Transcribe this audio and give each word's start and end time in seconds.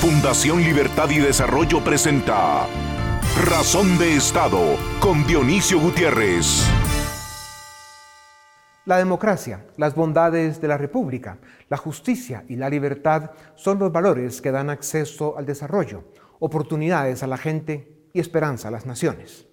Fundación 0.00 0.62
Libertad 0.62 1.10
y 1.10 1.18
Desarrollo 1.18 1.84
presenta 1.84 2.66
Razón 3.44 3.98
de 3.98 4.16
Estado 4.16 4.78
con 4.98 5.26
Dionisio 5.26 5.78
Gutiérrez. 5.78 6.66
La 8.86 8.96
democracia, 8.96 9.66
las 9.76 9.94
bondades 9.94 10.58
de 10.58 10.68
la 10.68 10.78
República, 10.78 11.36
la 11.68 11.76
justicia 11.76 12.46
y 12.48 12.56
la 12.56 12.70
libertad 12.70 13.32
son 13.56 13.78
los 13.78 13.92
valores 13.92 14.40
que 14.40 14.50
dan 14.50 14.70
acceso 14.70 15.36
al 15.36 15.44
desarrollo, 15.44 16.04
oportunidades 16.38 17.22
a 17.22 17.26
la 17.26 17.36
gente 17.36 18.08
y 18.14 18.20
esperanza 18.20 18.68
a 18.68 18.70
las 18.70 18.86
naciones. 18.86 19.48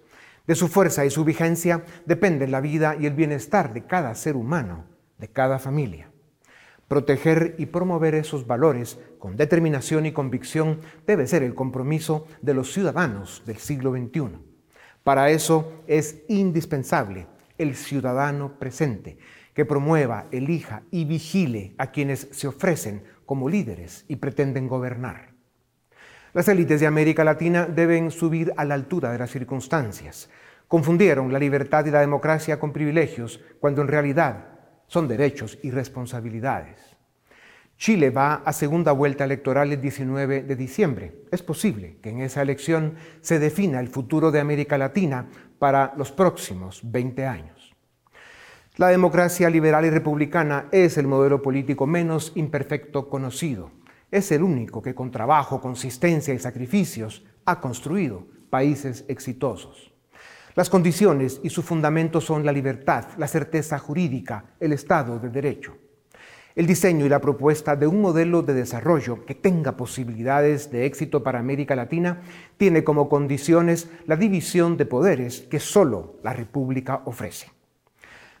De 0.46 0.54
su 0.54 0.68
fuerza 0.68 1.04
y 1.04 1.10
su 1.10 1.26
vigencia 1.26 1.84
dependen 2.06 2.52
la 2.52 2.62
vida 2.62 2.96
y 2.98 3.04
el 3.04 3.12
bienestar 3.12 3.74
de 3.74 3.84
cada 3.84 4.14
ser 4.14 4.34
humano, 4.34 4.86
de 5.18 5.28
cada 5.28 5.58
familia. 5.58 6.07
Proteger 6.88 7.54
y 7.58 7.66
promover 7.66 8.14
esos 8.14 8.46
valores 8.46 8.98
con 9.18 9.36
determinación 9.36 10.06
y 10.06 10.12
convicción 10.12 10.80
debe 11.06 11.26
ser 11.26 11.42
el 11.42 11.54
compromiso 11.54 12.26
de 12.40 12.54
los 12.54 12.72
ciudadanos 12.72 13.42
del 13.44 13.58
siglo 13.58 13.92
XXI. 13.92 14.38
Para 15.04 15.30
eso 15.30 15.82
es 15.86 16.22
indispensable 16.28 17.26
el 17.58 17.74
ciudadano 17.74 18.58
presente, 18.58 19.18
que 19.52 19.66
promueva, 19.66 20.28
elija 20.30 20.82
y 20.90 21.04
vigile 21.04 21.74
a 21.76 21.90
quienes 21.90 22.28
se 22.30 22.48
ofrecen 22.48 23.02
como 23.26 23.50
líderes 23.50 24.06
y 24.08 24.16
pretenden 24.16 24.66
gobernar. 24.66 25.34
Las 26.32 26.48
élites 26.48 26.80
de 26.80 26.86
América 26.86 27.24
Latina 27.24 27.66
deben 27.66 28.10
subir 28.10 28.52
a 28.56 28.64
la 28.64 28.74
altura 28.74 29.12
de 29.12 29.18
las 29.18 29.30
circunstancias. 29.30 30.30
Confundieron 30.68 31.32
la 31.32 31.38
libertad 31.38 31.84
y 31.84 31.90
la 31.90 32.00
democracia 32.00 32.58
con 32.58 32.72
privilegios 32.72 33.40
cuando 33.60 33.82
en 33.82 33.88
realidad 33.88 34.57
son 34.88 35.06
derechos 35.06 35.58
y 35.62 35.70
responsabilidades. 35.70 36.96
Chile 37.78 38.10
va 38.10 38.42
a 38.44 38.52
segunda 38.52 38.90
vuelta 38.90 39.22
electoral 39.24 39.72
el 39.72 39.80
19 39.80 40.42
de 40.42 40.56
diciembre. 40.56 41.22
Es 41.30 41.44
posible 41.44 41.98
que 42.02 42.10
en 42.10 42.20
esa 42.22 42.42
elección 42.42 42.96
se 43.20 43.38
defina 43.38 43.78
el 43.78 43.86
futuro 43.86 44.32
de 44.32 44.40
América 44.40 44.76
Latina 44.76 45.28
para 45.60 45.94
los 45.96 46.10
próximos 46.10 46.80
20 46.82 47.24
años. 47.24 47.76
La 48.76 48.88
democracia 48.88 49.48
liberal 49.48 49.84
y 49.84 49.90
republicana 49.90 50.66
es 50.72 50.98
el 50.98 51.06
modelo 51.06 51.40
político 51.40 51.86
menos 51.86 52.32
imperfecto 52.34 53.08
conocido. 53.08 53.70
Es 54.10 54.32
el 54.32 54.42
único 54.42 54.82
que 54.82 54.94
con 54.94 55.12
trabajo, 55.12 55.60
consistencia 55.60 56.34
y 56.34 56.38
sacrificios 56.40 57.24
ha 57.44 57.60
construido 57.60 58.26
países 58.50 59.04
exitosos. 59.08 59.87
Las 60.58 60.70
condiciones 60.70 61.40
y 61.44 61.50
su 61.50 61.62
fundamento 61.62 62.20
son 62.20 62.44
la 62.44 62.50
libertad, 62.50 63.04
la 63.16 63.28
certeza 63.28 63.78
jurídica, 63.78 64.56
el 64.58 64.72
Estado 64.72 65.20
de 65.20 65.28
Derecho. 65.28 65.76
El 66.56 66.66
diseño 66.66 67.06
y 67.06 67.08
la 67.08 67.20
propuesta 67.20 67.76
de 67.76 67.86
un 67.86 68.00
modelo 68.00 68.42
de 68.42 68.54
desarrollo 68.54 69.24
que 69.24 69.36
tenga 69.36 69.76
posibilidades 69.76 70.72
de 70.72 70.84
éxito 70.84 71.22
para 71.22 71.38
América 71.38 71.76
Latina 71.76 72.22
tiene 72.56 72.82
como 72.82 73.08
condiciones 73.08 73.88
la 74.06 74.16
división 74.16 74.76
de 74.76 74.86
poderes 74.86 75.42
que 75.42 75.60
solo 75.60 76.16
la 76.24 76.32
República 76.32 77.02
ofrece. 77.04 77.52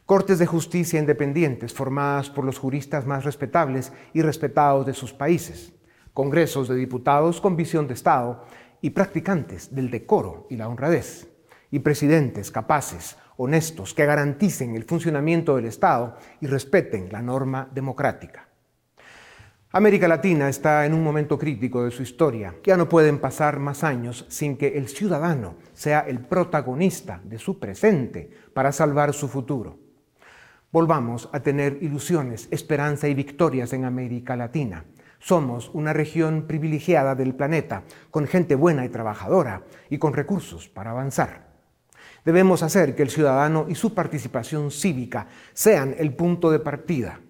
Cortes 0.04 0.40
de 0.40 0.46
justicia 0.46 0.98
independientes 0.98 1.72
formadas 1.72 2.30
por 2.30 2.44
los 2.44 2.58
juristas 2.58 3.06
más 3.06 3.24
respetables 3.24 3.92
y 4.12 4.22
respetados 4.22 4.84
de 4.86 4.94
sus 4.94 5.12
países, 5.12 5.72
congresos 6.14 6.66
de 6.66 6.74
diputados 6.74 7.40
con 7.40 7.54
visión 7.54 7.86
de 7.86 7.94
Estado 7.94 8.44
y 8.80 8.90
practicantes 8.90 9.72
del 9.72 9.88
decoro 9.88 10.48
y 10.50 10.56
la 10.56 10.68
honradez 10.68 11.37
y 11.70 11.80
presidentes 11.80 12.50
capaces, 12.50 13.16
honestos, 13.36 13.94
que 13.94 14.06
garanticen 14.06 14.74
el 14.74 14.84
funcionamiento 14.84 15.56
del 15.56 15.66
Estado 15.66 16.16
y 16.40 16.46
respeten 16.46 17.08
la 17.10 17.22
norma 17.22 17.68
democrática. 17.72 18.48
América 19.70 20.08
Latina 20.08 20.48
está 20.48 20.86
en 20.86 20.94
un 20.94 21.04
momento 21.04 21.38
crítico 21.38 21.84
de 21.84 21.90
su 21.90 22.02
historia. 22.02 22.54
Ya 22.64 22.78
no 22.78 22.88
pueden 22.88 23.18
pasar 23.18 23.58
más 23.58 23.84
años 23.84 24.24
sin 24.30 24.56
que 24.56 24.78
el 24.78 24.88
ciudadano 24.88 25.56
sea 25.74 26.00
el 26.00 26.20
protagonista 26.20 27.20
de 27.22 27.38
su 27.38 27.58
presente 27.58 28.30
para 28.54 28.72
salvar 28.72 29.12
su 29.12 29.28
futuro. 29.28 29.78
Volvamos 30.72 31.28
a 31.34 31.40
tener 31.40 31.78
ilusiones, 31.82 32.48
esperanza 32.50 33.08
y 33.08 33.14
victorias 33.14 33.74
en 33.74 33.84
América 33.84 34.36
Latina. 34.36 34.86
Somos 35.18 35.70
una 35.74 35.92
región 35.92 36.46
privilegiada 36.46 37.14
del 37.14 37.34
planeta, 37.34 37.82
con 38.10 38.26
gente 38.26 38.54
buena 38.54 38.86
y 38.86 38.88
trabajadora 38.88 39.64
y 39.90 39.98
con 39.98 40.14
recursos 40.14 40.68
para 40.68 40.92
avanzar. 40.92 41.47
Debemos 42.28 42.62
hacer 42.62 42.94
que 42.94 43.02
el 43.02 43.08
ciudadano 43.08 43.64
y 43.70 43.74
su 43.74 43.94
participación 43.94 44.70
cívica 44.70 45.28
sean 45.54 45.94
el 45.96 46.14
punto 46.14 46.50
de 46.50 46.58
partida. 46.58 47.20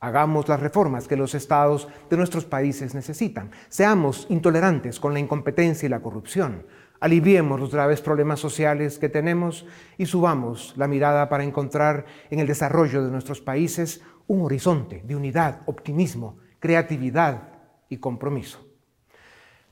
Hagamos 0.00 0.48
las 0.48 0.58
reformas 0.58 1.06
que 1.06 1.18
los 1.18 1.34
estados 1.34 1.86
de 2.08 2.16
nuestros 2.16 2.46
países 2.46 2.94
necesitan. 2.94 3.50
Seamos 3.68 4.26
intolerantes 4.30 5.00
con 5.00 5.12
la 5.12 5.20
incompetencia 5.20 5.84
y 5.84 5.90
la 5.90 6.00
corrupción. 6.00 6.64
Aliviemos 6.98 7.60
los 7.60 7.72
graves 7.72 8.00
problemas 8.00 8.40
sociales 8.40 8.98
que 8.98 9.10
tenemos 9.10 9.66
y 9.98 10.06
subamos 10.06 10.72
la 10.78 10.88
mirada 10.88 11.28
para 11.28 11.44
encontrar 11.44 12.06
en 12.30 12.38
el 12.38 12.46
desarrollo 12.46 13.04
de 13.04 13.10
nuestros 13.10 13.42
países 13.42 14.00
un 14.28 14.40
horizonte 14.40 15.02
de 15.04 15.14
unidad, 15.14 15.60
optimismo, 15.66 16.38
creatividad 16.58 17.50
y 17.90 17.98
compromiso. 17.98 18.66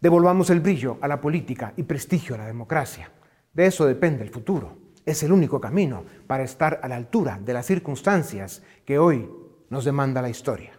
Devolvamos 0.02 0.50
el 0.50 0.60
brillo 0.60 0.98
a 1.00 1.08
la 1.08 1.18
política 1.18 1.72
y 1.78 1.84
prestigio 1.84 2.34
a 2.34 2.38
la 2.38 2.46
democracia. 2.46 3.10
De 3.56 3.64
eso 3.64 3.86
depende 3.86 4.22
el 4.22 4.28
futuro. 4.28 4.76
Es 5.06 5.22
el 5.22 5.32
único 5.32 5.62
camino 5.62 6.04
para 6.26 6.44
estar 6.44 6.78
a 6.82 6.88
la 6.88 6.96
altura 6.96 7.40
de 7.42 7.54
las 7.54 7.64
circunstancias 7.64 8.62
que 8.84 8.98
hoy 8.98 9.30
nos 9.70 9.86
demanda 9.86 10.20
la 10.20 10.28
historia. 10.28 10.78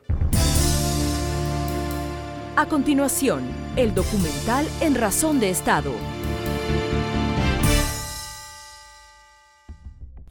A 2.55 2.67
continuación, 2.67 3.41
el 3.75 3.95
documental 3.95 4.67
En 4.79 4.93
Razón 4.93 5.39
de 5.39 5.49
Estado. 5.49 5.91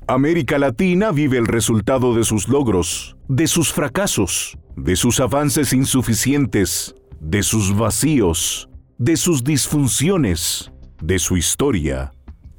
América 0.06 0.60
Latina 0.60 1.10
vive 1.10 1.38
el 1.38 1.46
resultado 1.46 2.14
de 2.14 2.22
sus 2.22 2.46
logros, 2.48 3.16
de 3.26 3.48
sus 3.48 3.72
fracasos, 3.72 4.56
de 4.76 4.94
sus 4.94 5.18
avances 5.18 5.72
insuficientes, 5.72 6.94
de 7.18 7.42
sus 7.42 7.76
vacíos, 7.76 8.68
de 8.98 9.16
sus 9.16 9.42
disfunciones, 9.42 10.70
de 11.02 11.18
su 11.18 11.36
historia 11.36 12.12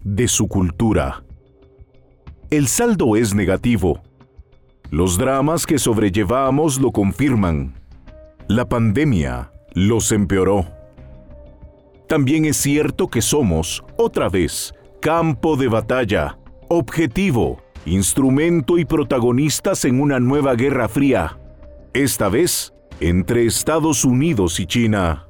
de 0.08 0.30
su 0.30 0.48
cultura. 0.48 1.22
El 2.50 2.68
saldo 2.70 3.18
es 3.18 3.36
negativo. 3.36 4.02
Los 4.90 5.18
dramas 5.18 5.66
que 5.66 5.78
sobrellevamos 5.78 6.80
lo 6.80 6.94
confirman. 6.94 7.74
La 8.48 8.70
pandemia 8.70 9.52
los 9.74 10.14
empeoró. 10.14 10.66
También 12.08 12.46
es 12.46 12.56
cierto 12.56 13.10
que 13.10 13.22
somos, 13.22 13.84
otra 13.98 14.30
vez, 14.30 14.74
campo 15.02 15.58
de 15.58 15.68
batalla, 15.68 16.40
objetivo, 16.70 17.62
instrumento 17.86 18.78
y 18.78 18.86
protagonistas 18.86 19.84
en 19.84 20.00
una 20.00 20.22
nueva 20.22 20.56
guerra 20.56 20.88
fría, 20.88 21.38
esta 21.94 22.30
vez 22.30 22.74
entre 23.02 23.46
Estados 23.46 24.06
Unidos 24.06 24.62
y 24.62 24.68
China. 24.68 25.28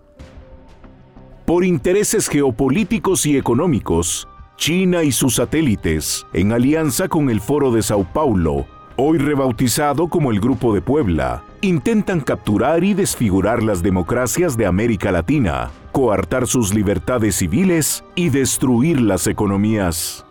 Por 1.47 1.65
intereses 1.65 2.27
geopolíticos 2.27 3.25
y 3.25 3.37
económicos, 3.37 4.27
China 4.57 5.03
y 5.03 5.11
sus 5.11 5.35
satélites, 5.35 6.25
en 6.33 6.51
alianza 6.51 7.07
con 7.07 7.29
el 7.29 7.41
Foro 7.41 7.71
de 7.71 7.83
Sao 7.83 8.03
Paulo, 8.11 8.65
hoy 8.95 9.19
rebautizado 9.19 10.07
como 10.07 10.31
el 10.31 10.39
Grupo 10.39 10.73
de 10.73 10.81
Puebla, 10.81 11.43
intentan 11.61 12.21
capturar 12.21 12.83
y 12.83 12.95
desfigurar 12.95 13.61
las 13.61 13.83
democracias 13.83 14.57
de 14.57 14.65
América 14.65 15.11
Latina, 15.11 15.69
coartar 15.91 16.47
sus 16.47 16.73
libertades 16.73 17.35
civiles 17.35 18.03
y 18.15 18.29
destruir 18.29 18.99
las 18.99 19.27
economías. 19.27 20.25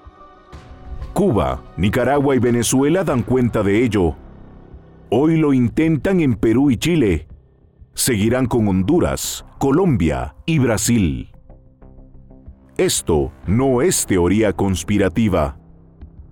Cuba, 1.12 1.62
Nicaragua 1.76 2.34
y 2.34 2.41
Venezuela 2.41 3.04
dan 3.04 3.22
cuenta 3.22 3.62
de 3.62 3.84
ello. 3.84 4.16
Hoy 5.09 5.36
lo 5.36 5.53
intentan 5.53 6.20
en 6.20 6.34
Perú 6.34 6.72
y 6.72 6.77
Chile. 6.77 7.28
Seguirán 7.95 8.47
con 8.47 8.66
Honduras, 8.66 9.47
Colombia 9.59 10.34
y 10.47 10.59
Brasil. 10.59 11.30
Esto 12.78 13.33
no 13.47 13.81
es 13.81 14.05
teoría 14.05 14.53
conspirativa. 14.53 15.57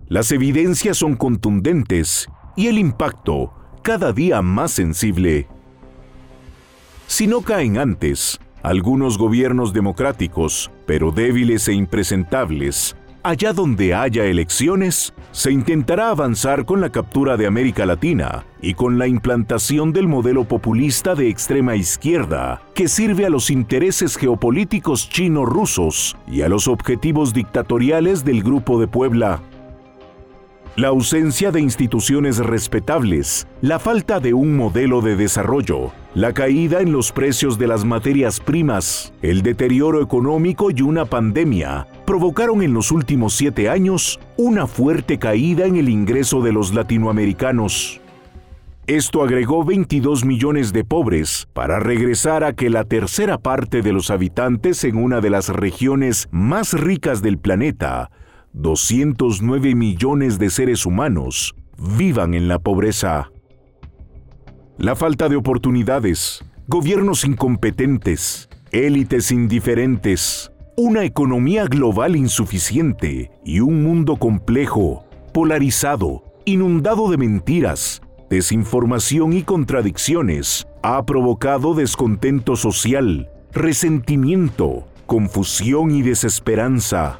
Las 0.09 0.31
evidencias 0.31 0.99
son 0.99 1.17
contundentes 1.17 2.29
y 2.55 2.67
el 2.67 2.77
impacto 2.77 3.55
cada 3.83 4.13
día 4.13 4.43
más 4.43 4.73
sensible. 4.73 5.49
Si 7.07 7.27
no 7.27 7.41
caen 7.41 7.79
antes, 7.79 8.39
algunos 8.63 9.17
gobiernos 9.17 9.73
democráticos, 9.73 10.71
pero 10.85 11.13
débiles 11.13 11.67
e 11.69 11.73
impresentables, 11.73 12.95
allá 13.25 13.53
donde 13.53 13.95
haya 13.95 14.27
elecciones, 14.27 15.15
se 15.33 15.51
intentará 15.51 16.11
avanzar 16.11 16.65
con 16.65 16.81
la 16.81 16.91
captura 16.91 17.37
de 17.37 17.47
América 17.47 17.87
Latina 17.87 18.45
y 18.61 18.75
con 18.75 18.99
la 18.99 19.09
implantación 19.09 19.93
del 19.93 20.07
modelo 20.07 20.45
populista 20.45 21.15
de 21.15 21.29
extrema 21.29 21.75
izquierda, 21.75 22.63
que 22.75 22.87
sirve 22.87 23.27
a 23.27 23.31
los 23.31 23.51
intereses 23.51 24.17
geopolíticos 24.17 25.09
chino-rusos 25.09 26.17
y 26.29 26.43
a 26.43 26.49
los 26.49 26.69
objetivos 26.69 27.33
dictatoriales 27.33 28.25
del 28.25 28.43
Grupo 28.43 28.79
de 28.79 28.87
Puebla. 28.87 29.41
La 30.77 30.89
ausencia 30.89 31.53
de 31.53 31.61
instituciones 31.61 32.39
respetables, 32.39 33.47
la 33.61 33.79
falta 33.79 34.19
de 34.19 34.35
un 34.35 34.57
modelo 34.57 35.03
de 35.03 35.15
desarrollo, 35.15 35.93
La 36.17 36.33
caída 36.33 36.81
en 36.81 36.91
los 36.91 37.13
precios 37.13 37.59
de 37.59 37.69
las 37.69 37.85
materias 37.85 38.41
primas, 38.41 39.13
el 39.23 39.43
deterioro 39.43 40.03
económico 40.03 40.73
y 40.73 40.83
una 40.83 41.05
pandemia 41.05 41.87
provocaron 42.05 42.61
en 42.61 42.75
los 42.75 42.91
últimos 42.91 43.35
siete 43.35 43.69
años 43.69 44.19
una 44.37 44.67
fuerte 44.67 45.21
caída 45.21 45.65
en 45.65 45.77
el 45.77 45.89
ingreso 45.89 46.43
de 46.43 46.53
los 46.53 46.75
latinoamericanos. 46.75 48.01
Esto 48.89 49.23
agregó 49.23 49.65
22 49.65 50.25
millones 50.25 50.73
de 50.73 50.83
pobres 50.83 51.47
para 51.53 51.79
regresar 51.79 52.43
a 52.43 52.53
que 52.53 52.69
la 52.69 52.83
tercera 52.83 53.39
parte 53.39 53.81
de 53.81 53.93
los 53.93 54.11
habitantes 54.11 54.83
en 54.83 54.97
una 54.97 55.21
de 55.21 55.31
las 55.31 55.51
regiones 55.51 56.29
más 56.33 56.73
ricas 56.73 57.23
del 57.23 57.39
planeta, 57.39 58.11
209 58.55 59.75
millones 59.75 60.39
de 60.39 60.49
seres 60.49 60.87
humanos, 60.87 61.57
vivan 61.77 62.35
en 62.35 62.47
la 62.47 62.61
pobreza. 62.61 63.33
La 64.79 64.95
falta 64.95 65.29
de 65.29 65.35
oportunidades, 65.35 66.45
gobiernos 66.69 67.25
incompetentes, 67.25 68.49
élites 68.71 69.33
indiferentes, 69.33 70.53
una 70.77 71.05
economía 71.05 71.65
global 71.65 72.15
insuficiente 72.15 73.33
y 73.45 73.59
un 73.59 73.83
mundo 73.83 74.17
complejo, 74.17 75.05
polarizado, 75.33 76.23
inundado 76.45 77.11
de 77.11 77.17
mentiras, 77.17 78.03
desinformación 78.31 79.33
y 79.33 79.43
contradicciones 79.43 80.65
ha 80.85 81.05
provocado 81.05 81.75
descontento 81.75 82.55
social, 82.55 83.31
resentimiento, 83.53 84.87
confusión 85.07 85.91
y 85.91 86.03
desesperanza. 86.03 87.19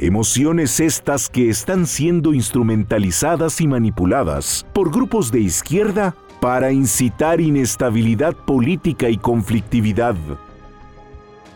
Emociones 0.00 0.78
estas 0.78 1.28
que 1.28 1.50
están 1.50 1.84
siendo 1.84 2.32
instrumentalizadas 2.32 3.60
y 3.60 3.66
manipuladas 3.66 4.64
por 4.72 4.92
grupos 4.92 5.32
de 5.32 5.40
izquierda 5.40 6.14
para 6.40 6.70
incitar 6.70 7.40
inestabilidad 7.40 8.36
política 8.36 9.08
y 9.10 9.16
conflictividad. 9.16 10.14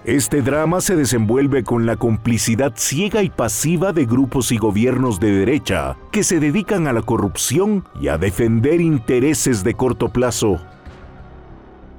Este 0.04 0.42
drama 0.42 0.80
se 0.80 0.96
desenvuelve 0.96 1.62
con 1.62 1.86
la 1.86 1.94
complicidad 1.94 2.72
ciega 2.74 3.22
y 3.22 3.30
pasiva 3.30 3.92
de 3.92 4.06
grupos 4.06 4.50
y 4.50 4.56
gobiernos 4.56 5.20
de 5.20 5.30
derecha 5.30 5.96
que 6.10 6.24
se 6.24 6.40
dedican 6.40 6.88
a 6.88 6.92
la 6.92 7.02
corrupción 7.02 7.84
y 8.00 8.08
a 8.08 8.18
defender 8.18 8.80
intereses 8.80 9.62
de 9.62 9.74
corto 9.74 10.08
plazo. 10.08 10.60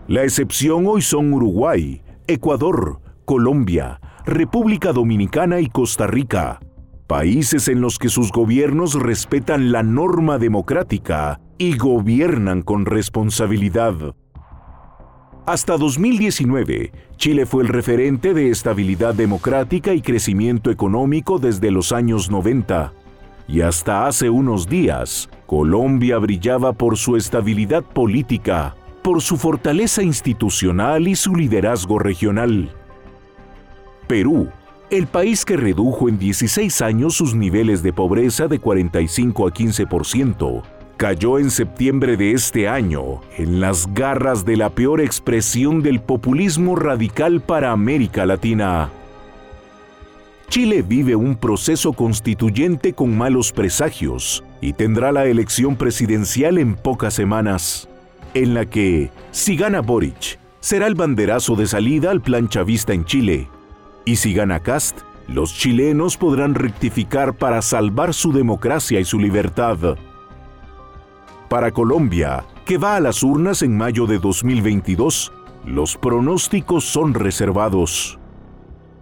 La 0.10 0.24
excepción 0.24 0.88
hoy 0.88 1.04
son 1.04 1.32
Uruguay, 1.32 2.02
Ecuador, 2.28 3.00
Colombia, 3.24 4.02
República 4.26 4.94
Dominicana 4.94 5.60
y 5.60 5.68
Costa 5.68 6.08
Rica, 6.08 6.62
países 7.08 7.68
en 7.68 7.82
los 7.82 8.00
que 8.00 8.08
sus 8.08 8.32
gobiernos 8.32 8.94
respetan 8.94 9.74
la 9.74 9.84
norma 9.84 10.38
democrática 10.38 11.42
y 11.58 11.76
gobiernan 11.76 12.62
con 12.62 12.86
responsabilidad. 12.86 14.16
Hasta 15.46 15.76
2019, 15.76 16.94
Chile 17.18 17.46
fue 17.46 17.64
el 17.64 17.68
referente 17.68 18.34
de 18.34 18.50
estabilidad 18.50 19.14
democrática 19.14 19.94
y 19.94 20.02
crecimiento 20.02 20.72
económico 20.72 21.38
desde 21.38 21.70
los 21.70 21.92
años 21.92 22.32
90. 22.32 22.94
Y 23.50 23.60
hasta 23.60 24.08
hace 24.08 24.30
unos 24.30 24.70
días, 24.70 25.30
Colombia 25.46 26.18
brillaba 26.18 26.72
por 26.72 26.98
su 26.98 27.18
estabilidad 27.18 27.84
política, 27.84 28.74
por 29.02 29.22
su 29.22 29.36
fortaleza 29.36 30.02
institucional 30.02 31.10
y 31.10 31.16
su 31.18 31.36
liderazgo 31.36 32.00
regional. 32.00 32.70
Perú, 34.08 34.50
el 34.90 35.08
país 35.08 35.44
que 35.46 35.58
redujo 35.58 36.08
en 36.08 36.20
16 36.20 36.82
años 36.82 37.16
sus 37.16 37.34
niveles 37.34 37.82
de 37.82 37.94
pobreza 37.94 38.48
de 38.48 38.60
45 38.60 39.48
a 39.48 39.52
15%, 39.52 40.64
cayó 40.98 41.40
en 41.40 41.50
septiembre 41.50 42.16
de 42.16 42.34
este 42.34 42.68
año 42.68 43.22
en 43.38 43.60
las 43.60 43.92
garras 43.94 44.46
de 44.46 44.58
la 44.58 44.70
peor 44.70 45.02
expresión 45.02 45.82
del 45.82 46.00
populismo 46.00 46.76
radical 46.76 47.42
para 47.42 47.72
América 47.72 48.26
Latina. 48.26 48.90
Chile 50.50 50.84
vive 50.84 51.16
un 51.16 51.36
proceso 51.36 51.94
constituyente 51.94 52.94
con 52.94 53.18
malos 53.18 53.52
presagios 53.52 54.44
y 54.62 54.74
tendrá 54.74 55.12
la 55.12 55.26
elección 55.26 55.76
presidencial 55.76 56.60
en 56.60 56.76
pocas 56.76 57.16
semanas, 57.16 57.90
en 58.36 58.54
la 58.54 58.66
que, 58.68 59.10
si 59.32 59.56
gana 59.58 59.82
Boric, 59.82 60.38
será 60.60 60.86
el 60.86 60.94
banderazo 60.94 61.56
de 61.56 61.66
salida 61.66 62.12
al 62.12 62.22
plan 62.22 62.48
chavista 62.48 62.94
en 62.94 63.06
Chile, 63.06 63.50
y 64.06 64.18
si 64.18 64.34
gana 64.34 64.60
Cast, 64.60 65.02
los 65.28 65.54
chilenos 65.54 66.18
podrán 66.18 66.56
rectificar 66.56 67.36
para 67.36 67.62
salvar 67.62 68.14
su 68.14 68.34
democracia 68.34 69.00
y 69.00 69.06
su 69.06 69.20
libertad. 69.20 69.98
Para 71.50 71.72
Colombia, 71.72 72.46
que 72.66 72.78
va 72.78 72.96
a 72.96 73.00
las 73.00 73.24
urnas 73.24 73.62
en 73.62 73.78
mayo 73.78 74.06
de 74.06 74.20
2022, 74.20 75.32
los 75.66 75.98
pronósticos 75.98 76.84
son 76.84 77.14
reservados. 77.14 78.20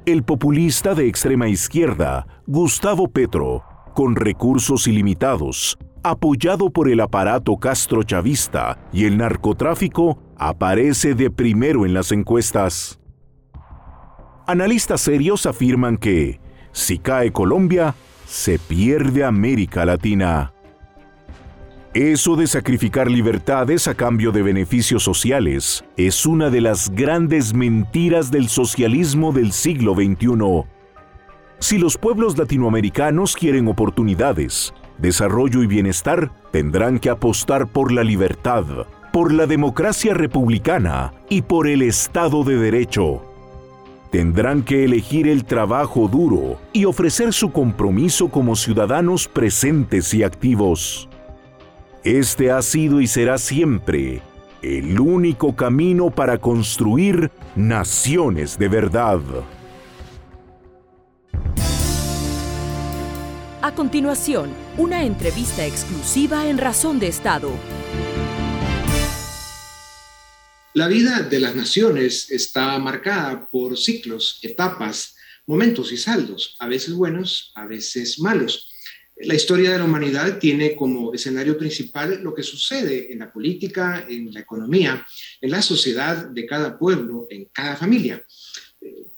El 0.06 0.24
populista 0.24 0.94
de 0.94 1.08
extrema 1.08 1.48
izquierda, 1.48 2.28
Gustavo 2.46 3.08
Petro, 3.08 3.64
con 3.94 4.16
recursos 4.16 4.88
ilimitados, 4.88 5.78
apoyado 6.04 6.70
por 6.70 6.90
el 6.90 7.00
aparato 7.00 7.58
castrochavista 7.58 8.78
y 8.92 9.06
el 9.06 9.18
narcotráfico, 9.18 10.20
aparece 10.38 11.14
de 11.14 11.30
primero 11.30 11.86
en 11.86 11.94
las 11.94 12.12
encuestas. 12.12 13.01
Analistas 14.52 15.00
serios 15.00 15.46
afirman 15.46 15.96
que, 15.96 16.42
si 16.74 16.98
cae 16.98 17.32
Colombia, 17.32 17.96
se 18.28 18.60
pierde 18.60 19.24
América 19.24 19.86
Latina. 19.86 20.52
Eso 21.94 22.36
de 22.36 22.48
sacrificar 22.48 23.10
libertades 23.10 23.88
a 23.88 23.96
cambio 23.96 24.34
de 24.34 24.42
beneficios 24.42 25.04
sociales 25.04 25.86
es 25.96 26.26
una 26.26 26.50
de 26.50 26.60
las 26.60 26.90
grandes 26.90 27.54
mentiras 27.54 28.30
del 28.30 28.50
socialismo 28.50 29.32
del 29.32 29.54
siglo 29.54 29.94
XXI. 29.94 30.66
Si 31.60 31.78
los 31.78 31.98
pueblos 31.98 32.38
latinoamericanos 32.38 33.38
quieren 33.38 33.70
oportunidades, 33.70 34.74
desarrollo 34.98 35.64
y 35.64 35.68
bienestar, 35.68 36.30
tendrán 36.52 37.00
que 37.00 37.10
apostar 37.10 37.68
por 37.68 37.94
la 37.94 38.04
libertad, 38.04 38.66
por 39.14 39.32
la 39.32 39.48
democracia 39.48 40.14
republicana 40.14 41.14
y 41.30 41.42
por 41.42 41.70
el 41.70 41.84
Estado 41.84 42.44
de 42.44 42.58
Derecho. 42.58 43.31
Tendrán 44.12 44.64
que 44.64 44.84
elegir 44.84 45.26
el 45.30 45.46
trabajo 45.46 46.10
duro 46.10 46.60
y 46.74 46.84
ofrecer 46.84 47.32
su 47.32 47.54
compromiso 47.54 48.28
como 48.30 48.58
ciudadanos 48.58 49.30
presentes 49.30 50.14
y 50.14 50.24
activos. 50.24 51.08
Este 52.04 52.52
ha 52.52 52.62
sido 52.62 53.00
y 53.00 53.08
será 53.08 53.38
siempre 53.38 54.22
el 54.62 55.00
único 55.00 55.56
camino 55.56 56.10
para 56.10 56.38
construir 56.40 57.32
naciones 57.56 58.60
de 58.60 58.68
verdad. 58.68 59.22
A 63.62 63.72
continuación, 63.74 64.50
una 64.78 65.06
entrevista 65.06 65.66
exclusiva 65.66 66.48
en 66.48 66.58
Razón 66.58 67.00
de 67.00 67.08
Estado. 67.08 67.50
La 70.74 70.88
vida 70.88 71.22
de 71.24 71.42
las 71.42 71.54
naciones 71.54 72.32
está 72.32 72.80
marcada 72.80 73.50
por 73.50 73.78
ciclos, 73.78 74.40
etapas, 74.42 75.16
momentos 75.46 75.92
y 75.92 75.98
saldos, 75.98 76.56
a 76.60 76.68
veces 76.70 76.94
buenos, 76.94 77.52
a 77.56 77.66
veces 77.66 78.20
malos. 78.20 78.72
La 79.18 79.36
historia 79.36 79.74
de 79.74 79.80
la 79.80 79.84
humanidad 79.84 80.40
tiene 80.40 80.74
como 80.78 81.14
escenario 81.14 81.58
principal 81.58 82.24
lo 82.24 82.34
que 82.34 82.42
sucede 82.42 83.12
en 83.12 83.20
la 83.20 83.34
política, 83.34 84.06
en 84.08 84.34
la 84.34 84.40
economía, 84.40 85.06
en 85.42 85.52
la 85.52 85.62
sociedad 85.62 86.28
de 86.28 86.46
cada 86.46 86.80
pueblo, 86.80 87.28
en 87.30 87.50
cada 87.52 87.76
familia. 87.76 88.26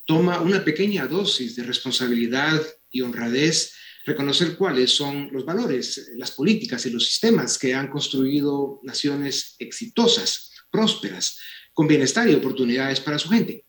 Toma 0.06 0.42
una 0.42 0.66
pequeña 0.66 1.06
dosis 1.06 1.56
de 1.56 1.64
responsabilidad 1.66 2.60
y 2.92 3.02
honradez 3.02 3.74
reconocer 4.06 4.56
cuáles 4.58 4.96
son 4.96 5.30
los 5.32 5.46
valores, 5.46 6.10
las 6.16 6.32
políticas 6.32 6.84
y 6.88 6.90
los 6.90 7.06
sistemas 7.06 7.60
que 7.60 7.76
han 7.76 7.90
construido 7.90 8.80
naciones 8.82 9.56
exitosas, 9.60 10.53
prósperas, 10.74 11.38
con 11.72 11.88
bienestar 11.88 12.28
y 12.28 12.34
oportunidades 12.34 13.00
para 13.00 13.20
su 13.20 13.30
gente. 13.30 13.66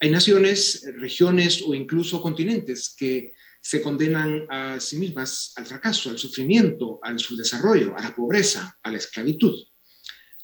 Hay 0.00 0.10
naciones, 0.10 0.84
regiones 0.96 1.62
o 1.66 1.74
incluso 1.74 2.22
continentes 2.22 2.94
que 2.96 3.32
se 3.60 3.82
condenan 3.82 4.46
a 4.48 4.78
sí 4.78 4.96
mismas 4.96 5.52
al 5.56 5.66
fracaso, 5.66 6.10
al 6.10 6.18
sufrimiento, 6.18 7.00
al 7.02 7.18
subdesarrollo, 7.18 7.98
a 7.98 8.02
la 8.02 8.14
pobreza, 8.14 8.78
a 8.80 8.90
la 8.92 8.98
esclavitud. 8.98 9.54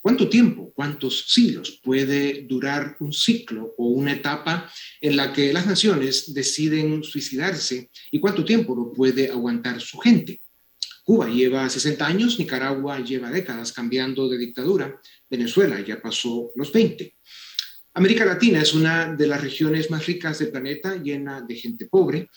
¿Cuánto 0.01 0.29
tiempo, 0.29 0.73
cuántos 0.75 1.29
siglos 1.29 1.81
puede 1.83 2.43
durar 2.43 2.97
un 3.01 3.13
ciclo 3.13 3.75
o 3.79 3.87
una 3.87 4.13
etapa 4.13 4.71
en 5.01 5.17
la 5.17 5.33
que 5.33 5.53
las 5.53 5.67
naciones 5.67 6.35
deciden 6.35 7.03
suicidarse 7.03 7.91
y 8.11 8.21
cuánto 8.21 8.45
tiempo 8.45 8.75
lo 8.75 8.93
puede 8.93 9.31
aguantar 9.31 9.81
su 9.81 9.97
gente? 9.99 10.43
Cuba 11.05 11.29
lleva 11.29 11.69
60 11.69 12.07
años, 12.07 12.39
Nicaragua 12.39 12.99
lleva 13.01 13.31
décadas 13.31 13.73
cambiando 13.73 14.27
de 14.27 14.39
dictadura, 14.39 14.99
Venezuela 15.31 15.79
ya 15.81 16.01
pasó 16.01 16.51
los 16.57 16.73
20. 16.73 17.15
América 17.93 18.25
Latina 18.25 18.63
es 18.63 18.73
una 18.73 19.15
de 19.15 19.27
las 19.27 19.43
regiones 19.43 19.91
más 19.91 20.07
ricas 20.07 20.39
del 20.39 20.51
planeta, 20.51 20.97
llena 20.97 21.43
de 21.43 21.55
gente 21.57 21.87
pobre, 21.87 22.31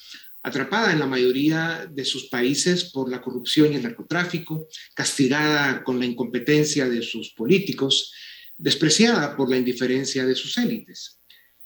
atrapada 0.43 0.91
en 0.91 0.99
la 0.99 1.07
mayoría 1.07 1.89
de 1.89 2.05
sus 2.05 2.27
países 2.27 2.91
por 2.91 3.09
la 3.09 3.21
corrupción 3.21 3.71
y 3.71 3.77
el 3.77 3.83
narcotráfico, 3.83 4.67
castigada 4.93 5.83
con 5.83 5.97
la 5.97 6.05
incompetencia 6.05 6.87
de 6.89 7.01
sus 7.01 7.31
políticos, 7.31 8.13
despreciada 8.57 9.35
por 9.35 9.49
la 9.49 9.57
indiferencia 9.57 10.25
de 10.25 10.35
sus 10.35 10.57
élites. 10.57 11.16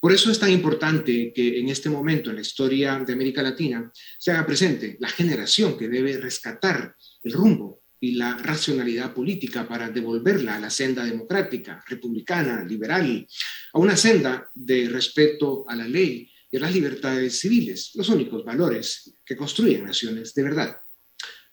Por 0.02 0.12
eso 0.12 0.32
es 0.32 0.40
tan 0.40 0.50
importante 0.50 1.32
que 1.32 1.60
en 1.60 1.68
este 1.68 1.88
momento 1.88 2.28
en 2.30 2.34
la 2.34 2.42
historia 2.42 2.98
de 3.06 3.12
América 3.12 3.40
Latina 3.40 3.88
se 4.18 4.32
haga 4.32 4.44
presente 4.44 4.96
la 4.98 5.06
generación 5.06 5.78
que 5.78 5.88
debe 5.88 6.18
rescatar 6.18 6.96
el 7.22 7.32
rumbo 7.32 7.84
y 8.00 8.16
la 8.16 8.36
racionalidad 8.36 9.14
política 9.14 9.68
para 9.68 9.90
devolverla 9.90 10.56
a 10.56 10.58
la 10.58 10.70
senda 10.70 11.04
democrática, 11.04 11.84
republicana, 11.86 12.64
liberal, 12.64 13.24
a 13.74 13.78
una 13.78 13.96
senda 13.96 14.50
de 14.52 14.88
respeto 14.88 15.64
a 15.68 15.76
la 15.76 15.86
ley 15.86 16.28
y 16.50 16.56
a 16.56 16.60
las 16.60 16.74
libertades 16.74 17.38
civiles, 17.38 17.92
los 17.94 18.08
únicos 18.08 18.44
valores 18.44 19.14
que 19.24 19.36
construyen 19.36 19.84
naciones 19.84 20.34
de 20.34 20.42
verdad. 20.42 20.76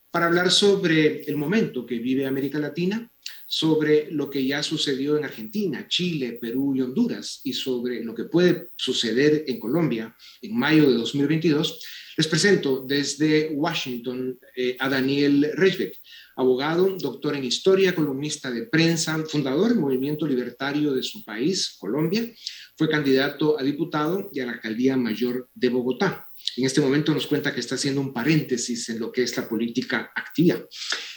Para 0.10 0.26
hablar 0.26 0.50
sobre 0.50 1.22
el 1.22 1.38
momento 1.38 1.86
que 1.86 2.00
vive 2.00 2.26
América 2.26 2.58
Latina, 2.58 3.08
sobre 3.52 4.12
lo 4.12 4.30
que 4.30 4.46
ya 4.46 4.62
sucedió 4.62 5.18
en 5.18 5.26
Argentina, 5.26 5.88
Chile, 5.88 6.38
Perú 6.40 6.76
y 6.76 6.82
Honduras 6.82 7.42
y 7.44 7.54
sobre 7.54 8.04
lo 8.04 8.14
que 8.14 8.26
puede 8.26 8.70
suceder 8.76 9.46
en 9.48 9.60
Colombia 9.60 10.16
en 10.44 10.56
mayo 10.56 10.88
de 10.88 10.98
2022, 10.98 11.84
les 12.16 12.28
presento 12.28 12.86
desde 12.88 13.50
Washington 13.50 14.38
eh, 14.56 14.78
a 14.80 14.88
Daniel 14.88 15.52
Reisbeck, 15.56 15.98
abogado, 16.36 16.96
doctor 17.00 17.36
en 17.36 17.44
historia, 17.44 17.96
columnista 17.96 18.52
de 18.52 18.68
prensa, 18.68 19.18
fundador 19.26 19.70
del 19.70 19.80
movimiento 19.80 20.28
libertario 20.28 20.94
de 20.94 21.02
su 21.02 21.26
país, 21.26 21.76
Colombia. 21.80 22.32
Fue 22.78 22.88
candidato 22.88 23.60
a 23.60 23.64
diputado 23.64 24.30
y 24.32 24.42
a 24.42 24.46
la 24.46 24.52
alcaldía 24.52 24.96
mayor 24.96 25.48
de 25.56 25.70
Bogotá. 25.70 26.29
En 26.58 26.66
este 26.66 26.82
momento 26.82 27.14
nos 27.14 27.28
cuenta 27.28 27.54
que 27.54 27.60
está 27.60 27.76
haciendo 27.76 28.02
un 28.02 28.14
paréntesis 28.14 28.90
en 28.90 29.00
lo 29.00 29.12
que 29.12 29.24
es 29.24 29.36
la 29.38 29.48
política 29.48 30.12
activa. 30.16 30.60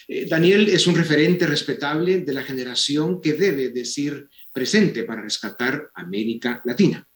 Eh, 0.09 0.27
Daniel 0.29 0.69
es 0.69 0.87
un 0.87 0.95
referente 0.95 1.47
respetable 1.47 2.21
de 2.21 2.33
la 2.33 2.43
generación 2.43 3.21
que 3.21 3.35
debe 3.35 3.71
decir 3.71 4.29
presente 4.53 5.05
para 5.05 5.23
rescatar 5.23 5.91
América 5.95 6.61
Latina. 6.65 7.07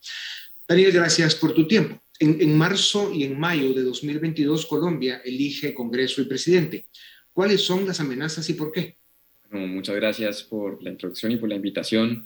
Daniel, 0.67 0.93
gracias 0.93 1.35
por 1.35 1.55
tu 1.55 1.67
tiempo. 1.67 2.01
En, 2.19 2.57
marzo 2.57 3.13
y 3.13 3.25
en 3.25 3.39
mayo 3.39 3.75
de 3.75 3.83
2022, 3.83 4.65
Colombia 4.67 5.21
elige 5.23 5.75
Congreso 5.75 6.23
y 6.23 6.25
presidente. 6.25 6.87
¿Cuáles 7.33 7.61
son 7.61 7.87
las 7.87 8.01
amenazas 8.01 8.49
y 8.49 8.55
por 8.55 8.73
qué? 8.73 8.97
Muchas 9.51 9.95
gracias 9.95 10.43
por 10.43 10.83
la 10.83 10.91
introducción 10.91 11.33
y 11.33 11.37
por 11.37 11.49
la 11.49 11.57
invitación. 11.57 12.25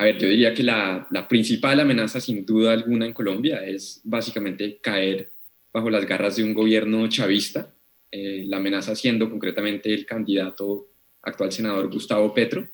A 0.00 0.04
ver, 0.04 0.16
yo 0.16 0.28
diría 0.28 0.54
que 0.54 0.62
la, 0.62 1.06
la 1.10 1.28
principal 1.28 1.78
amenaza, 1.78 2.22
sin 2.22 2.46
duda 2.46 2.72
alguna, 2.72 3.04
en 3.04 3.12
Colombia 3.12 3.62
es 3.66 4.00
básicamente 4.02 4.78
caer 4.80 5.30
bajo 5.74 5.90
las 5.90 6.06
garras 6.06 6.36
de 6.36 6.42
un 6.42 6.54
gobierno 6.54 7.06
chavista 7.08 7.70
eh, 8.12 8.44
la 8.46 8.56
amenaza 8.56 8.96
siendo 8.96 9.30
concretamente 9.30 9.92
el 9.94 10.04
candidato 10.04 10.88
actual 11.22 11.52
senador 11.52 11.92
Gustavo 11.92 12.34
Petro, 12.34 12.68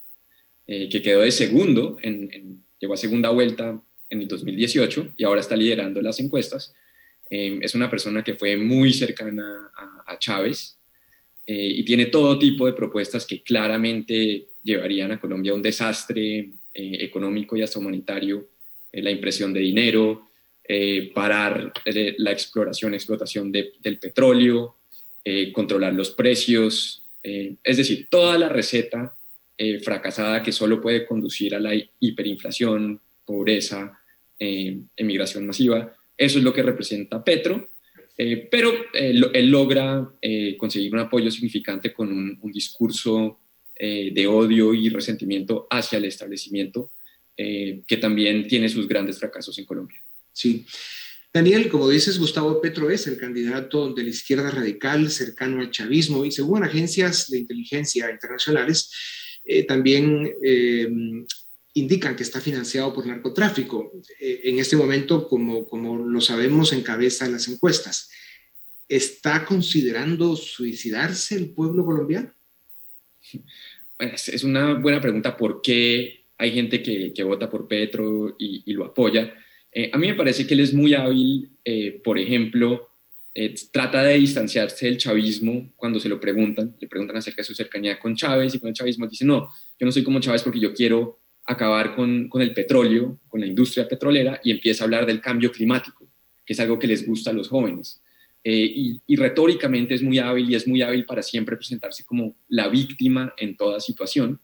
eh, 0.66 0.88
que 0.88 1.02
quedó 1.02 1.20
de 1.20 1.30
segundo, 1.30 1.98
en, 2.00 2.64
llegó 2.80 2.94
a 2.94 2.96
segunda 2.96 3.28
vuelta 3.30 3.82
en 4.08 4.22
el 4.22 4.28
2018 4.28 5.14
y 5.16 5.24
ahora 5.24 5.40
está 5.40 5.56
liderando 5.56 6.00
las 6.00 6.20
encuestas. 6.20 6.74
Eh, 7.28 7.58
es 7.60 7.74
una 7.74 7.90
persona 7.90 8.24
que 8.24 8.34
fue 8.34 8.56
muy 8.56 8.92
cercana 8.92 9.72
a, 10.06 10.18
Chávez 10.18 10.78
y 11.48 11.84
tiene 11.84 12.06
todo 12.06 12.38
tipo 12.38 12.64
de 12.64 12.72
propuestas 12.72 13.26
que 13.26 13.42
claramente 13.42 14.46
llevarían 14.62 15.12
a 15.12 15.20
Colombia 15.20 15.52
a 15.52 15.54
un 15.54 15.62
desastre 15.62 16.52
económico 16.78 17.56
y 17.56 17.62
hasta 17.62 17.78
humanitario, 17.78 18.48
la 18.92 19.10
impresión 19.10 19.52
de 19.52 19.60
dinero, 19.60 20.30
parar 21.14 21.72
la 21.84 22.32
exploración, 22.32 22.94
explotación 22.94 23.50
del 23.50 23.98
petróleo, 23.98 24.76
eh, 25.28 25.50
controlar 25.52 25.92
los 25.92 26.12
precios, 26.12 27.02
eh, 27.20 27.56
es 27.64 27.78
decir, 27.78 28.06
toda 28.08 28.38
la 28.38 28.48
receta 28.48 29.18
eh, 29.58 29.80
fracasada 29.80 30.40
que 30.40 30.52
solo 30.52 30.80
puede 30.80 31.04
conducir 31.04 31.52
a 31.56 31.58
la 31.58 31.72
hiperinflación, 31.98 33.00
pobreza, 33.24 33.98
emigración 34.38 35.44
masiva. 35.44 35.92
Eso 36.16 36.38
es 36.38 36.44
lo 36.44 36.52
que 36.52 36.62
representa 36.62 37.24
Petro, 37.24 37.70
pero 38.50 38.70
él 38.92 39.50
logra 39.50 40.08
conseguir 40.58 40.92
un 40.92 41.00
apoyo 41.00 41.30
significante 41.30 41.92
con 41.92 42.12
un 42.12 42.52
discurso 42.52 43.40
de 43.78 44.26
odio 44.26 44.72
y 44.72 44.88
resentimiento 44.88 45.66
hacia 45.70 45.98
el 45.98 46.06
establecimiento, 46.06 46.92
que 47.36 47.98
también 48.00 48.48
tiene 48.48 48.68
sus 48.68 48.88
grandes 48.88 49.18
fracasos 49.18 49.58
en 49.58 49.66
Colombia. 49.66 50.02
Sí. 50.32 50.64
Daniel, 51.36 51.68
como 51.68 51.90
dices, 51.90 52.18
Gustavo 52.18 52.62
Petro 52.62 52.88
es 52.88 53.06
el 53.06 53.18
candidato 53.18 53.92
de 53.92 54.04
la 54.04 54.08
izquierda 54.08 54.50
radical 54.50 55.10
cercano 55.10 55.60
al 55.60 55.70
chavismo 55.70 56.24
y 56.24 56.32
según 56.32 56.64
agencias 56.64 57.30
de 57.30 57.36
inteligencia 57.36 58.10
internacionales, 58.10 58.90
eh, 59.44 59.64
también 59.64 60.32
eh, 60.42 60.88
indican 61.74 62.16
que 62.16 62.22
está 62.22 62.40
financiado 62.40 62.94
por 62.94 63.06
narcotráfico. 63.06 63.92
Eh, 64.18 64.40
en 64.44 64.58
este 64.58 64.76
momento, 64.76 65.28
como, 65.28 65.68
como 65.68 65.98
lo 65.98 66.22
sabemos, 66.22 66.72
encabeza 66.72 67.28
las 67.28 67.48
encuestas. 67.48 68.08
¿Está 68.88 69.44
considerando 69.44 70.36
suicidarse 70.36 71.34
el 71.34 71.50
pueblo 71.50 71.84
colombiano? 71.84 72.32
Es 73.98 74.44
una 74.44 74.74
buena 74.74 75.00
pregunta. 75.00 75.36
¿Por 75.36 75.62
qué 75.62 76.24
hay 76.38 76.52
gente 76.52 76.82
que, 76.82 77.22
vota 77.24 77.48
por 77.48 77.66
Petro 77.66 78.36
y, 78.38 78.62
y 78.66 78.72
lo 78.72 78.84
apoya? 78.84 79.32
Eh, 79.78 79.90
a 79.92 79.98
mí 79.98 80.06
me 80.06 80.14
parece 80.14 80.46
que 80.46 80.54
él 80.54 80.60
es 80.60 80.72
muy 80.72 80.94
hábil, 80.94 81.50
eh, 81.62 82.00
por 82.02 82.18
ejemplo, 82.18 82.88
eh, 83.34 83.54
trata 83.70 84.02
de 84.02 84.14
distanciarse 84.14 84.86
del 84.86 84.96
chavismo 84.96 85.70
cuando 85.76 86.00
se 86.00 86.08
lo 86.08 86.18
preguntan, 86.18 86.74
le 86.80 86.88
preguntan 86.88 87.18
acerca 87.18 87.42
de 87.42 87.44
su 87.44 87.54
cercanía 87.54 87.98
con 87.98 88.16
Chávez 88.16 88.54
y 88.54 88.58
con 88.58 88.70
el 88.70 88.74
chavismo, 88.74 89.06
dice, 89.06 89.26
no, 89.26 89.50
yo 89.78 89.84
no 89.84 89.92
soy 89.92 90.02
como 90.02 90.18
Chávez 90.18 90.42
porque 90.42 90.60
yo 90.60 90.72
quiero 90.72 91.20
acabar 91.44 91.94
con, 91.94 92.26
con 92.30 92.40
el 92.40 92.54
petróleo, 92.54 93.20
con 93.28 93.40
la 93.40 93.46
industria 93.46 93.86
petrolera 93.86 94.40
y 94.42 94.50
empieza 94.50 94.82
a 94.82 94.86
hablar 94.86 95.04
del 95.04 95.20
cambio 95.20 95.52
climático, 95.52 96.08
que 96.46 96.54
es 96.54 96.60
algo 96.60 96.78
que 96.78 96.86
les 96.86 97.06
gusta 97.06 97.28
a 97.28 97.34
los 97.34 97.48
jóvenes. 97.48 98.00
Y, 98.52 99.00
y, 99.06 99.16
retóricamente 99.16 99.94
es 99.94 100.02
muy 100.02 100.18
hábil 100.18 100.50
y 100.50 100.54
es 100.54 100.68
muy 100.68 100.82
hábil 100.82 101.04
para 101.04 101.22
siempre 101.22 101.56
presentarse 101.56 102.04
como 102.04 102.36
la 102.48 102.68
víctima 102.68 103.34
en 103.38 103.56
toda 103.56 103.80
situación. 103.80 104.40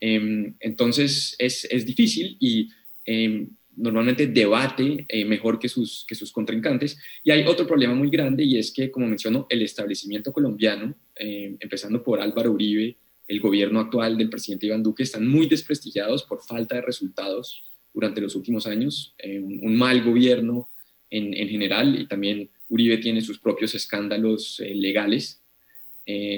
Em, 0.00 0.54
entonces 0.60 1.34
es, 1.38 1.66
es, 1.70 1.84
difícil 1.84 2.36
y 2.38 2.68
em, 3.04 3.48
normalmente 3.76 4.28
debate 4.28 5.06
eh, 5.08 5.24
mejor 5.24 5.58
que 5.58 5.68
sus, 5.68 6.04
que 6.06 6.14
sus 6.14 6.32
contrincantes. 6.32 6.98
Y 7.24 7.30
hay 7.30 7.44
otro 7.44 7.66
problema 7.66 7.94
muy 7.94 8.10
grande 8.10 8.44
y 8.44 8.58
es 8.58 8.72
que, 8.72 8.90
como 8.90 9.06
menciono, 9.06 9.46
el 9.48 9.62
establecimiento 9.62 10.32
colombiano, 10.32 10.94
eh, 11.16 11.56
empezando 11.60 12.02
por 12.02 12.20
Álvaro 12.20 12.52
Uribe, 12.52 12.96
el 13.26 13.40
gobierno 13.40 13.80
actual 13.80 14.16
del 14.16 14.30
presidente 14.30 14.66
Iván 14.66 14.82
Duque, 14.82 15.02
están 15.02 15.26
muy 15.26 15.46
desprestigiados 15.46 16.22
por 16.24 16.42
falta 16.42 16.76
de 16.76 16.82
resultados 16.82 17.62
durante 17.92 18.20
los 18.20 18.34
últimos 18.36 18.66
años, 18.66 19.14
eh, 19.18 19.40
un, 19.40 19.76
mal 19.76 20.02
gobierno 20.02 20.70
en, 21.10 21.34
en, 21.34 21.48
general 21.48 22.00
y 22.00 22.06
también 22.06 22.48
Uribe 22.68 22.98
tiene 22.98 23.20
sus 23.20 23.38
propios 23.38 23.74
escándalos 23.74 24.60
legales. 24.60 25.42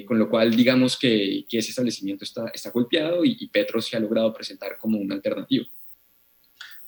con 0.07 0.19
lo 0.19 0.29
cual, 0.29 0.55
digamos 0.57 0.99
que, 0.99 1.45
ese 1.51 1.71
establecimiento 1.71 2.25
está, 2.25 2.71
golpeado 2.73 3.25
y 3.25 3.47
Petro 3.49 3.81
se 3.81 3.97
ha 3.97 4.01
logrado 4.01 4.33
presentar 4.33 4.79
como 4.79 4.99
una 4.99 5.15
alternativa. 5.15 5.67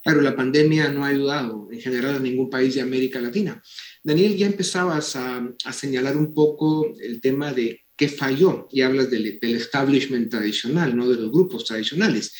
Claro, 0.02 0.20
la 0.20 0.34
pandemia 0.34 0.88
no 0.88 1.04
ha 1.04 1.08
ayudado 1.08 1.68
en 1.70 1.80
general 1.80 2.16
a 2.16 2.18
ningún 2.18 2.50
país 2.50 2.74
de 2.74 2.80
América 2.80 3.20
Latina. 3.20 3.62
Daniel, 4.02 4.36
ya 4.36 4.46
empezabas 4.46 5.14
a, 5.14 5.54
señalar 5.70 6.16
un 6.16 6.34
poco 6.34 6.92
el 7.00 7.20
tema 7.20 7.52
de 7.52 7.82
qué 7.96 8.08
falló 8.08 8.66
y 8.72 8.80
hablas 8.80 9.10
del, 9.10 9.38
establishment 9.40 10.28
tradicional, 10.28 10.96
no 10.96 11.08
de 11.08 11.16
los 11.16 11.30
grupos 11.30 11.64
tradicionales. 11.64 12.34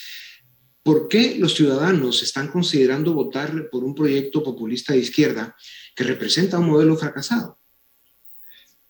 ¿Por 0.83 1.07
qué 1.07 1.37
los 1.39 1.55
ciudadanos 1.55 2.25
están 2.25 2.49
considerando 2.49 3.15
votar 3.15 3.71
por 3.71 3.85
un 3.85 3.95
proyecto 3.95 4.43
populista 4.43 4.93
de 4.93 4.99
izquierda 4.99 5.55
que 5.95 6.05
representa 6.05 6.59
un 6.59 6.69
modelo 6.69 6.97
fracasado? 6.97 7.59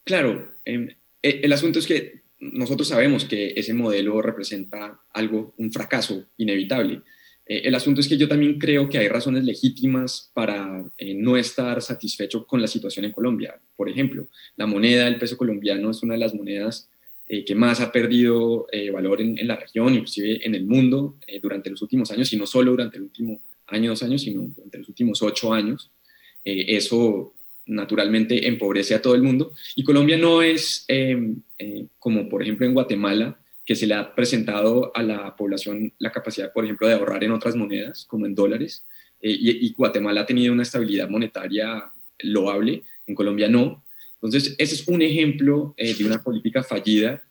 Claro, 0.05 0.57
em, 0.65 0.89
e, 1.23 1.41
el 1.43 1.53
asunto 1.53 1.79
es 1.79 1.87
que 1.87 2.23
nosotros 2.41 2.89
sabemos 2.89 3.25
que 3.25 3.53
ese 3.57 3.73
modelo 3.73 4.21
representa 4.21 5.01
algo, 5.13 5.55
un 5.59 5.73
fracaso 5.73 6.27
inevitable. 6.37 7.03
Eh, 7.47 7.63
el 7.65 7.75
asunto 7.75 8.01
es 8.01 8.09
que 8.09 8.17
yo 8.17 8.29
también 8.29 8.59
creo 8.59 8.89
que 8.89 8.99
hay 8.99 9.09
razones 9.09 9.45
legítimas 9.45 10.31
para 10.35 10.85
eh, 10.99 11.15
no 11.15 11.37
estar 11.37 11.81
satisfecho 11.83 12.47
con 12.47 12.61
la 12.61 12.67
situación 12.67 13.05
en 13.05 13.13
Colombia. 13.13 13.61
Por 13.77 13.89
ejemplo, 13.89 14.29
la 14.57 14.67
moneda, 14.67 15.07
el 15.07 15.19
peso 15.19 15.37
colombiano, 15.37 15.91
es 15.91 16.03
una 16.03 16.15
de 16.15 16.21
las 16.21 16.35
monedas 16.35 16.91
eh, 17.29 17.45
que 17.45 17.55
más 17.55 17.81
ha 17.81 17.93
perdido 17.93 18.67
valor 18.93 19.21
en, 19.21 19.47
la 19.47 19.57
región, 19.57 19.95
inclusive 19.95 20.45
en 20.45 20.55
el 20.55 20.65
mundo, 20.65 21.17
durante 21.41 21.71
los 21.71 21.81
últimos 21.81 22.11
años, 22.11 22.33
y 22.33 22.37
no 22.37 22.47
solo 22.47 22.73
durante 22.73 22.97
el 22.97 23.05
último 23.05 23.41
año, 23.69 23.91
dos 23.91 24.03
años, 24.03 24.23
sino 24.23 24.43
durante 24.43 24.79
los 24.79 24.89
últimos 24.89 25.23
ocho 25.23 25.53
años. 25.53 25.91
Eso 26.45 27.35
naturalmente 27.67 28.49
empobrece 28.49 28.95
a 28.95 29.03
todo 29.03 29.15
el 29.15 29.23
mundo. 29.23 29.53
Y 29.77 29.85
Colombia 29.85 30.17
no 30.19 30.43
es 30.43 30.87
como, 31.99 32.29
por 32.29 32.43
ejemplo, 32.43 32.67
en 32.67 32.75
Guatemala, 32.75 33.39
que 33.65 33.77
se 33.77 33.87
le 33.87 33.95
ha 33.95 34.15
presentado 34.15 34.91
a 34.95 35.03
la 35.03 35.37
población 35.37 35.93
la 35.99 36.11
capacidad, 36.11 36.53
por 36.53 36.65
ejemplo, 36.65 36.87
de 36.87 36.95
ahorrar 36.95 37.23
en 37.23 37.33
otras 37.33 37.55
monedas, 37.55 38.05
como 38.07 38.27
en 38.27 38.35
dólares, 38.35 38.85
eh, 39.21 39.37
y, 39.39 39.73
Guatemala 39.73 40.23
ha 40.23 40.27
tenido 40.27 40.53
una 40.53 40.65
estabilidad 40.65 41.09
monetaria 41.09 41.91
loable, 42.21 42.83
en 43.07 43.15
Colombia 43.15 43.49
no. 43.49 43.85
Entonces, 44.15 44.55
ese 44.59 44.75
es 44.75 44.89
un 44.89 45.01
ejemplo 45.01 45.75
eh, 45.77 45.95
de 45.95 46.05
una 46.05 46.23
política 46.23 46.63
fallida 46.63 47.23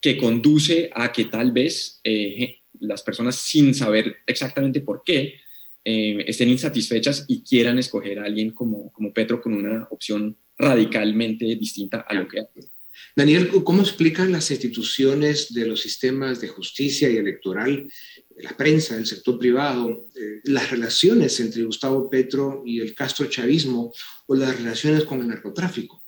que 0.00 0.16
conduce 0.16 0.90
a 0.94 1.12
que 1.12 1.26
tal 1.26 1.52
vez 1.52 2.00
eh, 2.04 2.58
las 2.78 3.02
personas 3.02 3.36
sin 3.36 3.74
saber 3.74 4.18
exactamente 4.26 4.80
por 4.80 5.02
qué 5.04 5.36
eh, 5.84 6.24
estén 6.26 6.48
insatisfechas 6.48 7.24
y 7.28 7.42
quieran 7.42 7.78
escoger 7.78 8.18
a 8.18 8.24
alguien 8.24 8.50
como, 8.50 8.92
como 8.92 9.12
Petro 9.12 9.40
con 9.40 9.54
una 9.54 9.86
opción 9.90 10.36
radicalmente 10.58 11.44
distinta 11.56 12.00
a 12.00 12.14
lo 12.14 12.28
que 12.28 12.40
hace. 12.40 12.70
Daniel, 13.16 13.50
¿cómo 13.64 13.80
explican 13.80 14.30
las 14.30 14.50
instituciones 14.50 15.52
de 15.52 15.66
los 15.66 15.80
sistemas 15.80 16.40
de 16.40 16.48
justicia 16.48 17.08
y 17.08 17.16
electoral, 17.16 17.90
la 18.36 18.56
prensa, 18.56 18.96
el 18.96 19.06
sector 19.06 19.38
privado, 19.38 20.06
eh, 20.14 20.40
las 20.44 20.70
relaciones 20.70 21.40
entre 21.40 21.64
Gustavo 21.64 22.08
Petro 22.08 22.62
y 22.64 22.80
el 22.80 22.94
Castro 22.94 23.26
chavismo 23.26 23.92
o 24.26 24.34
las 24.34 24.56
relaciones 24.56 25.04
con 25.04 25.20
el 25.20 25.28
narcotráfico? 25.28 26.02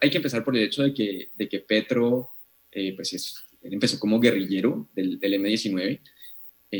Hay 0.00 0.10
que 0.10 0.18
empezar 0.18 0.44
por 0.44 0.56
el 0.56 0.64
hecho 0.64 0.82
de 0.82 0.92
que, 0.92 1.30
de 1.34 1.48
que 1.48 1.60
Petro 1.60 2.30
eh, 2.70 2.94
pues 2.94 3.14
es, 3.14 3.34
empezó 3.62 3.98
como 3.98 4.20
guerrillero 4.20 4.88
del, 4.94 5.18
del 5.18 5.34
M-19, 5.34 6.00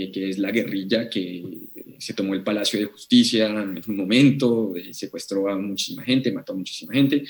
eh, 0.04 0.10
que 0.12 0.30
es 0.30 0.38
la 0.38 0.50
guerrilla 0.50 1.08
que 1.08 1.44
se 1.98 2.14
tomó 2.14 2.34
el 2.34 2.42
Palacio 2.42 2.78
de 2.78 2.86
Justicia 2.86 3.46
en 3.46 3.82
un 3.86 3.96
momento, 3.96 4.74
secuestró 4.92 5.48
a 5.48 5.56
muchísima 5.56 6.04
gente, 6.04 6.32
mató 6.32 6.52
a 6.52 6.56
muchísima 6.56 6.92
gente. 6.92 7.24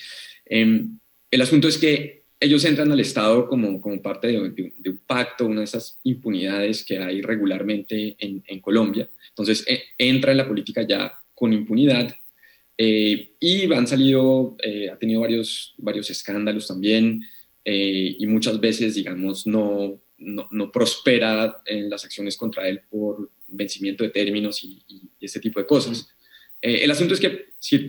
Em, 0.45 0.99
el 1.31 1.41
asunto 1.41 1.69
es 1.69 1.79
que 1.79 2.25
ellos 2.39 2.65
entran 2.65 2.93
al 2.93 3.01
Estado 3.01 3.47
como, 3.49 3.81
como 3.81 4.03
parte 4.03 4.29
de, 4.29 4.39
un 4.39 5.01
pacto, 5.07 5.47
una 5.47 5.61
de 5.61 5.65
esas 5.65 5.99
impunidades 6.03 6.85
que 6.85 6.99
hay 6.99 7.23
regularmente 7.23 8.17
en, 8.19 8.43
en 8.47 8.61
Colombia. 8.61 9.09
Entonces 9.31 9.65
e, 9.67 9.83
entra 9.99 10.33
en 10.33 10.39
la 10.39 10.49
política 10.49 10.83
ya 10.87 11.13
con 11.35 11.53
impunidad 11.53 12.15
eh, 12.79 13.31
y 13.41 13.73
han 13.73 13.87
salido, 13.87 14.57
eh, 14.63 14.91
ha 14.91 14.99
tenido 14.99 15.21
varios, 15.21 15.75
varios 15.79 16.11
escándalos 16.11 16.67
también 16.67 17.23
eh, 17.65 18.17
y 18.19 18.27
muchas 18.27 18.61
veces, 18.61 18.95
digamos, 18.95 19.47
no, 19.47 19.99
no, 20.19 20.49
no, 20.51 20.73
prospera 20.73 21.63
en 21.67 21.91
las 21.91 22.05
acciones 22.05 22.37
contra 22.37 22.69
él 22.69 22.81
por 22.91 23.31
vencimiento 23.49 24.05
de 24.05 24.11
términos 24.11 24.63
y, 24.65 24.83
y 24.89 25.03
este 25.21 25.41
tipo 25.41 25.61
de 25.61 25.67
cosas. 25.67 26.09
el 26.61 26.91
asunto 26.91 27.15
es 27.15 27.21
que, 27.21 27.47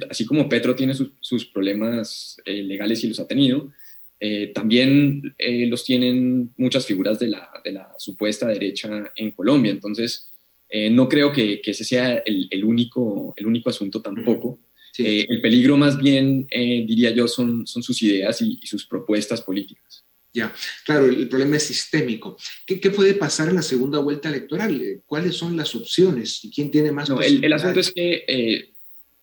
así 0.10 0.26
como 0.26 0.50
Petro 0.50 0.76
tiene 0.76 0.94
sus, 0.94 1.12
sus 1.20 1.46
problemas 1.46 2.42
legales 2.46 3.04
y 3.04 3.08
los 3.08 3.20
ha 3.20 3.28
tenido, 3.28 3.72
eh, 4.20 4.52
también 4.54 5.36
eh, 5.38 5.68
los 5.68 5.86
tienen 5.86 6.52
muchas 6.58 6.88
figuras 6.88 7.20
de 7.20 7.28
la, 7.28 7.50
de 7.64 7.72
la, 7.72 7.94
supuesta 8.00 8.48
derecha 8.48 9.12
en 9.16 9.32
Colombia. 9.32 9.72
Entonces, 9.72 10.32
eh, 10.70 10.90
no 10.90 11.08
creo 11.08 11.32
que, 11.32 11.62
que, 11.62 11.72
ese 11.72 11.84
sea 11.84 12.18
el, 12.18 12.48
el, 12.50 12.64
único, 12.64 13.34
el 13.38 13.46
único 13.46 13.70
asunto 13.70 14.02
tampoco. 14.02 14.60
el 14.98 15.42
peligro 15.42 15.78
más 15.78 16.00
bien, 16.00 16.48
diría 16.48 17.12
yo, 17.12 17.28
son, 17.28 17.68
son 17.68 17.84
sus 17.84 18.02
ideas 18.02 18.42
y, 18.42 18.60
sus 18.64 18.88
propuestas 18.88 19.42
políticas. 19.42 20.04
Ya, 20.38 20.54
claro, 20.86 21.06
el, 21.06 21.28
problema 21.30 21.58
es 21.58 21.64
sistémico. 21.64 22.38
¿Qué, 22.66 22.80
¿Qué, 22.80 22.92
puede 22.92 23.14
pasar 23.14 23.50
en 23.50 23.56
la 23.56 23.62
segunda 23.62 24.00
vuelta 24.00 24.30
electoral? 24.30 25.02
¿Cuáles 25.06 25.36
son 25.36 25.58
las 25.58 25.74
opciones? 25.74 26.44
¿Y 26.44 26.52
quién 26.52 26.70
tiene 26.70 26.92
más 26.92 27.10
no, 27.10 27.22
el, 27.22 27.44
el, 27.44 27.54
asunto 27.54 27.80
es 27.80 27.92
que, 27.92 28.72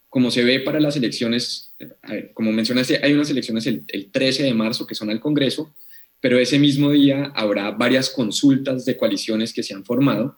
como 0.09 0.31
se 0.31 0.43
ve 0.43 0.61
para 0.61 0.81
las 0.81 0.97
elecciones 0.97 1.65
como 2.33 2.53
mencionaste, 2.53 3.01
hay 3.03 3.13
unas 3.13 3.31
elecciones 3.31 3.67
el, 3.67 3.85
13 4.11 4.45
de 4.45 4.55
marzo 4.55 4.87
que 4.87 4.95
son 4.95 5.11
al 5.11 5.21
Congreso, 5.21 5.75
pero 6.21 6.39
ese 6.39 6.59
mismo 6.59 6.91
día 6.91 7.33
habrá 7.35 7.71
varias 7.71 8.11
consultas 8.11 8.85
de 8.85 8.97
coaliciones 8.97 9.53
que 9.53 9.63
se 9.63 9.75
han 9.75 9.85
formado. 9.85 10.37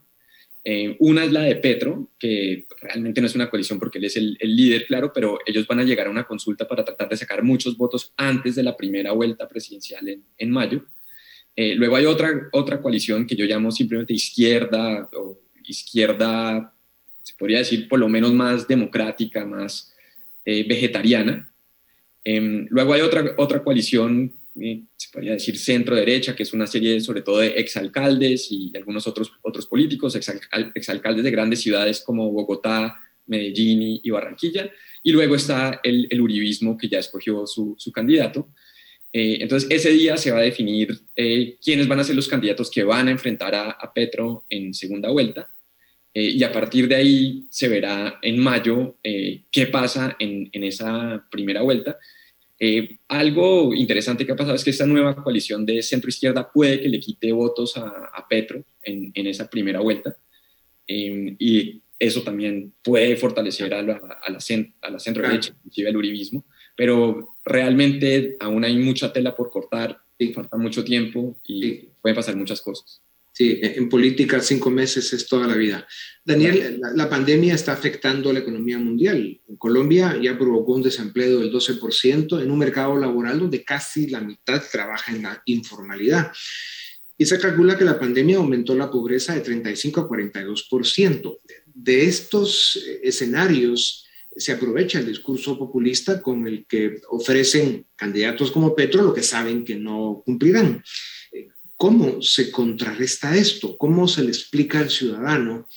Eh, 0.68 0.96
una 0.98 1.22
es 1.22 1.30
la 1.30 1.42
de 1.42 1.54
Petro, 1.54 2.08
que 2.18 2.66
realmente 2.80 3.20
no 3.20 3.28
es 3.28 3.36
una 3.36 3.48
coalición 3.48 3.78
porque 3.78 3.98
él 3.98 4.04
es 4.06 4.16
el, 4.16 4.36
líder, 4.42 4.84
claro, 4.86 5.12
pero 5.14 5.38
ellos 5.46 5.64
van 5.64 5.78
a 5.78 5.84
llegar 5.84 6.08
a 6.08 6.10
una 6.10 6.26
consulta 6.26 6.66
para 6.66 6.84
tratar 6.84 7.08
de 7.08 7.16
sacar 7.16 7.44
muchos 7.44 7.76
votos 7.76 8.12
antes 8.16 8.56
de 8.56 8.64
la 8.64 8.76
primera 8.76 9.12
vuelta 9.12 9.46
presidencial 9.46 10.18
en, 10.36 10.50
mayo. 10.50 10.84
Eh, 11.54 11.76
luego 11.76 11.94
hay 11.94 12.06
otra, 12.06 12.48
otra 12.50 12.82
coalición 12.82 13.28
que 13.28 13.36
yo 13.36 13.44
llamo 13.44 13.70
simplemente 13.70 14.12
izquierda 14.12 15.08
o 15.12 15.38
izquierda, 15.64 16.74
se 17.22 17.34
podría 17.34 17.58
decir 17.58 17.86
por 17.86 18.00
lo 18.00 18.08
menos 18.08 18.32
más 18.32 18.66
democrática, 18.66 19.44
más 19.44 19.94
eh, 20.44 20.66
vegetariana. 20.68 21.48
Em, 22.24 22.66
luego 22.70 22.92
hay 22.92 23.02
otra, 23.02 23.34
otra 23.36 23.62
coalición, 23.62 24.32
se 24.96 25.08
podría 25.12 25.32
decir 25.32 25.58
centro-derecha, 25.58 26.34
que 26.34 26.42
es 26.42 26.52
una 26.52 26.66
serie 26.66 27.00
sobre 27.00 27.22
todo 27.22 27.38
de 27.38 27.48
exalcaldes 27.58 28.48
y 28.50 28.72
algunos 28.74 29.06
otros, 29.06 29.32
otros 29.42 29.66
políticos, 29.66 30.16
exalcaldes 30.16 31.24
de 31.24 31.30
grandes 31.30 31.60
ciudades 31.60 32.00
como 32.00 32.30
Bogotá, 32.30 32.98
Medellín 33.26 34.00
y, 34.02 34.10
Barranquilla. 34.10 34.70
Y 35.02 35.12
luego 35.12 35.36
está 35.36 35.80
el, 35.82 36.06
el 36.10 36.20
uribismo, 36.20 36.76
que 36.76 36.88
ya 36.88 36.98
escogió 36.98 37.46
su, 37.46 37.74
su 37.78 37.92
candidato. 37.92 38.48
Eh, 39.12 39.38
entonces, 39.40 39.70
ese 39.70 39.90
día 39.90 40.16
se 40.16 40.30
va 40.30 40.38
a 40.38 40.42
definir 40.42 40.98
quiénes 41.14 41.88
van 41.88 42.00
a 42.00 42.04
ser 42.04 42.16
los 42.16 42.28
candidatos 42.28 42.70
que 42.70 42.84
van 42.84 43.08
a 43.08 43.12
enfrentar 43.12 43.54
a, 43.54 43.70
a 43.70 43.92
Petro 43.92 44.44
en 44.48 44.74
segunda 44.74 45.10
vuelta. 45.10 45.50
Eh, 46.16 46.30
y 46.30 46.42
a 46.44 46.50
partir 46.50 46.88
de 46.88 46.94
ahí 46.94 47.46
se 47.50 47.68
verá 47.68 48.18
en 48.22 48.38
mayo 48.38 48.96
eh, 49.04 49.42
qué 49.52 49.66
pasa 49.66 50.16
en, 50.18 50.48
en, 50.50 50.64
esa 50.64 51.22
primera 51.30 51.60
vuelta. 51.60 51.98
Eh, 52.58 52.98
algo 53.08 53.74
interesante 53.74 54.24
que 54.24 54.32
ha 54.32 54.36
pasado 54.36 54.56
es 54.56 54.64
que 54.64 54.70
esta 54.70 54.86
nueva 54.86 55.14
coalición 55.22 55.66
de 55.66 55.82
centro-izquierda 55.82 56.50
puede 56.50 56.80
que 56.80 56.88
le 56.88 57.00
quite 57.00 57.30
votos 57.32 57.76
a, 57.76 57.86
a 58.14 58.26
Petro 58.26 58.64
en, 58.82 59.12
en, 59.14 59.26
esa 59.26 59.50
primera 59.50 59.80
vuelta 59.80 60.16
y 60.88 61.82
eso 61.98 62.22
también 62.22 62.72
puede 62.82 63.16
fortalecer 63.16 63.72
a 63.74 63.82
la, 63.82 63.94
a 63.94 64.30
la, 64.30 64.38
a 64.80 64.90
la 64.90 64.98
centro-derecha, 64.98 65.54
inclusive 65.56 65.88
al 65.88 65.96
uribismo, 65.96 66.44
pero 66.76 67.36
realmente 67.44 68.36
aún 68.40 68.64
hay 68.64 68.76
mucha 68.76 69.12
tela 69.12 69.34
por 69.34 69.50
cortar, 69.50 69.98
falta 70.34 70.56
mucho 70.56 70.84
tiempo 70.84 71.36
y 71.44 71.62
sí. 71.62 71.88
pueden 72.00 72.16
pasar 72.16 72.36
muchas 72.36 72.60
cosas. 72.60 73.02
Sí, 73.36 73.58
en 73.60 73.90
política 73.90 74.40
cinco 74.40 74.70
meses 74.70 75.12
es 75.12 75.26
toda 75.28 75.46
la 75.46 75.56
vida. 75.56 75.86
Daniel, 76.24 76.78
la, 76.80 76.92
la, 76.92 77.10
pandemia 77.10 77.52
está 77.52 77.74
afectando 77.74 78.30
a 78.30 78.32
la 78.32 78.38
economía 78.38 78.78
mundial. 78.78 79.38
En 79.46 79.56
Colombia 79.56 80.18
ya 80.18 80.38
provocó 80.38 80.72
un 80.72 80.82
desempleo 80.82 81.40
del 81.40 81.52
12% 81.52 82.42
en 82.42 82.50
un 82.50 82.58
mercado 82.58 82.96
laboral 82.96 83.38
donde 83.38 83.62
casi 83.62 84.06
la 84.06 84.22
mitad 84.22 84.62
trabaja 84.72 85.14
en 85.14 85.24
la 85.24 85.42
informalidad. 85.44 86.32
Y 87.18 87.26
se 87.26 87.38
calcula 87.38 87.76
que 87.76 87.84
la 87.84 88.00
pandemia 88.00 88.38
aumentó 88.38 88.74
la 88.74 88.90
pobreza 88.90 89.34
de 89.34 89.42
35 89.42 90.00
a 90.00 90.08
42%. 90.08 91.38
De 91.74 92.04
estos 92.06 92.82
escenarios 93.02 94.06
se 94.34 94.52
aprovecha 94.52 94.98
el 94.98 95.08
discurso 95.08 95.58
populista 95.58 96.22
con 96.22 96.46
el 96.46 96.64
que 96.66 97.02
ofrecen 97.10 97.84
candidatos 97.96 98.50
como 98.50 98.74
Petro 98.74 99.02
lo 99.02 99.12
que 99.12 99.22
saben 99.22 99.62
que 99.62 99.74
no 99.74 100.22
cumplirán. 100.24 100.82
¿Cómo 101.76 102.22
se 102.22 102.50
contrarresta 102.50 103.36
esto? 103.36 103.76
¿Cómo 103.76 104.08
se 104.08 104.22
le 104.22 104.28
explica 104.28 104.80
al 104.80 104.90
ciudadano, 104.90 105.68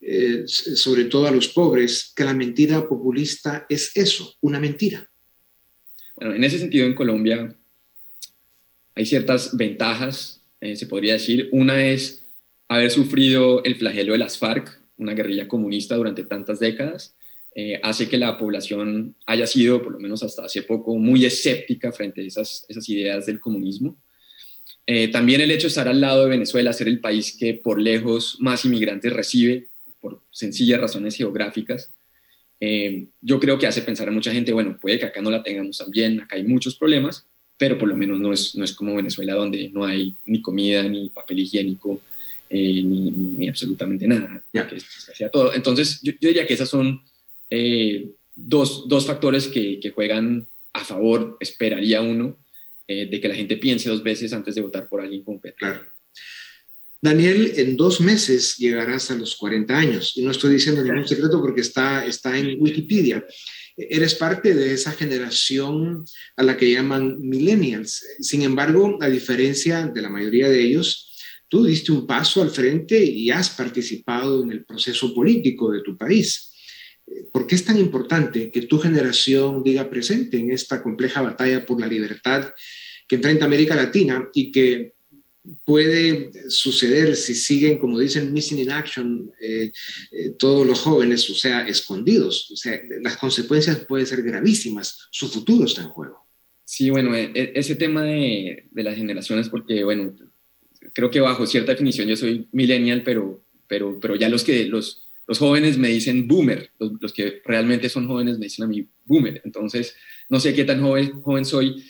eh, 0.00 0.44
sobre 0.46 1.04
todo 1.04 1.26
a 1.26 1.30
los 1.30 1.48
pobres, 1.48 2.12
que 2.14 2.24
la 2.24 2.34
mentira 2.34 2.86
populista 2.86 3.66
es 3.68 3.96
eso, 3.96 4.34
una 4.42 4.60
mentira? 4.60 5.08
Bueno, 6.16 6.34
en 6.34 6.44
ese 6.44 6.58
sentido 6.58 6.86
en 6.86 6.94
Colombia 6.94 7.56
hay 8.94 9.06
ciertas 9.06 9.56
ventajas, 9.56 10.42
eh, 10.60 10.76
se 10.76 10.86
podría 10.86 11.14
decir. 11.14 11.48
Una 11.52 11.86
es 11.86 12.26
haber 12.68 12.90
sufrido 12.90 13.62
el 13.64 13.76
flagelo 13.76 14.12
de 14.12 14.18
las 14.18 14.38
FARC, 14.38 14.80
una 14.96 15.14
guerrilla 15.14 15.48
comunista 15.48 15.96
durante 15.96 16.24
tantas 16.24 16.58
décadas. 16.58 17.16
Eh, 17.54 17.80
hace 17.82 18.08
que 18.08 18.18
la 18.18 18.36
población 18.36 19.16
haya 19.26 19.46
sido, 19.46 19.82
por 19.82 19.92
lo 19.92 20.00
menos 20.00 20.22
hasta 20.22 20.44
hace 20.44 20.62
poco, 20.62 20.96
muy 20.96 21.24
escéptica 21.24 21.92
frente 21.92 22.20
a 22.20 22.24
esas, 22.24 22.66
esas 22.68 22.88
ideas 22.88 23.26
del 23.26 23.40
comunismo. 23.40 23.98
Eh, 24.86 25.08
también 25.08 25.40
el 25.40 25.50
hecho 25.50 25.64
de 25.64 25.68
estar 25.68 25.88
al 25.88 26.00
lado 26.00 26.22
de 26.22 26.30
Venezuela, 26.30 26.72
ser 26.72 26.88
el 26.88 27.00
país 27.00 27.36
que 27.36 27.54
por 27.54 27.80
lejos 27.80 28.36
más 28.40 28.64
inmigrantes 28.64 29.12
recibe, 29.12 29.66
por 30.00 30.20
sencillas 30.30 30.80
razones 30.80 31.16
geográficas, 31.16 31.90
eh, 32.60 33.06
yo 33.20 33.38
creo 33.38 33.58
que 33.58 33.66
hace 33.66 33.82
pensar 33.82 34.08
a 34.08 34.12
mucha 34.12 34.32
gente, 34.32 34.52
bueno, 34.52 34.78
puede 34.80 34.98
que 34.98 35.06
acá 35.06 35.20
no 35.20 35.30
la 35.30 35.42
tengamos 35.42 35.78
tan 35.78 35.90
bien, 35.90 36.20
acá 36.20 36.36
hay 36.36 36.44
muchos 36.44 36.76
problemas, 36.76 37.26
pero 37.58 37.76
por 37.78 37.88
lo 37.88 37.96
menos 37.96 38.18
no 38.20 38.32
es, 38.32 38.54
no 38.54 38.64
es 38.64 38.72
como 38.72 38.94
Venezuela 38.94 39.34
donde 39.34 39.68
no 39.70 39.84
hay 39.84 40.14
ni 40.24 40.40
comida, 40.40 40.82
ni 40.84 41.08
papel 41.08 41.40
higiénico, 41.40 42.00
eh, 42.48 42.82
ni, 42.82 43.10
ni, 43.10 43.48
absolutamente 43.48 44.06
nada. 44.06 44.42
Yeah. 44.52 44.68
Que 44.68 44.78
sea 44.80 45.28
todo. 45.30 45.52
Entonces, 45.52 46.00
yo, 46.02 46.12
yo, 46.20 46.28
diría 46.28 46.46
que 46.46 46.54
esos 46.54 46.68
son 46.68 47.00
eh, 47.50 48.06
dos, 48.34 48.88
dos 48.88 49.06
factores 49.06 49.48
que, 49.48 49.80
que 49.80 49.90
juegan 49.90 50.46
a 50.72 50.84
favor, 50.84 51.36
esperaría 51.40 52.02
uno, 52.02 52.36
eh, 52.88 53.08
de 53.10 53.20
que 53.20 53.28
la 53.28 53.34
gente 53.34 53.56
piense 53.56 53.88
dos 53.88 54.02
veces 54.02 54.32
antes 54.32 54.54
de 54.54 54.62
votar 54.62 54.88
por 54.88 55.00
alguien 55.00 55.24
como 55.24 55.40
Petro. 55.40 55.58
Claro. 55.58 55.96
Daniel, 57.02 57.52
en 57.56 57.76
dos 57.76 58.00
meses 58.00 58.56
llegarás 58.56 59.10
a 59.10 59.14
los 59.14 59.36
40 59.36 59.76
años. 59.76 60.12
Y 60.16 60.22
no 60.22 60.30
estoy 60.30 60.54
diciendo 60.54 60.82
ningún 60.82 61.06
secreto 61.06 61.40
porque 61.40 61.60
está, 61.60 62.04
está 62.06 62.36
en 62.36 62.60
Wikipedia. 62.60 63.24
Eres 63.76 64.14
parte 64.14 64.54
de 64.54 64.72
esa 64.72 64.92
generación 64.92 66.04
a 66.36 66.42
la 66.42 66.56
que 66.56 66.72
llaman 66.72 67.20
millennials. 67.20 68.04
Sin 68.20 68.42
embargo, 68.42 68.98
a 69.00 69.08
diferencia 69.08 69.86
de 69.86 70.02
la 70.02 70.08
mayoría 70.08 70.48
de 70.48 70.62
ellos, 70.62 71.12
tú 71.48 71.64
diste 71.64 71.92
un 71.92 72.06
paso 72.06 72.42
al 72.42 72.50
frente 72.50 73.04
y 73.04 73.30
has 73.30 73.50
participado 73.50 74.42
en 74.42 74.52
el 74.52 74.64
proceso 74.64 75.14
político 75.14 75.70
de 75.70 75.82
tu 75.82 75.96
país. 75.96 76.52
¿Por 77.32 77.46
qué 77.46 77.54
es 77.54 77.64
tan 77.64 77.78
importante 77.78 78.50
que 78.50 78.62
tu 78.62 78.78
generación 78.78 79.62
diga 79.62 79.88
presente 79.88 80.38
en 80.38 80.50
esta 80.50 80.82
compleja 80.82 81.22
batalla 81.22 81.64
por 81.64 81.80
la 81.80 81.86
libertad 81.86 82.52
que 83.06 83.16
enfrenta 83.16 83.44
América 83.44 83.76
Latina 83.76 84.28
y 84.34 84.50
que 84.50 84.96
puede 85.64 86.30
suceder 86.48 87.14
si 87.16 87.34
siguen, 87.34 87.78
como 87.78 87.98
dicen, 87.98 88.32
missing 88.32 88.58
in 88.58 88.70
action 88.70 89.32
eh, 89.40 89.72
eh, 90.10 90.30
todos 90.38 90.66
los 90.66 90.80
jóvenes, 90.80 91.28
o 91.30 91.34
sea, 91.34 91.66
escondidos. 91.66 92.50
O 92.50 92.56
sea, 92.56 92.80
las 93.00 93.16
consecuencias 93.16 93.84
pueden 93.86 94.06
ser 94.06 94.22
gravísimas. 94.22 95.08
Su 95.10 95.28
futuro 95.28 95.66
está 95.66 95.82
en 95.82 95.88
juego. 95.88 96.26
Sí, 96.64 96.90
bueno, 96.90 97.14
e, 97.14 97.30
e, 97.34 97.52
ese 97.54 97.76
tema 97.76 98.02
de, 98.02 98.66
de 98.70 98.82
las 98.82 98.96
generaciones, 98.96 99.48
porque, 99.48 99.84
bueno, 99.84 100.16
creo 100.92 101.10
que 101.10 101.20
bajo 101.20 101.46
cierta 101.46 101.72
definición 101.72 102.08
yo 102.08 102.16
soy 102.16 102.48
millennial, 102.52 103.02
pero, 103.04 103.44
pero, 103.68 104.00
pero 104.00 104.16
ya 104.16 104.28
los 104.28 104.42
que 104.42 104.64
los, 104.64 105.05
los 105.26 105.38
jóvenes 105.38 105.76
me 105.76 105.88
dicen 105.88 106.28
boomer, 106.28 106.70
los, 106.78 106.92
los, 107.00 107.12
que 107.12 107.42
realmente 107.44 107.88
son 107.88 108.06
jóvenes 108.06 108.38
me 108.38 108.46
dicen 108.46 108.64
a 108.64 108.68
mí 108.68 108.86
boomer. 109.04 109.40
Entonces, 109.44 109.96
no 110.28 110.40
sé 110.40 110.54
qué 110.54 110.64
tan 110.64 110.80
joven, 110.80 111.20
joven 111.22 111.44
soy. 111.44 111.84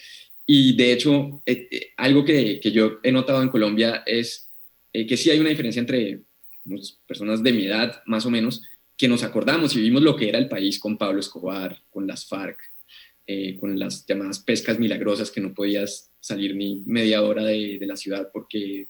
Y 0.46 0.76
de 0.76 0.92
hecho, 0.92 1.42
eh, 1.44 1.68
eh, 1.70 1.88
algo 1.96 2.24
que, 2.24 2.60
que, 2.60 2.70
yo 2.70 2.98
he 3.02 3.12
notado 3.12 3.42
en 3.42 3.48
Colombia 3.48 4.02
es 4.06 4.50
eh, 4.92 5.06
que 5.06 5.16
sí 5.16 5.30
hay 5.30 5.40
una 5.40 5.50
diferencia 5.50 5.80
entre 5.80 6.22
pues, 6.64 6.98
personas 7.06 7.42
de 7.42 7.52
mi 7.52 7.66
edad, 7.66 8.02
más 8.06 8.24
o 8.26 8.30
menos, 8.30 8.62
que 8.96 9.08
nos 9.08 9.22
acordamos 9.24 9.74
y 9.76 9.80
vimos 9.80 10.02
lo 10.02 10.16
que 10.16 10.28
era 10.28 10.38
el 10.38 10.48
país 10.48 10.78
con 10.78 10.96
Pablo 10.96 11.20
Escobar, 11.20 11.82
con 11.90 12.06
las 12.06 12.26
FARC, 12.26 12.58
con 13.58 13.76
las 13.76 14.06
llamadas 14.06 14.38
pescas 14.38 14.78
milagrosas 14.78 15.32
que 15.32 15.40
no 15.40 15.52
podías 15.52 16.12
salir 16.20 16.54
ni 16.54 16.82
media 16.86 17.22
hora 17.22 17.44
de, 17.44 17.76
de 17.78 17.86
la 17.86 17.96
ciudad 17.96 18.30
porque 18.32 18.88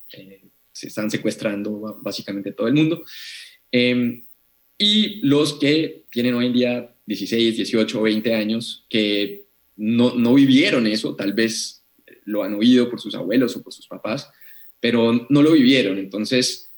se 0.73 0.89
están 0.89 1.11
secuestrando 1.11 1.99
básicamente 2.03 2.53
todo 2.53 2.69
el 2.69 2.75
mundo. 2.75 3.03
Em, 3.73 4.26
y 4.79 5.21
los 5.27 5.55
que 5.55 6.05
tienen 6.11 6.35
hoy 6.35 6.47
en 6.47 6.53
día 6.53 6.95
16, 7.07 7.57
18, 7.57 8.03
20 8.03 8.35
años, 8.35 8.85
que 8.89 9.47
no, 9.77 10.15
no 10.15 10.35
vivieron 10.35 10.87
eso, 10.87 11.15
tal 11.15 11.33
vez 11.33 11.85
lo 12.25 12.43
han 12.43 12.55
oído 12.55 12.91
por 12.91 13.01
sus 13.01 13.15
abuelos 13.15 13.57
o 13.57 13.63
por 13.63 13.73
sus 13.73 13.87
papás, 13.87 14.31
pero 14.81 15.27
no 15.31 15.43
lo 15.43 15.53
vivieron. 15.53 15.99
Entonces, 15.99 16.73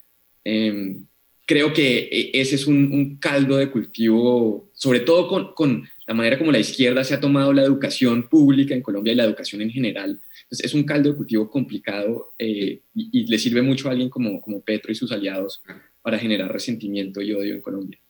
em, 0.44 1.06
creo 1.46 1.72
que 1.72 2.08
e, 2.12 2.30
ese 2.34 2.56
es 2.56 2.66
un, 2.66 3.16
caldo 3.18 3.56
de 3.56 3.70
cultivo, 3.70 4.70
sobre 4.74 5.00
todo 5.00 5.26
con, 5.26 5.54
con, 5.54 5.88
la 6.06 6.14
manera 6.14 6.38
como 6.38 6.52
la 6.52 6.58
izquierda 6.58 7.04
se 7.04 7.12
ha 7.12 7.20
tomado 7.20 7.52
la 7.52 7.62
educación 7.62 8.28
pública 8.28 8.74
en 8.74 8.80
Colombia 8.80 9.12
y 9.12 9.16
la 9.16 9.24
educación 9.24 9.60
en 9.60 9.70
general. 9.70 10.20
Entonces, 10.42 10.64
es 10.64 10.74
un 10.74 10.84
caldo 10.84 11.10
de 11.10 11.16
cultivo 11.16 11.50
complicado 11.50 12.32
eh, 12.38 12.80
y, 12.94 13.26
le 13.26 13.38
sirve 13.38 13.60
mucho 13.60 13.88
a 13.88 13.92
alguien 13.92 14.08
como, 14.08 14.40
como 14.40 14.62
Petro 14.62 14.90
y 14.92 14.94
sus 14.94 15.12
aliados 15.12 15.62
para 16.08 16.18
generar 16.18 16.50
resentimiento 16.50 17.20
y 17.20 17.34
odio 17.34 17.52
en 17.52 17.60
Colombia. 17.60 18.00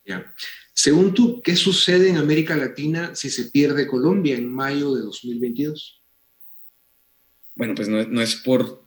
Según 0.73 1.13
tú, 1.13 1.43
¿qué 1.43 1.57
sucede 1.57 2.09
en 2.09 2.17
América 2.17 2.57
Latina 2.57 3.13
si 3.17 3.29
se 3.29 3.47
pierde 3.51 3.89
Colombia 3.89 4.37
en 4.37 4.55
mayo 4.55 4.95
de 4.95 5.03
2022? 5.03 6.01
Bueno, 7.57 7.75
pues 7.75 7.89
no, 7.89 8.23
es 8.23 8.37
por 8.37 8.85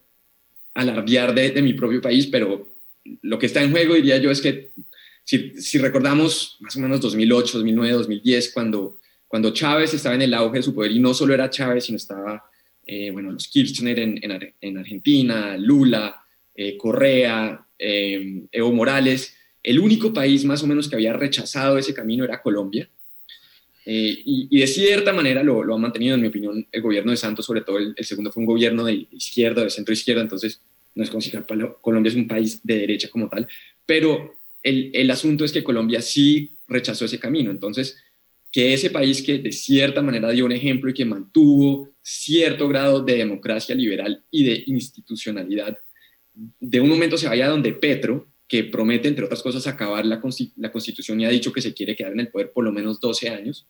alardear 0.75 1.35
de, 1.35 1.61
mi 1.61 1.73
propio 1.73 1.99
país, 1.99 2.27
pero 2.27 2.73
lo 3.21 3.37
que 3.37 3.47
está 3.47 3.61
en 3.61 3.71
juego, 3.71 3.95
diría 3.95 4.15
yo, 4.17 4.31
es 4.31 4.39
que 4.39 4.71
si, 5.25 5.77
recordamos 5.77 6.55
más 6.61 6.77
o 6.77 6.79
menos 6.79 7.01
2008, 7.01 7.57
2009, 7.57 7.93
2010, 7.95 8.53
cuando, 8.53 8.97
cuando 9.27 9.51
Chávez 9.51 9.93
estaba 9.93 10.15
en 10.15 10.21
el 10.21 10.33
auge 10.33 10.59
de 10.59 10.63
su 10.63 10.73
poder, 10.73 10.93
y 10.93 10.99
no 10.99 11.13
solo 11.13 11.33
era 11.33 11.49
Chávez, 11.49 11.83
sino 11.83 11.97
estaba, 11.97 12.49
eh, 12.85 13.11
bueno, 13.11 13.29
los 13.33 13.49
Kirchner 13.49 13.99
en, 13.99 14.77
Argentina, 14.77 15.57
Lula, 15.57 16.25
eh, 16.55 16.77
Correa, 16.77 17.67
eh, 17.81 18.43
Evo 18.51 18.71
Morales, 18.71 19.35
el 19.63 19.79
único 19.79 20.13
país 20.13 20.45
más 20.45 20.63
o 20.63 20.67
menos 20.67 20.87
que 20.87 20.95
había 20.95 21.13
rechazado 21.13 21.77
ese 21.77 21.93
camino 21.93 22.23
era 22.23 22.41
Colombia. 22.41 22.89
Eh, 23.83 24.21
y, 24.23 24.59
de 24.59 24.67
cierta 24.67 25.11
manera 25.11 25.41
lo, 25.41 25.61
ha 25.73 25.77
mantenido, 25.77 26.13
en 26.13 26.21
mi 26.21 26.27
opinión, 26.27 26.67
el 26.71 26.81
gobierno 26.81 27.11
de 27.11 27.17
Santos, 27.17 27.45
sobre 27.45 27.61
todo 27.61 27.79
el, 27.79 27.95
segundo 28.01 28.31
fue 28.31 28.41
un 28.41 28.47
gobierno 28.47 28.85
de 28.85 29.07
izquierda, 29.11 29.63
de 29.63 29.71
centro 29.71 29.93
izquierda, 29.93 30.21
entonces 30.21 30.61
no 30.93 31.03
es 31.03 31.09
considerar 31.09 31.47
Colombia 31.81 32.09
es 32.09 32.15
un 32.15 32.27
país 32.27 32.59
de 32.63 32.77
derecha 32.77 33.09
como 33.09 33.27
tal, 33.27 33.47
pero 33.85 34.35
el 34.61 35.09
asunto 35.09 35.43
es 35.43 35.51
que 35.51 35.63
Colombia 35.63 36.01
sí 36.01 36.51
rechazó 36.67 37.05
ese 37.05 37.17
camino, 37.17 37.49
entonces 37.49 37.97
que 38.51 38.73
ese 38.73 38.89
país 38.89 39.21
que 39.21 39.39
de 39.39 39.51
cierta 39.51 40.01
manera 40.01 40.29
dio 40.29 40.45
un 40.45 40.51
ejemplo 40.51 40.89
y 40.89 40.93
que 40.93 41.05
mantuvo 41.05 41.89
cierto 42.01 42.67
grado 42.67 43.01
de 43.01 43.15
democracia 43.15 43.73
liberal 43.73 44.23
y 44.29 44.43
de 44.43 44.63
institucionalidad, 44.67 45.77
de 46.33 46.79
un 46.79 46.89
momento 46.89 47.17
se 47.17 47.27
vaya 47.27 47.47
donde 47.47 47.73
Petro, 47.73 48.27
que 48.47 48.65
promete, 48.65 49.07
entre 49.07 49.25
otras 49.25 49.41
cosas, 49.41 49.65
acabar 49.67 50.05
la, 50.05 50.19
Constitución 50.19 51.21
y 51.21 51.25
ha 51.25 51.29
dicho 51.29 51.53
que 51.53 51.61
se 51.61 51.73
quiere 51.73 51.95
quedar 51.95 52.11
en 52.11 52.21
el 52.21 52.27
poder 52.27 52.51
por 52.51 52.63
lo 52.63 52.71
menos 52.71 52.99
12 52.99 53.29
años, 53.29 53.67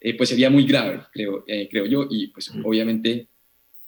eh, 0.00 0.16
pues 0.16 0.28
sería 0.28 0.50
muy 0.50 0.64
grave, 0.64 1.02
creo, 1.12 1.44
eh, 1.46 1.68
creo 1.70 1.86
yo, 1.86 2.06
y 2.08 2.28
pues 2.28 2.50
obviamente 2.64 3.28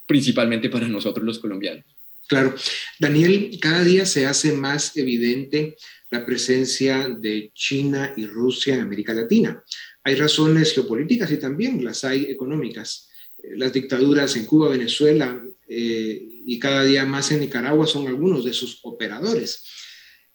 principalmente 0.07 0.69
para 0.69 0.89
nosotros 0.89 1.25
los 1.25 1.39
colombianos. 1.39 1.85
Claro. 2.29 2.55
Daniel, 2.99 3.57
cada 3.61 3.85
día 3.85 4.07
se 4.07 4.27
hace 4.27 4.53
más 4.53 4.97
evidente 4.97 5.77
la 6.11 6.25
presencia 6.27 7.09
de 7.09 7.51
China 7.55 8.13
y 8.17 8.27
Rusia 8.27 8.75
en 8.75 8.81
América 8.81 9.15
Latina. 9.15 9.63
Hay 10.05 10.15
razones 10.17 10.75
geopolíticas 10.75 11.31
y 11.31 11.37
también 11.37 11.85
las 11.85 12.05
hay 12.05 12.25
económicas. 12.25 13.09
Eh, 13.43 13.53
las 13.57 13.73
dictaduras 13.73 14.37
en 14.37 14.47
Cuba, 14.47 14.69
Venezuela 14.69 15.43
y 16.45 16.59
cada 16.59 16.85
día 16.85 17.05
más 17.05 17.31
en 17.33 17.41
Nicaragua 17.41 17.87
son 17.87 18.07
algunos 18.07 18.45
de 18.45 18.53
sus 18.53 18.81
operadores. 18.83 19.65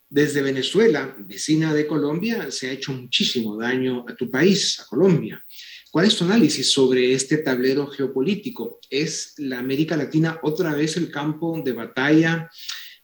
Desde 0.10 0.42
Venezuela, 0.42 1.16
vecina 1.20 1.74
de 1.74 1.86
Colombia, 1.86 2.50
se 2.50 2.70
ha 2.70 2.72
hecho 2.72 2.94
muchísimo 2.94 3.58
daño 3.58 4.06
a 4.08 4.16
tu 4.16 4.32
país, 4.32 4.80
a 4.80 4.86
Colombia. 4.86 5.46
¿Cuál 5.92 6.06
es 6.06 6.16
tu 6.16 6.24
análisis 6.24 6.72
sobre 6.72 7.14
este 7.14 7.38
tablero 7.38 7.88
geopolítico? 7.88 8.80
¿Es 8.90 9.34
la 9.38 9.60
América 9.60 9.98
Latina 9.98 10.40
otra 10.44 10.74
vez 10.74 10.96
el 10.96 11.12
campo 11.12 11.62
de 11.64 11.74
batalla 11.74 12.50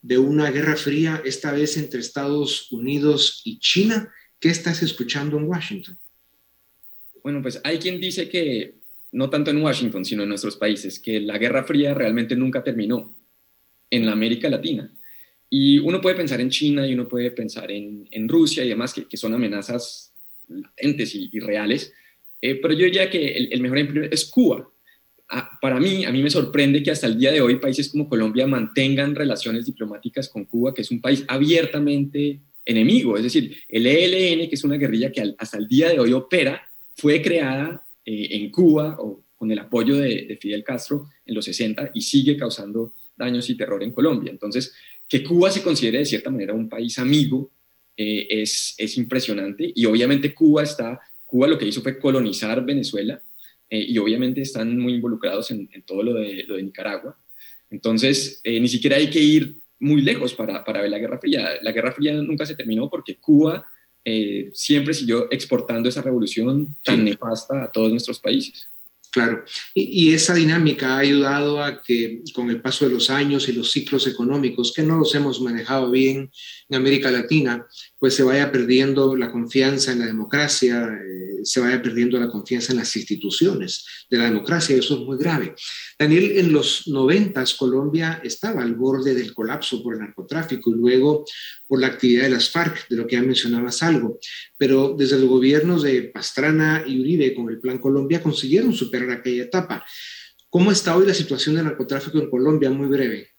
de 0.01 0.17
una 0.17 0.49
guerra 0.51 0.77
fría, 0.77 1.21
esta 1.25 1.51
vez 1.51 1.75
entre 1.75 1.99
Estados 1.99 2.71
Unidos 2.71 3.41
y 3.43 3.59
China? 3.59 4.13
¿Qué 4.39 4.49
estás 4.49 4.81
escuchando 4.81 5.37
en 5.37 5.45
Washington? 5.45 5.99
Bueno, 7.21 7.41
pues 7.41 7.59
hay 7.63 7.79
quien 7.79 7.99
dice 7.99 8.29
que 8.29 8.82
no 9.13 9.29
tanto 9.29 9.51
en 9.51 9.61
Washington, 9.61 10.03
sino 10.03 10.23
en 10.23 10.29
nuestros 10.29 10.57
países, 10.57 10.99
que 10.99 11.21
la 11.21 11.37
Guerra 11.37 11.63
Fría 11.63 11.93
realmente 11.93 12.35
nunca 12.35 12.63
terminó 12.63 13.15
en 13.89 14.05
la 14.05 14.11
América 14.11 14.49
Latina 14.49 14.91
y 15.55 15.77
uno 15.77 16.01
puede 16.01 16.15
pensar 16.15 16.41
en 16.41 16.49
China 16.49 16.87
y 16.87 16.95
uno 16.95 17.07
puede 17.07 17.29
pensar 17.29 17.71
en, 17.71 18.07
en 18.09 18.27
Rusia 18.27 18.65
y 18.65 18.69
demás, 18.69 18.91
que, 18.91 19.05
que, 19.05 19.17
son 19.17 19.35
amenazas 19.35 20.11
latentes 20.47 21.13
y, 21.13 21.39
reales, 21.39 21.93
eh, 22.41 22.55
pero 22.55 22.73
yo 22.73 22.85
diría 22.85 23.07
que 23.07 23.33
el, 23.51 23.61
mejor 23.61 23.77
ejemplo 23.77 24.03
es 24.03 24.25
Cuba. 24.25 24.67
para 25.61 25.79
mí, 25.79 26.05
a 26.05 26.11
mí 26.11 26.23
me 26.23 26.31
sorprende 26.31 26.81
que 26.81 26.89
hasta 26.89 27.05
el 27.05 27.19
día 27.19 27.31
de 27.31 27.41
hoy 27.41 27.59
países 27.59 27.89
como 27.89 28.09
Colombia 28.09 28.47
mantengan 28.47 29.13
relaciones 29.13 29.67
diplomáticas 29.67 30.27
con 30.27 30.45
Cuba, 30.45 30.73
que 30.73 30.81
es 30.81 30.89
un 30.89 30.99
país 30.99 31.23
abiertamente 31.27 32.39
enemigo. 32.65 33.15
Es 33.15 33.23
decir, 33.23 33.55
el 33.69 33.85
ELN, 33.85 34.49
que 34.49 34.55
es 34.55 34.63
una 34.63 34.77
guerrilla 34.77 35.11
que 35.11 35.35
hasta 35.37 35.59
el 35.59 35.67
día 35.67 35.89
de 35.89 35.99
hoy 35.99 36.13
opera, 36.13 36.67
fue 36.95 37.21
creada 37.21 37.82
eh, 38.05 38.27
en 38.31 38.51
Cuba 38.51 38.97
o 38.99 39.23
con 39.37 39.51
el 39.51 39.59
apoyo 39.59 39.97
de, 39.97 40.25
de 40.25 40.37
Fidel 40.37 40.63
Castro 40.63 41.09
en 41.25 41.35
los 41.35 41.45
60 41.45 41.91
y 41.93 42.01
sigue 42.01 42.37
causando 42.37 42.93
daños 43.17 43.49
y 43.49 43.55
terror 43.55 43.83
en 43.83 43.91
Colombia. 43.91 44.31
Entonces, 44.31 44.73
que 45.07 45.23
Cuba 45.23 45.51
se 45.51 45.61
considere 45.61 45.99
de 45.99 46.05
cierta 46.05 46.29
manera 46.29 46.53
un 46.53 46.69
país 46.69 46.97
amigo 46.99 47.51
eh, 47.95 48.27
es, 48.29 48.75
es, 48.77 48.97
impresionante 48.97 49.71
y 49.75 49.85
obviamente 49.85 50.33
Cuba 50.33 50.63
está, 50.63 50.99
Cuba 51.25 51.47
lo 51.47 51.57
que 51.57 51.67
hizo 51.67 51.81
fue 51.81 51.99
colonizar 51.99 52.65
Venezuela 52.65 53.21
eh, 53.69 53.85
y 53.87 53.97
obviamente 53.99 54.41
están 54.41 54.77
muy 54.79 54.95
involucrados 54.95 55.51
en, 55.51 55.69
todo 55.85 56.01
lo 56.01 56.13
de, 56.15 56.43
lo 56.43 56.55
de, 56.55 56.63
Nicaragua. 56.63 57.17
Entonces, 57.69 58.41
ni 58.43 58.67
siquiera 58.67 58.97
hay 58.97 59.09
que 59.09 59.19
ir 59.19 59.57
muy 59.79 60.01
lejos 60.01 60.33
para, 60.33 60.63
para, 60.63 60.81
ver 60.81 60.89
la 60.89 60.99
Guerra 60.99 61.19
Fría. 61.19 61.51
La 61.61 61.71
Guerra 61.71 61.91
Fría 61.91 62.13
nunca 62.13 62.45
se 62.45 62.55
terminó 62.55 62.89
porque 62.89 63.15
Cuba 63.15 63.65
siempre 64.53 64.93
siguió 64.93 65.31
exportando 65.31 65.89
esa 65.89 66.01
revolución 66.01 66.75
tan 66.83 67.03
nefasta 67.05 67.63
a 67.63 67.71
todos 67.71 67.91
nuestros 67.91 68.19
países. 68.19 68.67
Claro, 69.13 69.45
y, 69.75 70.11
esa 70.11 70.33
dinámica 70.33 70.95
ha 70.95 70.97
ayudado 70.97 71.63
a 71.63 71.83
que 71.83 72.23
con 72.33 72.49
el 72.49 72.61
paso 72.61 72.85
de 72.85 72.91
los 72.91 73.11
años 73.11 73.47
y 73.47 73.53
los 73.53 73.71
ciclos 73.71 74.07
económicos, 74.07 74.73
que 74.73 74.81
no 74.81 74.97
los 74.97 75.13
hemos 75.13 75.39
manejado 75.39 75.91
bien 75.91 76.31
en 76.67 76.75
América 76.75 77.11
Latina, 77.11 77.67
pues 78.03 78.15
se 78.15 78.23
vaya 78.23 78.51
perdiendo 78.51 79.15
la 79.15 79.31
confianza 79.31 79.93
en 79.93 79.99
la 79.99 80.07
democracia, 80.07 80.89
eh, 80.93 81.39
se 81.45 81.61
vaya 81.61 81.81
perdiendo 81.81 82.19
la 82.19 82.27
confianza 82.27 82.73
en 82.73 82.79
las 82.79 82.93
instituciones 82.97 83.85
de 84.09 84.17
la 84.17 84.25
democracia, 84.25 84.75
eso 84.75 84.95
es 84.95 84.99
muy 85.05 85.17
grave. 85.17 85.55
Daniel, 85.97 86.33
en 86.35 86.51
los 86.51 86.85
noventas 86.89 87.53
Colombia 87.53 88.19
estaba 88.21 88.61
al 88.61 88.75
borde 88.75 89.13
del 89.13 89.33
colapso 89.33 89.81
por 89.81 89.93
el 89.93 90.01
narcotráfico 90.01 90.71
y 90.71 90.73
luego 90.73 91.23
por 91.65 91.79
la 91.79 91.87
actividad 91.87 92.23
de 92.23 92.31
las 92.31 92.49
FARC, 92.49 92.89
de 92.89 92.97
lo 92.97 93.07
que 93.07 93.15
ya 93.15 93.21
mencionabas 93.21 93.81
algo, 93.83 94.19
pero 94.57 94.93
desde 94.97 95.17
los 95.17 95.29
gobiernos 95.29 95.83
de 95.83 96.01
Pastrana 96.13 96.83
y 96.85 96.99
Uribe 96.99 97.33
con 97.33 97.47
el 97.47 97.61
Plan 97.61 97.77
Colombia 97.77 98.21
consiguieron 98.21 98.73
superar 98.73 99.11
aquella 99.11 99.43
etapa. 99.43 99.85
¿Cómo 100.49 100.73
está 100.73 100.97
hoy 100.97 101.07
la 101.07 101.13
situación 101.13 101.55
del 101.55 101.63
narcotráfico 101.63 102.19
en 102.19 102.29
Colombia? 102.29 102.69
Muy 102.69 102.87
breve. 102.87 103.29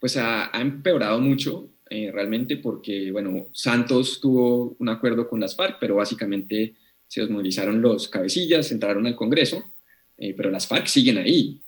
Pues 0.00 0.16
ha 0.16 0.50
empeorado 0.54 1.20
mucho 1.20 1.69
eh, 1.92 2.12
realmente 2.12 2.56
porque, 2.58 3.10
bueno, 3.10 3.48
Santos 3.52 4.20
tuvo 4.20 4.76
un 4.78 4.88
acuerdo 4.88 5.28
con 5.28 5.40
las 5.40 5.56
FARC, 5.56 5.78
pero 5.80 5.96
básicamente 5.96 6.76
se 7.08 7.22
desmovilizaron 7.22 7.82
los 7.82 8.08
cabecillas, 8.08 8.70
entraron 8.70 9.08
al 9.08 9.16
Congreso, 9.16 9.64
eh, 10.16 10.32
pero 10.36 10.50
las 10.50 10.68
FARC 10.68 10.86
siguen 10.86 11.18
ahí. 11.18 11.60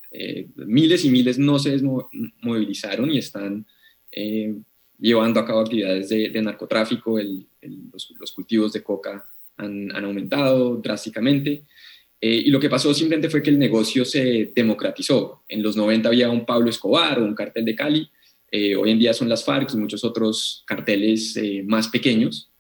miles 0.55 1.05
y 1.05 1.11
miles 1.11 1.39
no 1.41 1.59
se 1.59 1.71
desmovilizaron 1.71 3.11
y 3.11 3.19
están 3.19 3.67
llevando 5.01 5.41
a 5.41 5.47
cabo 5.47 5.61
actividades 5.61 6.11
de, 6.11 6.43
narcotráfico, 6.43 7.19
los, 7.19 8.33
cultivos 8.33 8.73
de 8.75 8.83
coca 8.83 9.27
han, 9.57 9.91
aumentado 10.05 10.77
drásticamente. 10.77 11.65
y 12.21 12.51
lo 12.51 12.61
que 12.61 12.71
pasó 12.71 12.95
simplemente 12.95 13.29
fue 13.29 13.43
que 13.43 13.51
el 13.51 13.59
negocio 13.59 14.05
se 14.05 14.53
democratizó. 14.55 15.43
En 15.49 15.63
los 15.63 15.77
90 15.77 16.09
había 16.09 16.31
un 16.31 16.47
Pablo 16.47 16.71
Escobar 16.71 17.19
o 17.19 17.25
un 17.25 17.35
cartel 17.35 17.65
de 17.65 17.75
Cali, 17.75 18.09
eh, 18.55 18.77
hoy 18.77 18.91
en 18.91 18.99
día 18.99 19.15
son 19.15 19.31
las 19.31 19.45
FARC 19.45 19.73
y 19.73 19.79
muchos 19.79 20.05
otros 20.05 20.63
carteles 20.67 21.35
eh, 21.39 21.63
más 21.67 21.89
pequeños, 21.89 22.51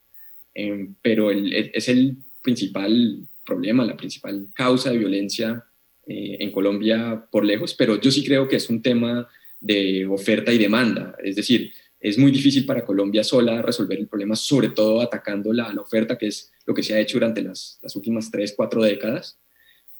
eh, 0.54 0.88
pero 1.02 1.30
es 1.30 1.86
el 1.86 2.16
principal 2.40 3.28
problema, 3.44 3.84
la 3.84 3.96
principal 3.96 4.48
causa 4.54 4.90
de 4.90 4.96
violencia 4.96 5.64
en 6.06 6.50
Colombia 6.50 7.26
por 7.30 7.44
lejos, 7.44 7.74
pero 7.74 8.00
yo 8.00 8.10
sí 8.10 8.24
creo 8.24 8.48
que 8.48 8.56
es 8.56 8.68
un 8.68 8.82
tema 8.82 9.28
de 9.60 10.04
oferta 10.06 10.52
y 10.52 10.58
demanda, 10.58 11.14
es 11.22 11.36
decir, 11.36 11.70
es 12.00 12.18
muy 12.18 12.32
difícil 12.32 12.66
para 12.66 12.84
Colombia 12.84 13.22
sola 13.22 13.62
resolver 13.62 13.98
el 13.98 14.08
problema, 14.08 14.34
sobre 14.34 14.70
todo 14.70 15.00
atacando 15.00 15.52
la, 15.52 15.72
oferta, 15.80 16.18
que 16.18 16.26
es 16.26 16.50
lo 16.66 16.74
que 16.74 16.82
se 16.82 16.94
ha 16.94 16.98
hecho 16.98 17.18
durante 17.18 17.42
las, 17.42 17.78
las 17.82 17.94
últimas 17.94 18.30
tres, 18.30 18.54
cuatro 18.56 18.82
décadas. 18.82 19.38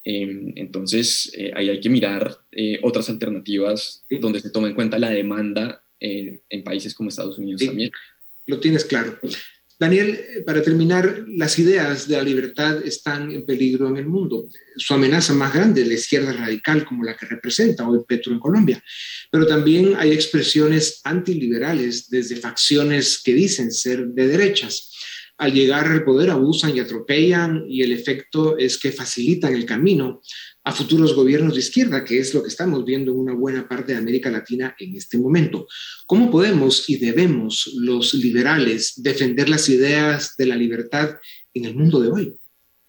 entonces, 0.03 1.31
ahí 1.55 1.69
hay 1.69 1.79
que 1.79 1.89
mirar 1.89 2.37
otras 2.81 3.09
alternativas 3.09 4.03
donde 4.19 4.41
se 4.41 4.49
tome 4.49 4.69
en 4.69 4.75
cuenta 4.75 4.99
la 4.99 5.11
demanda 5.11 5.82
en 5.99 6.63
países 6.63 6.93
como 6.93 7.09
Estados 7.09 7.37
Unidos 7.37 7.65
también. 7.65 7.91
Lo 8.45 8.59
tienes 8.59 8.85
claro. 8.85 9.19
Daniel, 9.79 10.17
para 10.45 10.61
terminar, 10.61 11.25
las 11.27 11.57
ideas 11.59 12.07
de 12.07 12.15
la 12.15 12.23
libertad 12.23 12.85
están 12.85 13.31
en 13.31 13.45
peligro 13.45 13.89
en 13.89 13.97
el 13.97 14.05
mundo. 14.05 14.47
Su 14.77 14.93
amenaza 14.93 15.33
más 15.33 15.53
grande 15.53 15.81
es 15.81 15.87
la 15.87 15.93
izquierda 15.95 16.31
radical 16.31 16.85
como 16.85 17.03
la 17.03 17.17
que 17.17 17.25
representa 17.25 17.87
hoy 17.87 17.99
Petro 18.07 18.31
en 18.31 18.39
Colombia. 18.39 18.81
Pero 19.31 19.47
también 19.47 19.95
hay 19.97 20.11
expresiones 20.11 21.01
antiliberales 21.03 22.09
desde 22.09 22.37
facciones 22.37 23.21
que 23.21 23.33
dicen 23.33 23.71
ser 23.71 24.07
de 24.07 24.27
derechas. 24.27 24.91
Al 25.37 25.51
llegar 25.51 25.87
al 25.87 26.05
poder 26.05 26.29
abusan 26.29 26.77
y 26.77 26.79
atropellan 26.79 27.65
y 27.67 27.81
el 27.81 27.91
efecto 27.91 28.57
es 28.57 28.77
que 28.77 28.91
facilitan 28.91 29.53
el 29.53 29.65
camino 29.65 30.21
a 30.65 30.71
futuros 30.71 31.13
gobiernos 31.13 31.53
de 31.53 31.59
izquierda, 31.59 32.05
que 32.05 32.19
es 32.19 32.33
lo 32.33 32.41
que 32.41 32.47
estamos 32.47 32.85
viendo 32.85 33.11
en 33.11 33.17
una 33.17 33.33
buena 33.33 33.67
parte 33.67 33.91
de 33.91 33.97
América 33.97 34.31
Latina 34.31 34.75
en 34.79 34.95
este 34.95 35.17
momento. 35.17 35.67
¿Cómo 36.05 36.31
podemos 36.31 36.89
y 36.89 36.97
debemos 36.97 37.73
los 37.75 38.13
liberales 38.13 38.93
defender 38.97 39.49
las 39.49 39.67
ideas 39.67 40.35
de 40.37 40.45
la 40.45 40.55
libertad 40.55 41.17
en 41.53 41.65
el 41.65 41.75
mundo 41.75 41.99
de 41.99 42.09
hoy? 42.09 42.33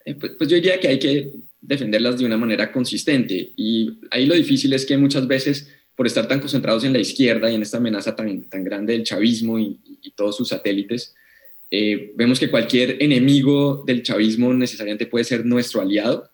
Eh, 0.05 0.15
pues, 0.15 0.33
pues, 0.37 0.49
yo 0.49 0.55
diría 0.55 0.79
que 0.79 0.87
hay 0.87 0.99
que 0.99 1.31
defenderlas 1.61 2.17
de 2.17 2.25
una 2.25 2.37
manera 2.37 2.71
consistente 2.71 3.51
y 3.57 3.99
ahí 4.11 4.25
lo 4.25 4.35
difícil 4.35 4.71
es 4.71 4.85
que 4.85 4.97
muchas 4.97 5.27
veces 5.27 5.67
por 5.97 6.07
estar 6.07 6.27
tan 6.27 6.39
concentrados 6.39 6.83
en 6.83 6.93
la 6.93 6.99
izquierda 6.99 7.49
y 7.49 7.55
en 7.55 7.61
esta 7.61 7.77
amenaza 7.77 8.15
tan, 8.15 8.43
tan 8.49 8.63
grande 8.63 8.93
del 8.93 9.03
chavismo 9.03 9.59
y, 9.59 9.79
todos 10.15 10.37
sus 10.37 10.49
satélites, 10.49 11.13
eh, 11.69 12.13
vemos 12.15 12.39
que 12.39 12.49
cualquier 12.49 13.03
enemigo 13.03 13.83
del 13.85 14.01
chavismo 14.01 14.53
necesariamente 14.53 15.07
puede 15.07 15.25
ser 15.25 15.45
nuestro 15.45 15.81
aliado 15.81 16.29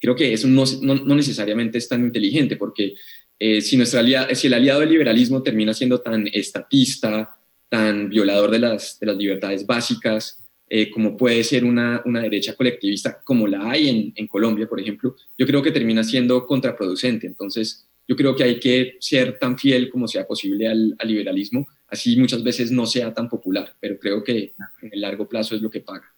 creo 0.00 0.14
que 0.14 0.32
eso 0.32 0.48
no, 0.48 0.64
no, 0.82 1.14
necesariamente 1.14 1.78
es 1.78 1.88
tan 1.88 2.04
inteligente, 2.04 2.56
porque 2.56 2.94
eh, 3.38 3.60
si, 3.60 3.76
nuestra 3.76 4.34
si 4.34 4.46
el 4.46 4.54
aliado 4.54 4.80
del 4.80 4.90
liberalismo 4.90 5.42
termina 5.42 5.74
siendo 5.74 6.00
tan 6.00 6.28
estatista, 6.32 7.36
tan 7.68 8.08
violador 8.08 8.50
de 8.50 8.58
las, 8.58 8.98
de 9.00 9.06
las 9.06 9.16
libertades 9.16 9.66
básicas, 9.66 10.42
eh, 10.68 10.90
como 10.90 11.16
puede 11.16 11.44
ser 11.44 11.64
una, 11.64 12.02
una, 12.04 12.20
derecha 12.20 12.54
colectivista, 12.54 13.20
como 13.22 13.46
la 13.46 13.70
hay 13.70 13.88
en, 13.88 14.12
en, 14.16 14.26
Colombia, 14.26 14.66
por 14.66 14.80
ejemplo, 14.80 15.14
yo 15.36 15.46
creo 15.46 15.62
que 15.62 15.70
termina 15.70 16.02
siendo 16.02 16.46
contraproducente. 16.46 17.26
Entonces, 17.26 17.86
yo 18.08 18.16
creo 18.16 18.34
que 18.34 18.44
hay 18.44 18.60
que 18.60 18.96
ser 19.00 19.38
tan 19.38 19.58
fiel 19.58 19.90
como 19.90 20.08
sea 20.08 20.26
posible 20.26 20.68
al, 20.68 20.94
al 20.98 21.08
liberalismo, 21.08 21.66
así 21.88 22.16
muchas 22.16 22.42
veces 22.42 22.70
no 22.70 22.86
sea 22.86 23.12
tan 23.12 23.28
popular, 23.28 23.74
pero 23.80 23.98
creo 23.98 24.22
que 24.22 24.54
en 24.82 24.92
el 24.92 25.00
largo 25.00 25.28
plazo 25.28 25.54
es 25.54 25.62
lo 25.62 25.70
que 25.70 25.80
paga. 25.80 26.13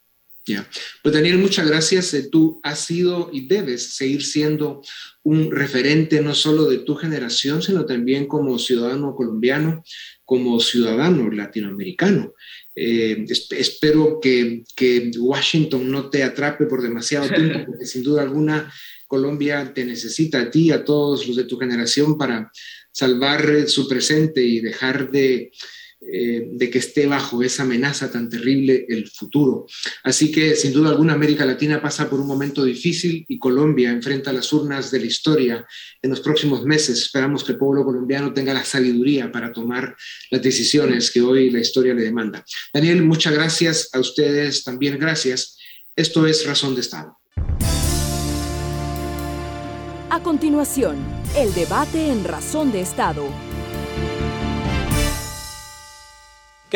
Ya. 0.46 0.68
Pues 1.02 1.12
Daniel, 1.12 1.38
muchas 1.38 1.66
gracias. 1.66 2.14
Eh, 2.14 2.28
tú 2.30 2.60
has 2.62 2.78
sido 2.78 3.30
y 3.32 3.48
debes 3.48 3.94
seguir 3.96 4.24
siendo 4.24 4.80
un 5.24 5.50
referente 5.50 6.20
no 6.20 6.36
solo 6.36 6.66
de 6.66 6.78
tu 6.78 6.94
generación, 6.94 7.62
sino 7.62 7.84
también 7.84 8.26
como 8.26 8.56
ciudadano 8.60 9.16
colombiano, 9.16 9.82
como 10.24 10.60
ciudadano 10.60 11.28
latinoamericano. 11.32 12.32
Eh, 12.76 13.24
espero 13.50 14.20
que, 14.22 14.62
que, 14.76 15.10
Washington 15.18 15.90
no 15.90 16.10
te 16.10 16.22
atrape 16.22 16.66
por 16.66 16.80
demasiado 16.80 17.28
tiempo, 17.28 17.58
porque 17.66 17.86
sin 17.86 18.04
duda 18.04 18.22
alguna 18.22 18.72
Colombia 19.08 19.72
te 19.74 19.84
necesita 19.84 20.42
a 20.42 20.50
ti, 20.50 20.70
a 20.70 20.84
todos 20.84 21.26
los 21.26 21.36
de 21.36 21.44
tu 21.44 21.58
generación, 21.58 22.16
para 22.16 22.52
salvar 22.92 23.68
su 23.68 23.88
presente 23.88 24.42
y 24.42 24.60
dejar 24.60 25.10
de 25.10 25.50
eh, 25.98 26.50
de 26.52 26.70
que 26.70 26.78
esté 26.78 27.06
bajo 27.06 27.42
esa 27.42 27.62
amenaza 27.62 28.10
tan 28.10 28.28
terrible 28.28 28.84
el 28.88 29.08
futuro. 29.08 29.66
Así 30.04 30.30
que 30.30 30.54
sin 30.54 30.72
duda 30.72 30.90
alguna 30.90 31.14
América 31.14 31.46
Latina 31.46 31.80
pasa 31.80 32.10
por 32.10 32.20
un 32.20 32.26
momento 32.26 32.64
difícil 32.64 33.24
y 33.26 33.38
Colombia 33.38 33.90
enfrenta 33.90 34.32
las 34.32 34.52
urnas 34.52 34.90
de 34.90 35.00
la 35.00 35.06
historia 35.06 35.66
en 36.02 36.10
los 36.10 36.20
próximos 36.20 36.64
meses. 36.64 36.98
Esperamos 36.98 37.42
que 37.42 37.52
el 37.52 37.58
pueblo 37.58 37.82
colombiano 37.82 38.34
tenga 38.34 38.52
la 38.52 38.64
sabiduría 38.64 39.32
para 39.32 39.52
tomar 39.52 39.96
las 40.30 40.42
decisiones 40.42 41.10
que 41.10 41.22
hoy 41.22 41.50
la 41.50 41.60
historia 41.60 41.94
le 41.94 42.02
demanda. 42.02 42.44
Daniel, 42.74 43.02
muchas 43.02 43.32
gracias 43.32 43.88
a 43.94 43.98
ustedes, 43.98 44.64
también 44.64 44.98
gracias. 44.98 45.56
Esto 45.96 46.26
es 46.26 46.46
Razón 46.46 46.74
de 46.74 46.82
Estado. 46.82 47.16
A 50.10 50.22
continuación, 50.22 50.96
el 51.36 51.54
debate 51.54 52.10
en 52.10 52.22
Razón 52.24 52.70
de 52.70 52.82
Estado 52.82 53.55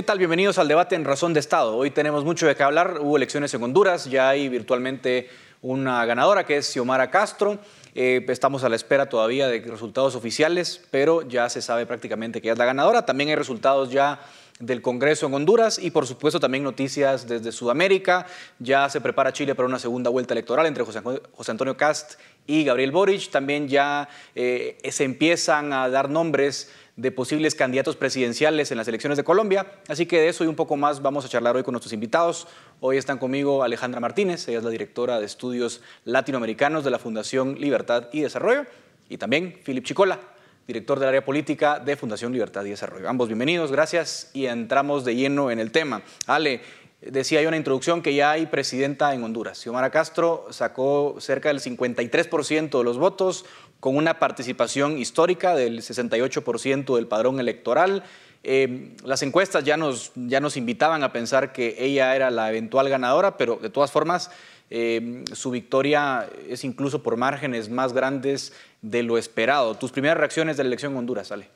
¿Qué 0.00 0.04
tal? 0.04 0.16
Bienvenidos 0.16 0.56
al 0.56 0.66
debate 0.66 0.94
en 0.94 1.04
Razón 1.04 1.34
de 1.34 1.40
Estado. 1.40 1.76
Hoy 1.76 1.90
tenemos 1.90 2.24
mucho 2.24 2.46
de 2.46 2.56
qué 2.56 2.62
hablar. 2.62 3.00
Hubo 3.02 3.18
elecciones 3.18 3.52
en 3.52 3.62
Honduras, 3.62 4.06
ya 4.06 4.30
hay 4.30 4.48
virtualmente 4.48 5.28
una 5.60 6.06
ganadora 6.06 6.46
que 6.46 6.56
es 6.56 6.72
Xiomara 6.72 7.10
Castro. 7.10 7.58
Eh, 7.94 8.24
estamos 8.28 8.64
a 8.64 8.70
la 8.70 8.76
espera 8.76 9.10
todavía 9.10 9.46
de 9.48 9.60
resultados 9.60 10.14
oficiales, 10.14 10.80
pero 10.90 11.20
ya 11.28 11.50
se 11.50 11.60
sabe 11.60 11.84
prácticamente 11.84 12.40
que 12.40 12.50
es 12.50 12.56
la 12.56 12.64
ganadora. 12.64 13.04
También 13.04 13.28
hay 13.28 13.36
resultados 13.36 13.90
ya 13.90 14.20
del 14.58 14.80
Congreso 14.80 15.26
en 15.26 15.34
Honduras 15.34 15.78
y 15.78 15.90
por 15.90 16.06
supuesto 16.06 16.40
también 16.40 16.64
noticias 16.64 17.28
desde 17.28 17.52
Sudamérica. 17.52 18.24
Ya 18.58 18.88
se 18.88 19.02
prepara 19.02 19.34
Chile 19.34 19.54
para 19.54 19.68
una 19.68 19.78
segunda 19.78 20.08
vuelta 20.08 20.32
electoral 20.32 20.64
entre 20.64 20.82
José, 20.82 21.02
Antonio 21.48 21.76
Cast 21.76 22.14
y 22.46 22.64
Gabriel 22.64 22.90
Boric. 22.90 23.30
También 23.30 23.68
ya 23.68 24.08
eh, 24.34 24.78
se 24.90 25.04
empiezan 25.04 25.74
a 25.74 25.90
dar 25.90 26.08
nombres 26.08 26.70
de 27.00 27.10
posibles 27.10 27.54
candidatos 27.54 27.96
presidenciales 27.96 28.70
en 28.70 28.76
las 28.76 28.86
elecciones 28.86 29.16
de 29.16 29.24
Colombia. 29.24 29.66
Así 29.88 30.04
que 30.04 30.20
de 30.20 30.28
eso 30.28 30.44
y 30.44 30.48
un 30.48 30.54
poco 30.54 30.76
más 30.76 31.00
vamos 31.00 31.24
a 31.24 31.28
charlar 31.28 31.56
hoy 31.56 31.62
con 31.62 31.72
nuestros 31.72 31.94
invitados. 31.94 32.46
Hoy 32.80 32.98
están 32.98 33.16
conmigo 33.16 33.62
Alejandra 33.62 34.00
Martínez, 34.00 34.46
ella 34.48 34.58
es 34.58 34.64
la 34.64 34.70
directora 34.70 35.18
de 35.18 35.24
estudios 35.24 35.80
latinoamericanos 36.04 36.84
de 36.84 36.90
la 36.90 36.98
Fundación 36.98 37.58
Libertad 37.58 38.08
y 38.12 38.20
Desarrollo, 38.20 38.66
y 39.08 39.16
también 39.16 39.60
Philip 39.64 39.82
Chicola, 39.82 40.20
director 40.66 40.98
del 40.98 41.08
área 41.08 41.24
política 41.24 41.78
de 41.78 41.96
Fundación 41.96 42.32
Libertad 42.34 42.66
y 42.66 42.70
Desarrollo. 42.70 43.08
Ambos 43.08 43.28
bienvenidos, 43.28 43.72
gracias 43.72 44.30
y 44.34 44.44
entramos 44.44 45.06
de 45.06 45.16
lleno 45.16 45.50
en 45.50 45.58
el 45.58 45.72
tema. 45.72 46.02
Ale, 46.26 46.60
decía 47.00 47.42
yo 47.42 47.48
en 47.48 47.54
introducción 47.54 48.02
que 48.02 48.14
ya 48.14 48.32
hay 48.32 48.46
presidenta 48.46 49.14
en 49.14 49.22
Honduras. 49.22 49.58
Xiomara 49.58 49.90
Castro 49.90 50.46
sacó 50.50 51.16
cerca 51.18 51.48
del 51.48 51.60
53% 51.60 52.78
de 52.78 52.84
los 52.84 52.98
votos, 52.98 53.44
con 53.80 53.96
una 53.96 54.18
participación 54.18 54.98
histórica 54.98 55.54
del 55.54 55.80
68% 55.80 56.94
del 56.94 57.06
padrón 57.06 57.40
electoral. 57.40 58.04
Eh, 58.42 58.94
las 59.04 59.22
encuestas 59.22 59.64
ya 59.64 59.76
nos, 59.76 60.12
ya 60.14 60.40
nos 60.40 60.56
invitaban 60.56 61.02
a 61.02 61.12
pensar 61.12 61.52
que 61.52 61.76
ella 61.78 62.14
era 62.14 62.30
la 62.30 62.50
eventual 62.50 62.88
ganadora, 62.88 63.36
pero 63.36 63.56
de 63.56 63.70
todas 63.70 63.90
formas 63.90 64.30
eh, 64.70 65.24
su 65.32 65.50
victoria 65.50 66.28
es 66.48 66.64
incluso 66.64 67.02
por 67.02 67.16
márgenes 67.16 67.70
más 67.70 67.92
grandes 67.92 68.52
de 68.82 69.02
lo 69.02 69.18
esperado. 69.18 69.74
Tus 69.76 69.92
primeras 69.92 70.18
reacciones 70.18 70.56
de 70.56 70.64
la 70.64 70.68
elección 70.68 70.92
en 70.92 70.98
Honduras, 70.98 71.32
Ale. 71.32 71.48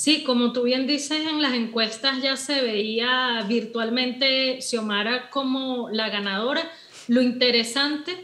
Sí, 0.00 0.22
como 0.22 0.52
tú 0.52 0.62
bien 0.62 0.86
dices, 0.86 1.26
en 1.26 1.42
las 1.42 1.54
encuestas 1.54 2.22
ya 2.22 2.36
se 2.36 2.62
veía 2.62 3.44
virtualmente 3.48 4.62
Xiomara 4.62 5.28
como 5.28 5.90
la 5.90 6.08
ganadora. 6.08 6.70
Lo 7.08 7.20
interesante 7.20 8.22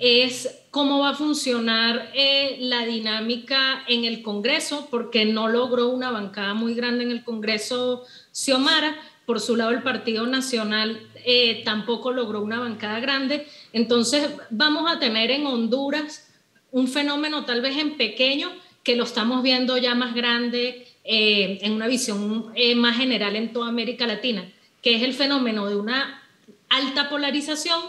es 0.00 0.52
cómo 0.72 0.98
va 0.98 1.10
a 1.10 1.14
funcionar 1.14 2.10
eh, 2.12 2.56
la 2.58 2.84
dinámica 2.84 3.84
en 3.86 4.04
el 4.04 4.20
Congreso, 4.20 4.88
porque 4.90 5.24
no 5.24 5.46
logró 5.46 5.90
una 5.90 6.10
bancada 6.10 6.54
muy 6.54 6.74
grande 6.74 7.04
en 7.04 7.12
el 7.12 7.22
Congreso 7.22 8.04
Xiomara. 8.32 8.96
Por 9.24 9.38
su 9.38 9.54
lado, 9.54 9.70
el 9.70 9.84
Partido 9.84 10.26
Nacional 10.26 11.06
eh, 11.24 11.62
tampoco 11.64 12.10
logró 12.10 12.42
una 12.42 12.58
bancada 12.58 12.98
grande. 12.98 13.46
Entonces, 13.72 14.28
vamos 14.50 14.90
a 14.90 14.98
tener 14.98 15.30
en 15.30 15.46
Honduras 15.46 16.28
un 16.72 16.88
fenómeno 16.88 17.44
tal 17.44 17.60
vez 17.60 17.78
en 17.78 17.96
pequeño, 17.96 18.50
que 18.82 18.96
lo 18.96 19.04
estamos 19.04 19.44
viendo 19.44 19.78
ya 19.78 19.94
más 19.94 20.16
grande 20.16 20.88
eh, 21.04 21.58
en 21.62 21.72
una 21.72 21.88
visión 21.88 22.52
más 22.76 22.96
general 22.96 23.36
en 23.36 23.52
toda 23.52 23.68
América 23.68 24.06
Latina, 24.06 24.50
que 24.82 24.96
es 24.96 25.02
el 25.02 25.14
fenómeno 25.14 25.68
de 25.68 25.76
una 25.76 26.22
alta 26.68 27.08
polarización 27.08 27.80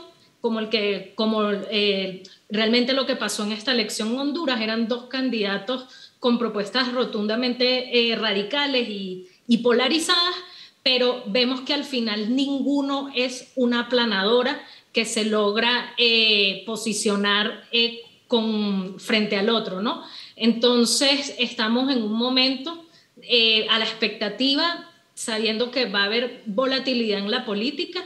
como 0.41 0.59
el 0.59 0.67
que, 0.67 1.13
como 1.15 1.51
eh, 1.51 2.21
realmente 2.49 2.91
lo 2.91 3.05
que 3.05 3.15
pasó 3.15 3.43
en 3.45 3.53
esta 3.53 3.71
elección 3.71 4.11
en 4.11 4.19
Honduras, 4.19 4.59
eran 4.59 4.89
dos 4.89 5.05
candidatos 5.05 5.85
con 6.19 6.37
propuestas 6.37 6.91
rotundamente 6.91 8.11
eh, 8.11 8.15
radicales 8.17 8.89
y, 8.89 9.27
y 9.47 9.59
polarizadas, 9.59 10.35
pero 10.83 11.23
vemos 11.27 11.61
que 11.61 11.73
al 11.73 11.85
final 11.85 12.35
ninguno 12.35 13.09
es 13.15 13.53
una 13.55 13.81
aplanadora 13.81 14.61
que 14.91 15.05
se 15.05 15.25
logra 15.25 15.93
eh, 15.97 16.63
posicionar 16.65 17.63
eh, 17.71 18.01
con, 18.27 18.99
frente 18.99 19.37
al 19.37 19.49
otro, 19.49 19.81
¿no? 19.81 20.03
Entonces 20.35 21.35
estamos 21.39 21.89
en 21.91 22.03
un 22.03 22.13
momento 22.13 22.82
eh, 23.23 23.67
a 23.69 23.79
la 23.79 23.85
expectativa, 23.85 24.89
sabiendo 25.13 25.71
que 25.71 25.85
va 25.85 26.03
a 26.03 26.05
haber 26.05 26.41
volatilidad 26.45 27.19
en 27.19 27.31
la 27.31 27.45
política 27.45 28.03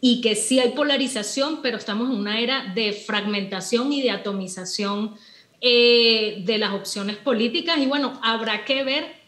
y 0.00 0.20
que 0.20 0.36
sí 0.36 0.60
hay 0.60 0.70
polarización, 0.70 1.60
pero 1.62 1.76
estamos 1.76 2.10
en 2.10 2.16
una 2.16 2.40
era 2.40 2.72
de 2.74 2.92
fragmentación 2.92 3.92
y 3.92 4.02
de 4.02 4.10
atomización 4.10 5.16
de 5.60 6.56
las 6.56 6.72
opciones 6.72 7.16
políticas 7.16 7.78
y 7.78 7.86
bueno, 7.86 8.20
habrá 8.22 8.64
que 8.64 8.84
ver 8.84 9.18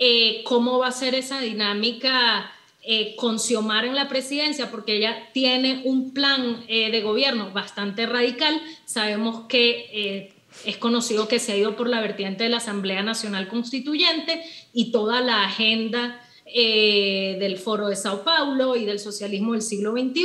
eh, 0.00 0.42
cómo 0.44 0.78
va 0.78 0.88
a 0.88 0.92
ser 0.92 1.16
esa 1.16 1.40
dinámica 1.40 2.52
eh, 2.82 3.16
con 3.16 3.40
Xiomara 3.40 3.88
en 3.88 3.96
la 3.96 4.08
presidencia, 4.08 4.70
porque 4.70 4.96
ella 4.96 5.28
tiene 5.32 5.82
un 5.84 6.14
plan 6.14 6.64
eh, 6.68 6.92
de 6.92 7.02
gobierno 7.02 7.50
bastante 7.50 8.06
radical. 8.06 8.62
Sabemos 8.84 9.46
que 9.48 10.32
es 10.64 10.76
conocido 10.76 11.28
que 11.28 11.38
se 11.38 11.52
ha 11.52 11.56
ido 11.56 11.76
por 11.76 11.88
la 11.88 12.00
vertiente 12.00 12.44
de 12.44 12.50
la 12.50 12.58
Asamblea 12.58 13.02
Nacional 13.02 13.48
Constituyente 13.48 14.42
y 14.72 14.90
toda 14.90 15.20
la 15.20 15.44
agenda 15.44 16.20
del 16.54 17.58
Foro 17.58 17.88
de 17.88 17.96
Sao 17.96 18.24
Paulo 18.24 18.76
y 18.76 18.84
del 18.86 18.98
socialismo 18.98 19.52
del 19.52 19.62
siglo 19.62 19.92
XXI, 19.92 20.24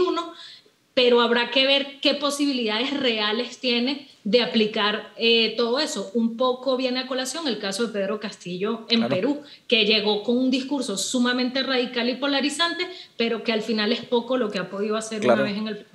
pero 0.94 1.22
habrá 1.22 1.50
que 1.52 1.66
ver 1.66 2.00
qué 2.02 2.14
posibilidades 2.14 2.98
reales 2.98 3.58
tiene 3.58 4.08
de 4.24 4.42
aplicar 4.42 5.12
eh, 5.18 5.54
todo 5.58 5.80
eso. 5.80 6.12
Un 6.14 6.38
poco 6.38 6.78
viene 6.78 7.02
a 7.02 7.08
colación 7.08 7.48
el 7.48 7.60
caso 7.60 7.88
de 7.88 7.94
Pedro 7.94 8.20
Castillo 8.20 8.86
en 8.90 9.08
Perú, 9.08 9.42
que 9.68 9.86
llegó 9.86 10.24
con 10.24 10.38
un 10.38 10.52
discurso 10.52 10.98
sumamente 10.98 11.64
radical 11.64 12.10
y 12.10 12.16
polarizante, 12.16 12.88
pero 13.18 13.44
que 13.44 13.52
al 13.52 13.62
final 13.62 13.92
es 13.92 14.06
poco 14.06 14.38
lo 14.38 14.50
que 14.50 14.60
ha 14.60 14.70
podido 14.70 14.96
hacer 14.96 15.26
una 15.26 15.42
vez 15.42 15.58
en 15.58 15.68
el... 15.68 15.86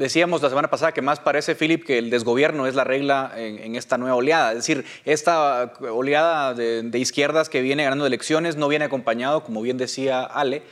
Decíamos 0.00 0.40
la 0.40 0.48
semana 0.48 0.70
pasada 0.70 0.92
que 0.92 1.02
más 1.02 1.20
parece, 1.20 1.54
Philip, 1.54 1.84
que 1.84 1.98
el 1.98 2.08
desgobierno 2.08 2.66
es 2.66 2.74
la 2.74 2.84
regla 2.84 3.32
en, 3.36 3.76
esta 3.76 3.98
nueva 3.98 4.16
oleada. 4.16 4.52
Es 4.52 4.56
decir, 4.56 4.86
esta 5.04 5.74
oleada 5.78 6.54
de, 6.54 6.80
de 6.84 6.98
izquierdas 6.98 7.50
que 7.50 7.60
viene 7.60 7.84
ganando 7.84 8.06
elecciones 8.06 8.56
no 8.56 8.66
viene 8.68 8.86
acompañado, 8.86 9.44
como 9.44 9.60
bien 9.60 9.76
decía 9.76 10.22
Ale, 10.22 10.62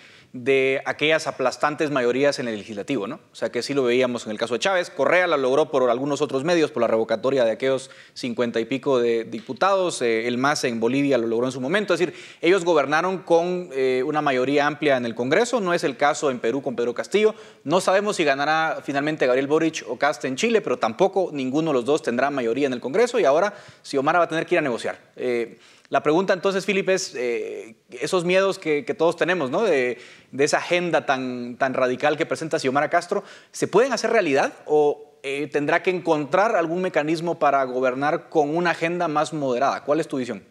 de 0.44 0.82
aquellas 0.84 1.26
aplastantes 1.26 1.90
mayorías 1.90 2.38
en 2.38 2.48
el 2.48 2.56
legislativo, 2.58 3.06
¿no? 3.06 3.16
O 3.32 3.34
sea 3.34 3.50
que 3.50 3.62
sí 3.62 3.74
lo 3.74 3.82
veíamos 3.82 4.26
en 4.26 4.32
el 4.32 4.38
caso 4.38 4.54
de 4.54 4.60
Chávez. 4.60 4.90
Correa 4.90 5.26
la 5.26 5.36
logró 5.36 5.70
por 5.70 5.88
algunos 5.90 6.22
otros 6.22 6.44
medios, 6.44 6.70
por 6.70 6.80
la 6.82 6.86
revocatoria 6.86 7.44
de 7.44 7.50
aquellos 7.50 7.90
cincuenta 8.14 8.60
y 8.60 8.64
pico 8.64 9.00
de 9.00 9.24
diputados. 9.24 10.00
Eh, 10.02 10.28
el 10.28 10.38
MAS 10.38 10.64
en 10.64 10.80
Bolivia 10.80 11.18
lo 11.18 11.26
logró 11.26 11.46
en 11.46 11.52
su 11.52 11.60
momento. 11.60 11.94
Es 11.94 12.00
decir, 12.00 12.14
ellos 12.40 12.64
gobernaron 12.64 13.18
con 13.18 13.70
eh, 13.72 14.02
una 14.06 14.22
mayoría 14.22 14.66
amplia 14.66 14.96
en 14.96 15.06
el 15.06 15.14
Congreso. 15.14 15.60
No 15.60 15.74
es 15.74 15.82
el 15.84 15.96
caso 15.96 16.30
en 16.30 16.38
Perú 16.38 16.62
con 16.62 16.76
Pedro 16.76 16.94
Castillo. 16.94 17.34
No 17.64 17.80
sabemos 17.80 18.16
si 18.16 18.24
ganará 18.24 18.80
finalmente 18.84 19.26
Gabriel 19.26 19.48
Boric 19.48 19.84
o 19.88 19.96
Cast 19.96 20.24
en 20.24 20.36
Chile, 20.36 20.60
pero 20.60 20.78
tampoco 20.78 21.30
ninguno 21.32 21.70
de 21.70 21.74
los 21.74 21.84
dos 21.84 22.02
tendrá 22.02 22.30
mayoría 22.30 22.66
en 22.66 22.72
el 22.72 22.80
Congreso. 22.80 23.18
Y 23.18 23.24
ahora 23.24 23.54
Xiomara 23.82 24.20
va 24.20 24.26
a 24.26 24.28
tener 24.28 24.46
que 24.46 24.54
ir 24.54 24.60
a 24.60 24.62
negociar. 24.62 24.98
Eh, 25.16 25.58
la 25.90 26.02
pregunta 26.02 26.34
entonces, 26.34 26.66
Filipe, 26.66 26.92
es 26.92 27.14
eh, 27.14 27.76
esos 27.90 28.24
miedos 28.24 28.58
que, 28.58 28.82
todos 28.96 29.16
tenemos, 29.16 29.50
¿no? 29.50 29.62
De, 29.62 29.98
esa 30.36 30.58
agenda 30.58 31.06
tan, 31.06 31.56
tan 31.56 31.72
radical 31.72 32.18
que 32.18 32.26
presenta 32.26 32.58
Xiomara 32.58 32.90
Castro, 32.90 33.24
¿se 33.52 33.68
pueden 33.68 33.92
hacer 33.94 34.10
realidad 34.10 34.52
o 34.66 35.18
eh, 35.22 35.48
tendrá 35.50 35.82
que 35.82 35.90
encontrar 35.90 36.56
algún 36.56 36.82
mecanismo 36.82 37.38
para 37.38 37.64
gobernar 37.64 38.28
con 38.28 38.54
una 38.54 38.70
agenda 38.70 39.08
más 39.08 39.32
moderada? 39.32 39.84
¿Cuál 39.84 40.00
es 40.00 40.08
tu 40.08 40.18
visión? 40.18 40.42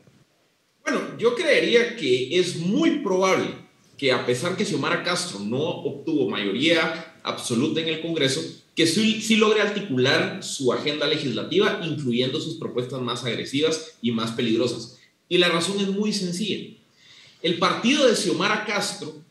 Bueno, 0.84 1.02
yo 1.19 1.36
creería 1.36 1.95
que 1.95 2.39
es 2.39 2.56
muy 2.58 3.00
probable 3.00 3.67
que 3.95 4.12
a 4.12 4.26
pesar 4.26 4.56
que 4.58 4.65
Xiomara 4.65 5.04
Castro 5.04 5.39
no 5.39 5.60
obtuvo 5.60 6.30
mayoría 6.30 7.13
absoluta 7.23 7.82
en 7.82 7.89
el 7.89 8.02
Congreso, 8.02 8.41
que 8.76 8.88
sí, 8.88 9.21
sí, 9.21 9.36
logre 9.36 9.62
articular 9.62 10.43
su 10.43 10.71
agenda 10.71 11.08
legislativa, 11.08 11.82
incluyendo 11.84 12.39
sus 12.39 12.58
propuestas 12.58 13.02
más 13.02 13.23
agresivas 13.26 13.97
y 14.02 14.12
más 14.12 14.32
peligrosas. 14.32 14.97
Y 15.30 15.38
la 15.38 15.50
razón 15.50 15.80
es 15.80 15.88
muy 15.88 16.13
sencilla. 16.13 16.76
El 17.42 17.60
partido 17.60 18.08
de 18.08 18.16
Xiomara 18.16 18.66
Castro, 18.66 19.22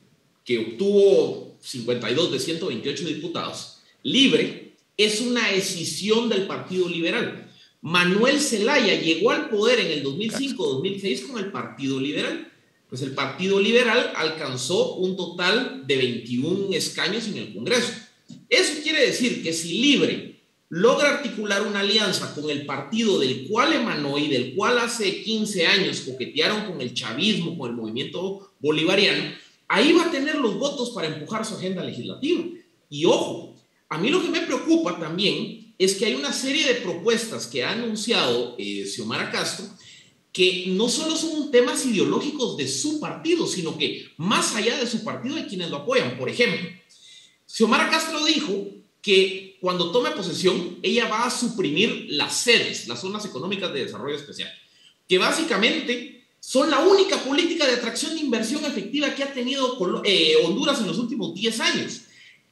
que 0.44 0.58
obtuvo 0.58 1.56
52 1.60 2.32
de 2.32 2.38
128 2.38 3.04
diputados, 3.06 3.78
libre, 4.02 4.74
es 4.96 5.20
una 5.20 5.50
decisión 5.50 6.28
del 6.28 6.46
Partido 6.46 6.88
Liberal. 6.88 7.50
Manuel 7.82 8.40
Zelaya 8.40 9.00
llegó 9.00 9.30
al 9.30 9.50
poder 9.50 9.80
en 9.80 9.92
el 9.92 10.04
2005-2006 10.04 11.26
con 11.26 11.42
el 11.42 11.52
Partido 11.52 12.00
Liberal. 12.00 12.52
Pues 12.88 13.02
el 13.02 13.12
Partido 13.12 13.60
Liberal 13.60 14.12
alcanzó 14.14 14.94
un 14.94 15.16
total 15.16 15.86
de 15.86 15.96
21 15.96 16.72
escaños 16.72 17.26
en 17.26 17.38
el 17.38 17.54
Congreso. 17.54 17.92
Eso 18.48 18.82
quiere 18.82 19.06
decir 19.06 19.42
que 19.42 19.52
si 19.52 19.78
Libre 19.78 20.35
logra 20.68 21.10
articular 21.16 21.62
una 21.62 21.80
alianza 21.80 22.34
con 22.34 22.50
el 22.50 22.66
partido 22.66 23.18
del 23.20 23.46
cual 23.48 23.72
emanó 23.72 24.18
y 24.18 24.28
del 24.28 24.54
cual 24.54 24.78
hace 24.78 25.22
15 25.22 25.66
años 25.66 26.00
coquetearon 26.00 26.66
con 26.66 26.80
el 26.80 26.92
chavismo, 26.92 27.56
con 27.56 27.70
el 27.70 27.76
movimiento 27.76 28.52
bolivariano, 28.58 29.32
ahí 29.68 29.92
va 29.92 30.06
a 30.06 30.10
tener 30.10 30.36
los 30.36 30.58
votos 30.58 30.90
para 30.90 31.08
empujar 31.08 31.44
su 31.44 31.54
agenda 31.54 31.84
legislativa. 31.84 32.44
Y 32.90 33.04
ojo, 33.04 33.54
a 33.88 33.98
mí 33.98 34.10
lo 34.10 34.22
que 34.22 34.28
me 34.28 34.40
preocupa 34.40 34.98
también 34.98 35.74
es 35.78 35.94
que 35.94 36.06
hay 36.06 36.14
una 36.14 36.32
serie 36.32 36.66
de 36.66 36.80
propuestas 36.80 37.46
que 37.46 37.64
ha 37.64 37.72
anunciado 37.72 38.56
eh, 38.58 38.86
Xiomara 38.86 39.30
Castro 39.30 39.66
que 40.32 40.64
no 40.68 40.90
solo 40.90 41.16
son 41.16 41.50
temas 41.50 41.86
ideológicos 41.86 42.58
de 42.58 42.68
su 42.68 43.00
partido, 43.00 43.46
sino 43.46 43.78
que 43.78 44.06
más 44.18 44.54
allá 44.54 44.76
de 44.76 44.86
su 44.86 45.02
partido 45.02 45.36
hay 45.36 45.44
quienes 45.44 45.70
lo 45.70 45.78
apoyan. 45.78 46.18
Por 46.18 46.28
ejemplo, 46.28 46.68
Xiomara 47.46 47.88
Castro 47.88 48.22
dijo 48.22 48.66
que 49.06 49.56
cuando 49.60 49.92
tome 49.92 50.10
posesión, 50.10 50.80
ella 50.82 51.06
va 51.06 51.26
a 51.26 51.30
suprimir 51.30 52.06
las 52.08 52.38
sedes, 52.38 52.88
las 52.88 53.00
zonas 53.00 53.24
económicas 53.24 53.72
de 53.72 53.84
desarrollo 53.84 54.16
especial, 54.16 54.52
que 55.08 55.16
básicamente 55.16 56.26
son 56.40 56.68
la 56.72 56.80
única 56.80 57.16
política 57.18 57.68
de 57.68 57.74
atracción 57.74 58.14
de 58.14 58.22
inversión 58.22 58.64
efectiva 58.64 59.14
que 59.14 59.22
ha 59.22 59.32
tenido 59.32 59.78
eh, 60.02 60.34
Honduras 60.44 60.80
en 60.80 60.88
los 60.88 60.98
últimos 60.98 61.34
10 61.34 61.60
años. 61.60 62.00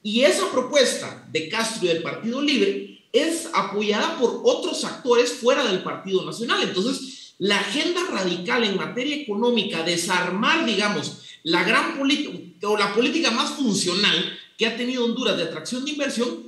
Y 0.05 0.21
esa 0.21 0.49
propuesta 0.53 1.27
de 1.33 1.49
Castro 1.49 1.87
y 1.87 1.89
del 1.89 2.05
Partido 2.05 2.41
Libre 2.41 3.05
es 3.13 3.49
apoyada 3.53 4.17
por 4.17 4.43
otros 4.45 4.85
actores 4.85 5.33
fuera 5.33 5.65
del 5.65 5.83
Partido 5.83 6.25
Nacional. 6.25 6.63
Entonces, 6.63 7.35
la 7.39 7.59
agenda 7.59 8.01
radical 8.13 8.63
en 8.63 8.77
materia 8.77 9.17
económica, 9.17 9.83
desarmar, 9.83 10.65
digamos, 10.65 11.23
la 11.43 11.65
gran 11.65 11.99
política 11.99 12.69
o 12.69 12.77
la 12.77 12.95
política 12.95 13.33
más 13.33 13.51
funcional 13.51 14.39
que 14.57 14.67
ha 14.67 14.77
tenido 14.77 15.05
Honduras 15.05 15.37
de 15.37 15.43
atracción 15.43 15.85
de 15.85 15.91
inversión 15.91 16.44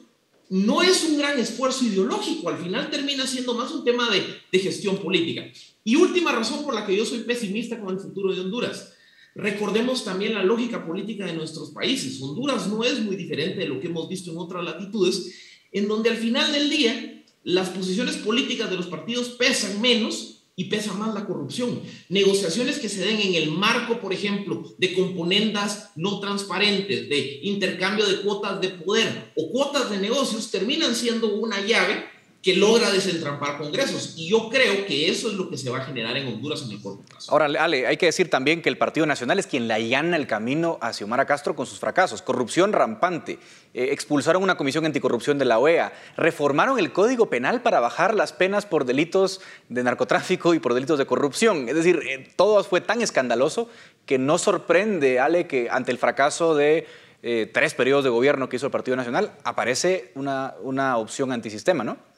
no 0.48 0.82
es 0.82 1.04
un 1.04 1.18
gran 1.18 1.38
esfuerzo 1.38 1.84
ideológico, 1.84 2.48
al 2.48 2.58
final 2.58 2.90
termina 2.90 3.26
siendo 3.26 3.54
más 3.54 3.72
un 3.72 3.84
tema 3.84 4.08
de, 4.10 4.58
gestión 4.58 4.98
política. 4.98 5.44
Y 5.84 5.96
última 5.96 6.32
razón 6.32 6.64
por 6.64 6.74
la 6.74 6.86
que 6.86 6.96
yo 6.96 7.04
soy 7.04 7.20
pesimista 7.20 7.80
con 7.80 7.94
el 7.94 8.00
futuro 8.00 8.34
de 8.34 8.40
Honduras. 8.40 8.94
Recordemos 9.34 10.04
también 10.04 10.34
la 10.34 10.42
lógica 10.42 10.86
política 10.86 11.26
de 11.26 11.34
nuestros 11.34 11.70
países. 11.70 12.20
Honduras 12.22 12.68
no 12.68 12.84
es 12.84 13.00
muy 13.00 13.16
diferente 13.16 13.60
de 13.60 13.68
lo 13.68 13.80
que 13.80 13.88
hemos 13.88 14.08
visto 14.08 14.30
en 14.30 14.38
otras 14.38 14.64
latitudes, 14.64 15.34
en 15.72 15.88
donde 15.88 16.10
al 16.10 16.16
final 16.16 16.52
del 16.52 16.70
día 16.70 17.24
las 17.44 17.68
posiciones 17.68 18.16
políticas 18.16 18.70
de 18.70 18.76
los 18.76 18.86
partidos 18.86 19.30
pesan 19.30 19.80
menos 19.80 20.35
y 20.56 20.64
pesa 20.64 20.94
más 20.94 21.14
la 21.14 21.26
corrupción. 21.26 21.82
Negociaciones 22.08 22.78
que 22.78 22.88
se 22.88 23.04
den 23.04 23.20
en 23.20 23.34
el 23.34 23.52
marco, 23.52 24.00
por 24.00 24.14
ejemplo, 24.14 24.74
de 24.78 24.94
componendas 24.94 25.90
no 25.96 26.18
transparentes, 26.18 27.08
de 27.10 27.40
intercambio 27.42 28.06
de 28.06 28.22
cuotas 28.22 28.60
de 28.62 28.70
poder 28.70 29.32
o 29.36 29.50
cuotas 29.50 29.90
de 29.90 29.98
negocios, 29.98 30.50
terminan 30.50 30.94
siendo 30.94 31.34
una 31.36 31.60
llave 31.60 32.15
que 32.46 32.54
logra 32.54 32.92
desentrampar 32.92 33.58
congresos. 33.58 34.14
Y 34.16 34.28
yo 34.28 34.48
creo 34.48 34.86
que 34.86 35.10
eso 35.10 35.28
es 35.28 35.34
lo 35.34 35.50
que 35.50 35.58
se 35.58 35.68
va 35.68 35.78
a 35.78 35.84
generar 35.84 36.16
en 36.16 36.28
Honduras 36.28 36.62
en 36.62 36.70
el 36.70 36.80
corto 36.80 37.02
plazo. 37.02 37.32
Ahora, 37.32 37.46
Ale, 37.46 37.88
hay 37.88 37.96
que 37.96 38.06
decir 38.06 38.30
también 38.30 38.62
que 38.62 38.68
el 38.68 38.78
Partido 38.78 39.04
Nacional 39.04 39.40
es 39.40 39.48
quien 39.48 39.66
le 39.66 39.74
allana 39.74 40.16
el 40.16 40.28
camino 40.28 40.78
a 40.80 40.92
Xiomara 40.92 41.26
Castro 41.26 41.56
con 41.56 41.66
sus 41.66 41.80
fracasos. 41.80 42.22
Corrupción 42.22 42.72
rampante. 42.72 43.40
Eh, 43.74 43.88
expulsaron 43.90 44.44
una 44.44 44.56
comisión 44.56 44.86
anticorrupción 44.86 45.38
de 45.38 45.44
la 45.44 45.58
OEA. 45.58 45.92
Reformaron 46.16 46.78
el 46.78 46.92
Código 46.92 47.28
Penal 47.28 47.62
para 47.62 47.80
bajar 47.80 48.14
las 48.14 48.32
penas 48.32 48.64
por 48.64 48.84
delitos 48.84 49.40
de 49.68 49.82
narcotráfico 49.82 50.54
y 50.54 50.60
por 50.60 50.72
delitos 50.72 51.00
de 51.00 51.06
corrupción. 51.06 51.68
Es 51.68 51.74
decir, 51.74 52.00
eh, 52.08 52.30
todo 52.36 52.62
fue 52.62 52.80
tan 52.80 53.02
escandaloso 53.02 53.68
que 54.04 54.18
no 54.18 54.38
sorprende, 54.38 55.18
Ale, 55.18 55.48
que 55.48 55.66
ante 55.68 55.90
el 55.90 55.98
fracaso 55.98 56.54
de 56.54 56.86
eh, 57.24 57.50
tres 57.52 57.74
periodos 57.74 58.04
de 58.04 58.10
gobierno 58.10 58.48
que 58.48 58.54
hizo 58.54 58.66
el 58.66 58.72
Partido 58.72 58.96
Nacional, 58.96 59.32
aparece 59.42 60.12
una, 60.14 60.54
una 60.62 60.96
opción 60.96 61.32
antisistema, 61.32 61.82
¿no? 61.82 62.14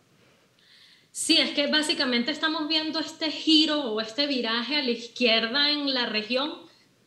Sí, 1.10 1.38
es 1.38 1.50
que 1.50 1.66
básicamente 1.66 2.30
estamos 2.30 2.68
viendo 2.68 3.00
este 3.00 3.30
giro 3.30 3.80
o 3.80 4.00
este 4.00 4.26
viraje 4.26 4.76
a 4.76 4.82
la 4.82 4.90
izquierda 4.90 5.70
en 5.70 5.92
la 5.92 6.06
región, 6.06 6.54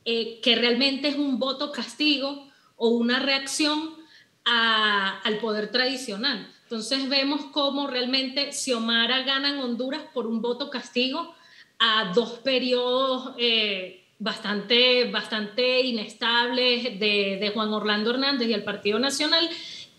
eh, 0.05 0.39
que 0.41 0.55
realmente 0.55 1.07
es 1.07 1.15
un 1.15 1.39
voto 1.39 1.71
castigo 1.71 2.47
o 2.75 2.89
una 2.89 3.19
reacción 3.19 3.95
al 4.43 5.37
poder 5.37 5.71
tradicional. 5.71 6.51
Entonces 6.63 7.07
vemos 7.09 7.45
cómo 7.51 7.87
realmente 7.87 8.53
Xiomara 8.53 9.21
gana 9.21 9.49
en 9.49 9.59
Honduras 9.59 10.01
por 10.13 10.25
un 10.25 10.41
voto 10.41 10.69
castigo 10.69 11.35
a 11.77 12.11
dos 12.13 12.39
periodos 12.39 13.35
eh, 13.37 14.05
bastante, 14.17 15.11
bastante 15.11 15.81
inestables 15.81 16.99
de, 16.99 17.37
de 17.39 17.51
Juan 17.53 17.73
Orlando 17.73 18.11
Hernández 18.11 18.47
y 18.47 18.53
el 18.53 18.63
Partido 18.63 18.99
Nacional 18.99 19.49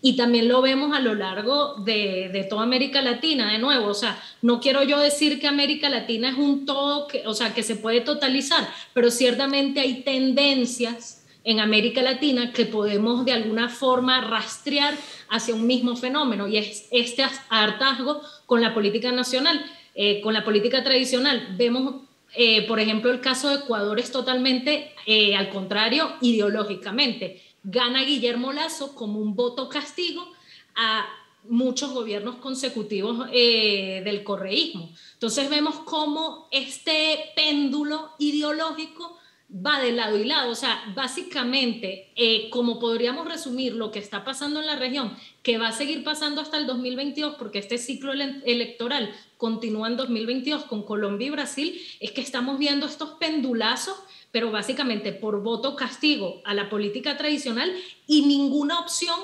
y 0.03 0.17
también 0.17 0.49
lo 0.49 0.61
vemos 0.61 0.95
a 0.95 1.01
lo 1.01 1.15
largo 1.15 1.77
de, 1.77 2.29
de, 2.33 2.43
toda 2.43 2.65
América 2.65 3.01
Latina, 3.01 3.53
de 3.53 3.59
nuevo, 3.59 3.87
o 3.87 3.95
sea, 3.95 4.21
no 4.43 4.61
quiero 4.61 4.83
yo 4.83 4.99
decir 4.99 5.41
que 5.41 5.47
América 5.47 5.89
Latina 5.89 6.29
es 6.31 6.37
un 6.37 6.67
todo, 6.67 7.07
o 7.25 7.35
sea, 7.35 7.55
que 7.55 7.63
se 7.63 7.77
puede 7.77 8.01
totalizar, 8.01 8.69
pero 8.93 9.13
ciertamente 9.13 9.81
hay 9.81 10.03
tendencias 10.03 11.25
en 11.45 11.61
América 11.61 12.03
Latina 12.03 12.53
que 12.53 12.67
podemos 12.67 13.25
de 13.25 13.33
alguna 13.33 13.69
forma 13.69 14.21
rastrear 14.21 14.95
hacia 15.31 15.55
un 15.55 15.67
mismo 15.67 15.97
fenómeno 15.97 16.49
y 16.49 16.57
es 16.57 16.89
este 16.91 17.25
hartazgo 17.49 18.23
con 18.47 18.61
la 18.61 18.75
política 18.75 19.13
nacional, 19.13 19.65
eh, 19.95 20.21
con 20.21 20.35
la 20.35 20.45
política 20.45 20.85
tradicional. 20.85 21.55
Vemos, 21.57 22.03
eh, 22.37 22.67
por 22.67 22.81
ejemplo, 22.81 23.11
el 23.11 23.21
caso 23.21 23.49
de 23.49 23.57
Ecuador 23.57 23.99
es 23.99 24.13
totalmente 24.13 24.93
eh, 25.07 25.35
al 25.37 25.49
contrario 25.49 26.13
ideológicamente 26.21 27.41
gana 27.65 28.03
Guillermo 28.03 28.53
Lazo 28.53 28.95
como 28.95 29.21
un 29.21 29.35
voto 29.35 29.69
castigo 29.69 30.27
a 30.75 31.07
muchos 31.49 31.93
gobiernos 31.93 32.37
consecutivos 32.37 33.29
eh, 33.33 34.03
del 34.05 34.23
correísmo. 34.25 34.91
Entonces 35.15 35.51
vemos 35.51 35.77
cómo 35.81 36.49
este 36.51 37.33
péndulo 37.35 38.11
ideológico 38.19 39.19
va 39.55 39.81
de 39.81 39.93
lado 39.93 40.19
y 40.19 40.25
lado. 40.25 40.51
O 40.51 40.55
sea, 40.55 40.83
básicamente, 40.95 42.13
eh, 42.17 42.49
como 42.51 42.79
podríamos 42.79 43.29
resumir 43.29 43.75
lo 43.75 43.91
que 43.91 43.99
está 43.99 44.25
pasando 44.25 44.61
en 44.61 44.67
la 44.67 44.77
región, 44.77 45.17
que 45.43 45.59
va 45.59 45.69
a 45.69 45.73
seguir 45.73 46.05
pasando 46.05 46.41
hasta 46.41 46.57
el 46.57 46.67
2022, 46.67 47.35
porque 47.35 47.59
este 47.59 47.79
ciclo 47.79 48.13
electoral 48.13 49.13
continúa 49.37 49.89
en 49.89 49.97
2022 49.97 50.65
con 50.65 50.85
Colombia 50.85 51.27
y 51.27 51.31
Brasil, 51.31 51.83
es 52.01 52.13
que 52.13 52.21
estamos 52.21 52.59
viendo 52.59 52.87
estos 52.87 53.11
pendulazos 53.19 53.97
pero 54.33 54.51
básicamente 54.51 55.13
por 55.13 55.43
voto 55.43 55.77
castigo 55.77 56.41
a 56.45 56.55
la 56.55 56.69
política 56.69 57.17
tradicional 57.17 57.73
y 58.07 58.23
ninguna 58.23 58.81
opción 58.81 59.19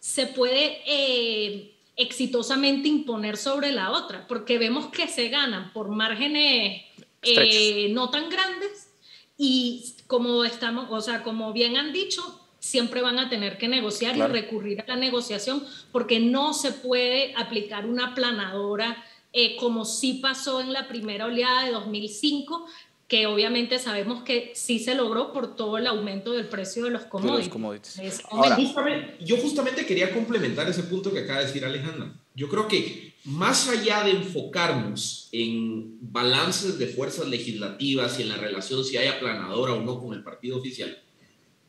se 0.00 0.26
puede 0.26 0.80
eh, 0.86 1.74
exitosamente 1.96 2.88
imponer 2.88 3.36
sobre 3.36 3.70
la 3.70 3.92
otra, 3.92 4.26
porque 4.26 4.58
vemos 4.58 4.86
que 4.86 5.06
se 5.06 5.28
ganan 5.28 5.72
por 5.72 5.88
márgenes 5.90 6.82
eh, 7.22 7.88
no 7.90 8.10
tan 8.10 8.28
grandes 8.28 8.90
y 9.38 9.94
como 10.06 10.44
estamos, 10.44 10.86
o 10.90 11.00
sea, 11.00 11.22
como 11.22 11.52
bien 11.52 11.76
han 11.76 11.92
dicho, 11.92 12.40
siempre 12.58 13.02
van 13.02 13.18
a 13.18 13.28
tener 13.28 13.58
que 13.58 13.68
negociar 13.68 14.16
y 14.16 14.22
recurrir 14.22 14.80
a 14.80 14.86
la 14.86 14.96
negociación 14.96 15.64
porque 15.92 16.20
no 16.20 16.54
se 16.54 16.72
puede 16.72 17.34
aplicar 17.36 17.84
una 17.84 18.14
planadora 18.14 19.04
eh, 19.36 19.56
como 19.56 19.84
sí 19.84 20.20
pasó 20.22 20.60
en 20.60 20.72
la 20.72 20.86
primera 20.86 21.26
oleada 21.26 21.64
de 21.64 21.72
2005, 21.72 22.66
que 23.08 23.26
obviamente 23.26 23.78
sabemos 23.78 24.22
que 24.22 24.52
sí 24.54 24.78
se 24.78 24.94
logró 24.94 25.32
por 25.32 25.56
todo 25.56 25.76
el 25.76 25.86
aumento 25.86 26.32
del 26.32 26.46
precio 26.48 26.84
de 26.84 26.90
los 26.90 27.04
commodities. 27.04 27.50
yo 29.20 29.36
justamente 29.36 29.84
quería 29.84 30.12
complementar 30.12 30.68
ese 30.68 30.84
punto 30.84 31.12
que 31.12 31.20
acaba 31.20 31.40
de 31.40 31.46
decir 31.46 31.64
Alejandra. 31.64 32.14
Yo 32.34 32.48
creo 32.48 32.66
que 32.66 33.14
más 33.24 33.68
allá 33.68 34.04
de 34.04 34.12
enfocarnos 34.12 35.28
en 35.32 35.98
balances 36.00 36.78
de 36.78 36.86
fuerzas 36.86 37.28
legislativas 37.28 38.18
y 38.18 38.22
en 38.22 38.30
la 38.30 38.36
relación 38.36 38.84
si 38.84 38.96
hay 38.96 39.08
aplanadora 39.08 39.74
o 39.74 39.82
no 39.82 40.00
con 40.00 40.14
el 40.14 40.22
partido 40.22 40.56
oficial, 40.56 40.98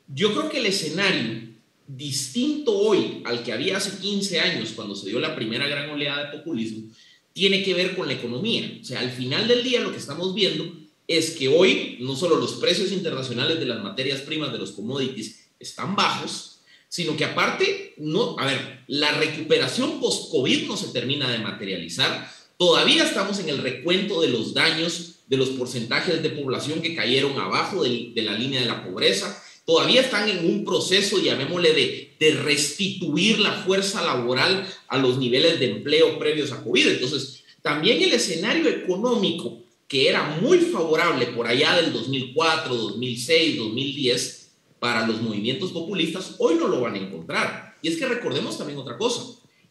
yo 0.08 0.34
creo 0.34 0.50
que 0.50 0.60
el 0.60 0.66
escenario 0.68 1.56
distinto 1.88 2.76
hoy 2.78 3.22
al 3.26 3.44
que 3.44 3.54
había 3.54 3.78
hace 3.78 4.00
15 4.00 4.40
años 4.40 4.72
cuando 4.76 4.96
se 4.96 5.10
dio 5.10 5.20
la 5.20 5.36
primera 5.36 5.68
gran 5.68 5.90
oleada 5.90 6.26
de 6.32 6.38
populismo, 6.38 6.90
tiene 7.34 7.64
que 7.64 7.74
ver 7.74 7.96
con 7.96 8.08
la 8.08 8.14
economía. 8.14 8.80
O 8.82 8.84
sea, 8.84 9.02
al 9.02 9.12
final 9.12 9.48
del 9.48 9.64
día 9.64 9.82
lo 9.82 9.92
que 9.92 9.98
estamos 9.98 10.34
viendo 10.34 10.85
es 11.08 11.32
que 11.32 11.48
hoy 11.48 11.98
no 12.02 12.16
solo 12.16 12.38
los 12.38 12.54
precios 12.54 12.92
internacionales 12.92 13.60
de 13.60 13.66
las 13.66 13.84
materias 13.84 14.22
primas 14.22 14.52
de 14.52 14.58
los 14.58 14.72
commodities 14.72 15.48
están 15.60 15.96
bajos, 15.96 16.60
sino 16.90 17.16
que 17.18 17.26
aparte, 17.26 17.94
no, 17.98 18.38
a 18.40 18.46
ver, 18.46 18.84
la 18.88 19.12
recuperación 19.12 20.00
post-COVID 20.00 20.68
no 20.68 20.78
se 20.78 20.88
termina 20.88 21.30
de 21.30 21.40
materializar. 21.40 22.32
Todavía 22.58 23.04
estamos 23.04 23.40
en 23.40 23.50
el 23.50 23.58
recuento 23.60 24.22
de 24.22 24.30
los 24.30 24.54
daños 24.54 25.16
de 25.28 25.38
los 25.38 25.50
porcentajes 25.50 26.22
de 26.22 26.30
población 26.30 26.82
que 26.82 26.96
cayeron 26.96 27.38
abajo 27.40 27.84
de, 27.84 28.14
la 28.16 28.38
línea 28.38 28.62
de 28.62 28.68
la 28.68 28.86
pobreza. 28.86 29.44
Todavía 29.66 30.02
están 30.02 30.30
en 30.30 30.46
un 30.46 30.64
proceso, 30.64 31.20
llamémosle, 31.20 31.74
de, 31.74 32.16
de 32.20 32.32
restituir 32.44 33.40
la 33.40 33.52
fuerza 33.64 34.04
laboral 34.04 34.68
a 34.88 34.98
los 34.98 35.18
niveles 35.18 35.60
de 35.60 35.72
empleo 35.72 36.20
previos 36.20 36.52
a 36.52 36.64
COVID. 36.64 36.88
Entonces, 36.88 37.44
también 37.62 38.02
el 38.04 38.14
escenario 38.14 38.70
económico 38.70 39.65
que 39.88 40.10
era 40.10 40.38
muy 40.42 40.60
favorable 40.60 41.28
por 41.28 41.48
allá 41.48 41.76
del 41.76 41.94
2004, 41.94 42.74
2006, 42.74 43.58
2010 43.58 44.52
para 44.80 45.06
los 45.08 45.22
movimientos 45.22 45.72
populistas, 45.72 46.36
hoy 46.40 46.56
no 46.56 46.68
lo 46.68 46.82
van 46.82 46.96
a 46.96 47.00
encontrar. 47.00 47.78
Y 47.82 47.90
es 47.90 47.98
que 47.98 48.06
recordemos 48.06 48.58
también 48.58 48.80
otra 48.80 48.98
cosa. 48.98 49.24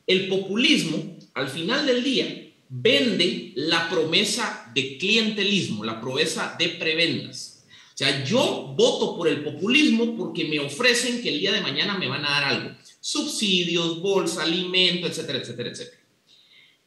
El 0.06 0.28
populismo, 0.28 1.16
al 1.34 1.48
final 1.48 1.86
del 1.86 2.02
día, 2.04 2.52
vende 2.68 3.52
la 3.56 3.88
promesa 3.88 4.70
de 4.74 4.98
clientelismo, 4.98 5.84
la 5.84 6.00
promesa 6.00 6.56
de 6.58 6.68
prebendas. 6.70 7.64
O 7.94 7.96
sea, 7.96 8.24
yo 8.24 8.74
voto 8.76 9.16
por 9.16 9.28
el 9.28 9.44
populismo 9.44 10.16
porque 10.16 10.44
me 10.46 10.58
ofrecen 10.58 11.22
que 11.22 11.28
el 11.28 11.38
día 11.38 11.52
de 11.52 11.60
mañana 11.60 11.96
me 11.96 12.08
van 12.08 12.24
a 12.24 12.30
dar 12.30 12.44
algo. 12.44 12.76
Subsidios, 13.00 14.00
bolsa, 14.00 14.42
alimento, 14.42 15.06
etcétera, 15.06 15.38
etcétera, 15.38 15.70
etcétera. 15.70 16.02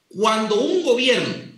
Cuando 0.09 0.59
un 0.59 0.83
gobierno 0.83 1.56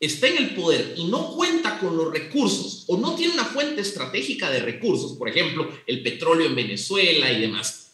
está 0.00 0.28
en 0.28 0.36
el 0.38 0.54
poder 0.54 0.94
y 0.96 1.04
no 1.04 1.32
cuenta 1.32 1.78
con 1.78 1.96
los 1.96 2.12
recursos 2.12 2.84
o 2.86 2.96
no 2.98 3.14
tiene 3.14 3.34
una 3.34 3.44
fuente 3.44 3.80
estratégica 3.80 4.50
de 4.50 4.60
recursos, 4.60 5.16
por 5.16 5.28
ejemplo, 5.28 5.70
el 5.86 6.02
petróleo 6.02 6.46
en 6.46 6.54
Venezuela 6.54 7.32
y 7.32 7.40
demás, 7.40 7.90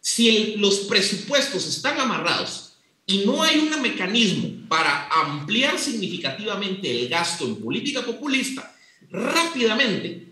si 0.00 0.56
los 0.56 0.80
presupuestos 0.80 1.66
están 1.66 1.98
amarrados 2.00 2.72
y 3.06 3.18
no 3.18 3.42
hay 3.42 3.58
un 3.58 3.80
mecanismo 3.82 4.68
para 4.68 5.08
ampliar 5.08 5.78
significativamente 5.78 6.90
el 6.90 7.08
gasto 7.08 7.44
en 7.44 7.56
política 7.56 8.04
populista, 8.04 8.76
rápidamente 9.10 10.28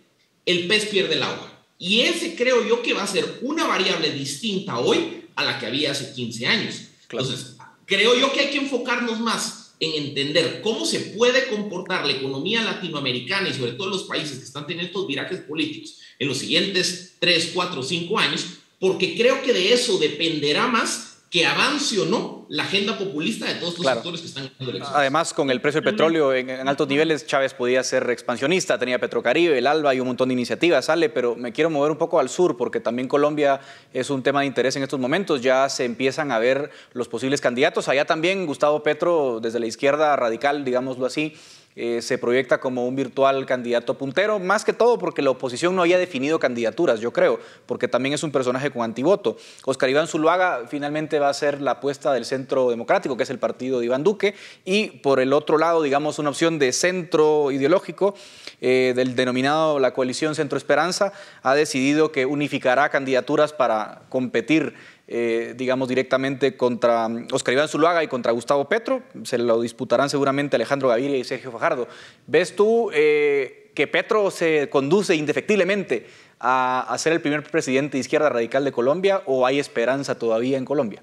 el 0.47 0.67
pez 0.67 0.87
pierde 0.87 1.15
el 1.15 1.23
agua. 1.23 1.53
Y 1.79 2.01
ese 2.01 2.35
creo 2.35 2.67
yo 2.67 2.83
que 2.83 2.93
va 2.93 3.03
a 3.03 3.07
ser 3.07 3.41
una 3.43 3.67
variable 3.67 4.11
distinta 4.13 4.79
hoy 4.79 5.25
a 5.37 5.45
la 5.45 5.59
que 5.59 5.67
había 5.67 5.93
hace 5.93 6.13
15 6.13 6.47
años. 6.47 6.83
Entonces, 7.03 7.57
creo 7.87 8.19
yo 8.19 8.33
que 8.33 8.41
hay 8.41 8.51
que 8.51 8.59
enfocarnos 8.59 9.21
más 9.21 9.58
en 9.81 10.07
entender 10.07 10.61
cómo 10.63 10.85
se 10.85 11.01
puede 11.01 11.49
comportar 11.49 12.07
la 12.07 12.13
economía 12.13 12.63
latinoamericana 12.63 13.49
y 13.49 13.55
sobre 13.55 13.73
todo 13.73 13.91
los 13.91 14.05
países 14.05 14.39
que 14.39 14.45
están 14.45 14.67
teniendo 14.67 14.89
estos 14.89 15.07
virajes 15.07 15.41
políticos 15.41 15.99
en 16.19 16.29
los 16.29 16.39
siguientes 16.39 17.15
3, 17.21 17.53
4, 17.55 17.83
5 17.83 18.19
años, 18.19 18.47
porque 18.81 19.17
creo 19.17 19.43
que 19.43 19.53
de 19.53 19.73
eso 19.73 19.99
dependerá 19.99 20.67
más 20.67 21.19
que 21.31 21.47
avance 21.47 21.99
o 22.01 22.07
no 22.07 22.38
la 22.49 22.63
agenda 22.63 22.97
populista 22.97 23.47
de 23.47 23.55
todos 23.57 23.79
los 23.79 23.87
sectores 23.87 24.21
que 24.21 24.27
están 24.27 24.51
en 24.59 24.83
Además, 24.83 25.35
con 25.35 25.51
el 25.51 25.61
precio 25.61 25.81
del 25.81 25.93
petróleo 25.93 26.33
en, 26.33 26.51
altos 26.67 26.89
niveles, 26.89 27.27
Chávez 27.27 27.53
podía 27.55 27.83
ser 27.83 28.09
expansionista, 28.11 28.79
tenía 28.79 28.99
Petrocaribe, 28.99 29.59
el 29.59 29.67
ALBA 29.67 29.95
y 29.95 30.01
un 30.01 30.09
montón 30.09 30.29
de 30.29 30.35
iniciativas, 30.35 30.87
sale, 30.87 31.11
pero 31.11 31.37
me 31.37 31.53
quiero 31.53 31.71
mover 31.71 31.91
un 31.91 31.99
poco 31.99 32.19
al 32.19 32.29
sur 32.29 32.57
porque 32.57 32.81
también 32.81 33.09
Colombia 33.09 33.61
es 33.93 34.11
un 34.11 34.23
tema 34.23 34.41
de 34.41 34.47
interés 34.47 34.77
en 34.77 34.83
estos 34.83 34.99
momentos, 34.99 35.43
ya 35.43 35.69
se 35.69 35.85
empiezan 35.85 36.33
a 36.33 36.39
ver 36.39 36.71
los 36.93 37.09
posibles 37.09 37.41
candidatos, 37.41 37.89
allá 37.89 38.07
también 38.07 38.47
Gustavo 38.47 38.83
Petro, 38.83 39.41
desde 39.41 39.61
la 39.61 39.67
izquierda 39.67 40.17
radical, 40.17 40.65
digámoslo 40.65 41.07
así, 41.07 41.35
eh, 41.81 42.03
se 42.03 42.19
proyecta 42.19 42.59
como 42.59 42.89
un 42.89 42.97
virtual 42.97 43.47
candidato 43.47 43.97
puntero, 43.97 44.41
más 44.41 44.65
que 44.65 44.73
todo 44.73 44.99
porque 44.99 45.23
la 45.23 45.31
oposición 45.31 45.77
no 45.77 45.83
había 45.83 45.97
definido 45.97 46.41
candidaturas, 46.41 46.99
yo 46.99 47.13
creo, 47.13 47.39
porque 47.67 47.87
también 47.87 48.15
es 48.15 48.25
un 48.25 48.33
personaje 48.33 48.73
con 48.73 48.83
antivoto. 48.83 49.37
Oscar 49.65 49.89
Iván 49.89 50.09
Zuluaga 50.09 50.67
finalmente 50.69 51.21
va 51.21 51.29
a 51.29 51.35
ser 51.35 51.61
la 51.61 51.71
apuesta 51.71 52.13
del 52.13 52.25
Centro 52.25 52.69
Democrático, 52.71 53.17
que 53.17 53.23
es 53.23 53.31
el 53.31 53.39
partido 53.39 53.79
de 53.79 53.87
Iván 53.87 54.03
Duque, 54.03 54.35
y 54.65 54.89
por 54.89 55.21
el 55.21 55.33
otro 55.33 55.57
lado, 55.57 55.81
digamos, 55.81 56.19
una 56.19 56.31
opción 56.31 56.59
de 56.59 56.73
centro 56.73 57.53
ideológico 57.53 58.17
eh, 58.61 58.93
del 58.97 59.15
denominado 59.15 59.79
la 59.79 59.95
coalición 59.95 60.35
Centro 60.35 60.59
Esperanza, 60.59 61.13
ha 61.45 61.55
decidido 61.55 62.11
que 62.11 62.27
unificará 62.27 62.89
candidaturas 62.89 63.53
para 63.53 64.03
competir 64.09 64.75
eh, 65.11 65.55
digamos, 65.57 65.89
directamente 65.89 66.55
contra 66.55 67.09
mm, 67.09 67.29
Oscar 67.33 67.55
Iván 67.55 67.69
Zuluaga 67.69 68.05
y 68.05 68.09
contra 68.09 68.31
Gustavo 68.33 68.69
Petro. 68.69 69.03
Se 69.25 69.39
lo 69.39 69.61
disputarán 69.63 70.11
seguramente 70.11 70.57
Alejandro 70.57 70.89
Gaviria 70.89 71.17
y 71.17 71.25
Sergio 71.25 71.51
Fajardo. 71.51 71.89
¿Ves 72.27 72.55
tú 72.55 72.91
eh, 72.93 73.73
que 73.75 73.87
Petro 73.87 74.31
se 74.31 74.69
conduce 74.69 75.17
indefectiblemente 75.17 76.07
a, 76.39 76.81
a 76.93 76.99
ser 76.99 77.15
el 77.15 77.23
primer 77.23 77.43
presidente 77.43 77.97
de 77.97 78.01
izquierda 78.01 78.29
radical 78.29 78.65
de 78.65 78.73
Colombia 78.73 79.23
o 79.25 79.47
hay 79.47 79.59
esperanza 79.59 80.19
todavía 80.19 80.59
en 80.59 80.67
Colombia? 80.67 81.03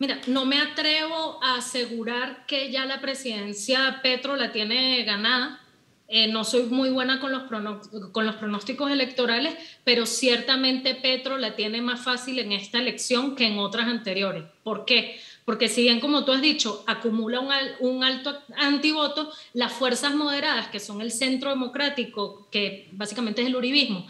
Mira, 0.00 0.18
no 0.26 0.44
me 0.44 0.58
atrevo 0.58 1.38
a 1.40 1.58
asegurar 1.58 2.46
que 2.46 2.72
ya 2.72 2.84
la 2.84 3.00
presidencia 3.00 4.00
Petro 4.02 4.34
la 4.34 4.50
tiene 4.50 5.04
ganada 5.04 5.60
eh, 6.12 6.26
no 6.26 6.42
soy 6.42 6.64
muy 6.64 6.90
buena 6.90 7.20
con 7.20 7.32
los, 7.32 7.44
pronósticos 8.34 8.90
electorales, 8.90 9.54
pero 9.84 10.06
ciertamente 10.06 10.96
Petro 10.96 11.38
la 11.38 11.54
tiene 11.54 11.80
más 11.80 12.00
fácil 12.00 12.40
en 12.40 12.50
esta 12.50 12.78
elección 12.78 13.36
que 13.36 13.46
en 13.46 13.58
otras 13.60 13.86
anteriores. 13.86 14.44
¿Por 14.64 14.84
qué? 14.84 15.20
porque 15.44 15.68
si 15.68 15.82
bien, 15.82 15.98
como 15.98 16.24
tú 16.24 16.30
has 16.30 16.42
dicho, 16.42 16.84
acumula 16.86 17.40
un, 17.80 18.04
alto 18.04 18.38
antivoto, 18.56 19.32
las 19.52 19.72
fuerzas 19.72 20.14
moderadas, 20.14 20.68
que 20.68 20.78
son 20.78 21.00
el 21.00 21.10
centro 21.10 21.50
democrático, 21.50 22.46
que 22.52 22.88
básicamente 22.92 23.42
es 23.42 23.48
el 23.48 23.56
uribismo, 23.56 24.06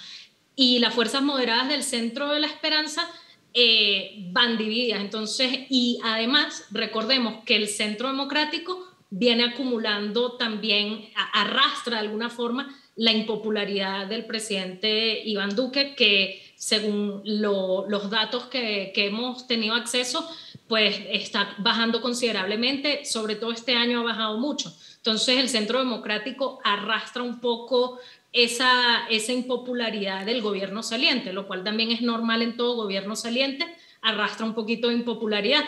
y 0.54 0.80
las 0.80 0.92
fuerzas 0.92 1.22
moderadas 1.22 1.70
del 1.70 1.82
centro 1.82 2.28
de 2.28 2.40
la 2.40 2.46
esperanza, 2.46 3.08
eh, 3.54 4.16
van 4.32 4.58
divididas. 4.58 5.00
Entonces, 5.00 5.60
y 5.70 5.98
además, 6.04 6.66
recordemos 6.72 7.42
que 7.46 7.56
el 7.56 7.68
centro 7.68 8.08
democrático 8.08 8.89
viene 9.10 9.44
acumulando 9.44 10.32
también, 10.32 11.10
arrastra 11.32 11.96
de 11.96 12.06
alguna 12.06 12.30
forma 12.30 12.74
la 12.96 13.12
impopularidad 13.12 14.06
del 14.06 14.26
presidente 14.26 15.22
Iván 15.24 15.56
Duque, 15.56 15.94
que 15.94 16.42
según 16.56 17.22
los 17.24 18.10
datos 18.10 18.44
que, 18.44 18.92
hemos 18.94 19.46
tenido 19.46 19.74
acceso, 19.74 20.28
pues 20.68 21.00
está 21.08 21.54
bajando 21.58 22.02
considerablemente, 22.02 23.04
sobre 23.04 23.34
todo 23.34 23.52
este 23.52 23.74
año 23.74 24.00
ha 24.00 24.04
bajado 24.04 24.38
mucho. 24.38 24.76
Entonces 24.96 25.38
el 25.38 25.48
Centro 25.48 25.78
Democrático 25.78 26.60
arrastra 26.62 27.22
un 27.22 27.40
poco 27.40 27.98
esa, 28.32 29.06
esa 29.08 29.32
impopularidad 29.32 30.26
del 30.26 30.42
gobierno 30.42 30.82
saliente, 30.82 31.32
lo 31.32 31.46
cual 31.46 31.64
también 31.64 31.90
es 31.90 32.02
normal 32.02 32.42
en 32.42 32.56
todo 32.58 32.76
gobierno 32.76 33.16
saliente, 33.16 33.66
arrastra 34.02 34.44
un 34.44 34.54
poquito 34.54 34.88
de 34.88 34.94
impopularidad. 34.94 35.64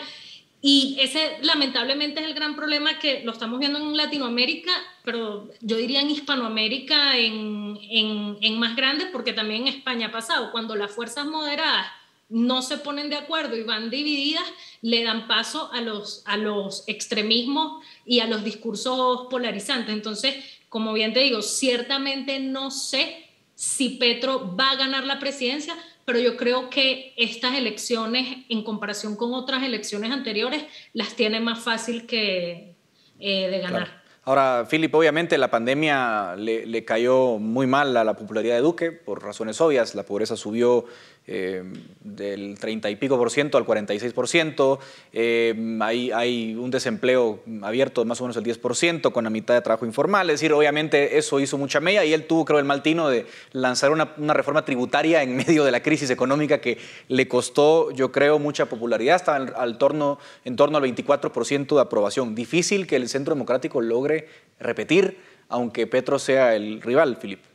Y 0.65 0.95
ese 1.01 1.39
lamentablemente 1.41 2.21
es 2.21 2.25
el 2.25 2.33
gran 2.33 2.55
problema 2.55 2.97
que 2.97 3.21
lo 3.25 3.33
estamos 3.33 3.59
viendo 3.59 3.79
en 3.79 3.97
Latinoamérica, 3.97 4.71
pero 5.03 5.49
yo 5.59 5.75
diría 5.75 5.99
en 5.99 6.09
Hispanoamérica 6.09 7.17
en, 7.17 7.77
en, 7.89 8.37
en 8.39 8.59
más 8.59 8.73
grande, 8.77 9.07
porque 9.07 9.33
también 9.33 9.63
en 9.63 9.67
España 9.67 10.07
ha 10.07 10.11
pasado, 10.11 10.53
cuando 10.53 10.77
las 10.77 10.89
fuerzas 10.89 11.25
moderadas 11.25 11.87
no 12.29 12.61
se 12.61 12.77
ponen 12.77 13.09
de 13.09 13.17
acuerdo 13.17 13.57
y 13.57 13.63
van 13.63 13.89
divididas, 13.89 14.45
le 14.81 15.03
dan 15.03 15.27
paso 15.27 15.69
a 15.73 15.81
los, 15.81 16.23
a 16.25 16.37
los 16.37 16.85
extremismos 16.87 17.83
y 18.05 18.21
a 18.21 18.27
los 18.27 18.45
discursos 18.45 19.27
polarizantes. 19.29 19.93
Entonces, 19.93 20.35
como 20.69 20.93
bien 20.93 21.11
te 21.11 21.19
digo, 21.19 21.41
ciertamente 21.41 22.39
no 22.39 22.71
sé 22.71 23.29
si 23.53 23.89
Petro 23.89 24.55
va 24.55 24.71
a 24.71 24.75
ganar 24.77 25.03
la 25.03 25.19
presidencia, 25.19 25.75
pero 26.05 26.19
yo 26.19 26.37
creo 26.37 26.69
que 26.69 27.13
estas 27.17 27.55
elecciones, 27.55 28.45
en 28.49 28.63
comparación 28.63 29.15
con 29.15 29.33
otras 29.33 29.63
elecciones 29.63 30.11
anteriores, 30.11 30.63
las 30.93 31.15
tiene 31.15 31.39
más 31.39 31.59
fácil 31.59 32.05
que 32.05 32.75
eh, 33.19 33.49
de 33.49 33.59
ganar. 33.59 34.03
Ahora, 34.25 34.65
Philip, 34.69 34.93
obviamente 34.95 35.37
la 35.37 35.51
pandemia 35.51 36.35
le, 36.37 36.65
le, 36.65 36.85
cayó 36.85 37.39
muy 37.39 37.67
mal 37.67 37.95
a 37.97 38.05
la 38.05 38.15
popularidad 38.15 38.55
de 38.55 38.61
Duque, 38.61 38.91
por 38.93 39.21
razones 39.21 39.59
obvias. 39.59 39.95
La 39.95 40.03
pobreza 40.03 40.37
subió 40.37 40.85
eh, 41.25 41.63
del 42.01 42.59
30 42.59 42.89
y 42.89 42.97
pico 42.97 43.17
por 43.17 43.31
ciento 43.31 43.57
al 43.57 43.63
46 43.63 44.11
por 44.11 44.27
ciento. 44.27 44.79
Eh, 45.13 45.55
hay, 45.79 46.11
hay, 46.11 46.53
un 46.55 46.69
desempleo 46.69 47.41
abierto 47.61 48.01
de 48.01 48.07
más 48.07 48.19
o 48.19 48.25
menos 48.25 48.35
el 48.35 48.43
10 48.43 48.57
por 48.57 48.75
ciento, 48.75 49.13
con 49.13 49.23
la 49.23 49.29
mitad 49.29 49.53
de 49.53 49.61
trabajo 49.61 49.85
informal. 49.85 50.29
Es 50.29 50.41
decir, 50.41 50.51
obviamente 50.51 51.17
eso 51.17 51.39
hizo 51.39 51.57
mucha 51.57 51.79
mella 51.79 52.03
y 52.03 52.13
él 52.13 52.25
tuvo, 52.27 52.43
creo, 52.43 52.59
el 52.59 52.65
mal 52.65 52.83
tino 52.83 53.07
de 53.07 53.25
lanzar 53.53 53.91
una, 53.91 54.13
una, 54.17 54.33
reforma 54.33 54.65
tributaria 54.65 55.23
en 55.23 55.37
medio 55.47 55.63
de 55.63 55.71
la 55.71 55.81
crisis 55.81 56.09
económica 56.09 56.59
que 56.59 56.77
le 57.07 57.27
costó, 57.29 57.91
yo 57.91 58.11
creo, 58.11 58.37
mucha 58.37 58.65
popularidad. 58.65 59.15
Estaba 59.15 59.37
al 59.37 59.77
torno, 59.77 60.19
en 60.43 60.57
torno 60.57 60.77
al 60.77 60.81
24 60.81 61.31
por 61.31 61.45
ciento 61.45 61.75
de 61.75 61.81
aprobación. 61.83 62.35
Difícil 62.35 62.85
que 62.85 62.97
el 62.97 63.07
Centro 63.07 63.33
Democrático 63.33 63.79
logre 63.79 64.27
repetir, 64.59 65.19
aunque 65.47 65.87
Petro 65.87 66.19
sea 66.19 66.53
el 66.55 66.81
rival, 66.81 67.15
Filipe. 67.15 67.52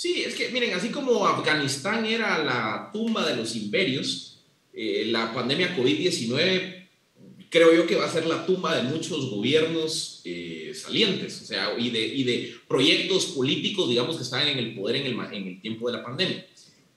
Sí, 0.00 0.22
es 0.24 0.36
que 0.36 0.50
miren, 0.50 0.74
así 0.74 0.90
como 0.90 1.26
Afganistán 1.26 2.06
era 2.06 2.44
la 2.44 2.88
tumba 2.92 3.28
de 3.28 3.34
los 3.34 3.56
imperios, 3.56 4.38
eh, 4.72 5.08
la 5.08 5.34
pandemia 5.34 5.76
COVID-19 5.76 6.86
creo 7.50 7.74
yo 7.74 7.84
que 7.84 7.96
va 7.96 8.04
a 8.04 8.12
ser 8.12 8.24
la 8.26 8.46
tumba 8.46 8.76
de 8.76 8.84
muchos 8.84 9.28
gobiernos 9.28 10.20
eh, 10.24 10.72
salientes, 10.72 11.42
o 11.42 11.44
sea, 11.44 11.76
y 11.76 11.90
de, 11.90 12.06
y 12.06 12.22
de 12.22 12.54
proyectos 12.68 13.26
políticos, 13.26 13.88
digamos, 13.88 14.16
que 14.16 14.22
están 14.22 14.46
en 14.46 14.58
el 14.58 14.76
poder 14.76 14.94
en 15.04 15.06
el, 15.06 15.34
en 15.34 15.48
el 15.48 15.60
tiempo 15.60 15.90
de 15.90 15.96
la 15.96 16.04
pandemia. 16.04 16.46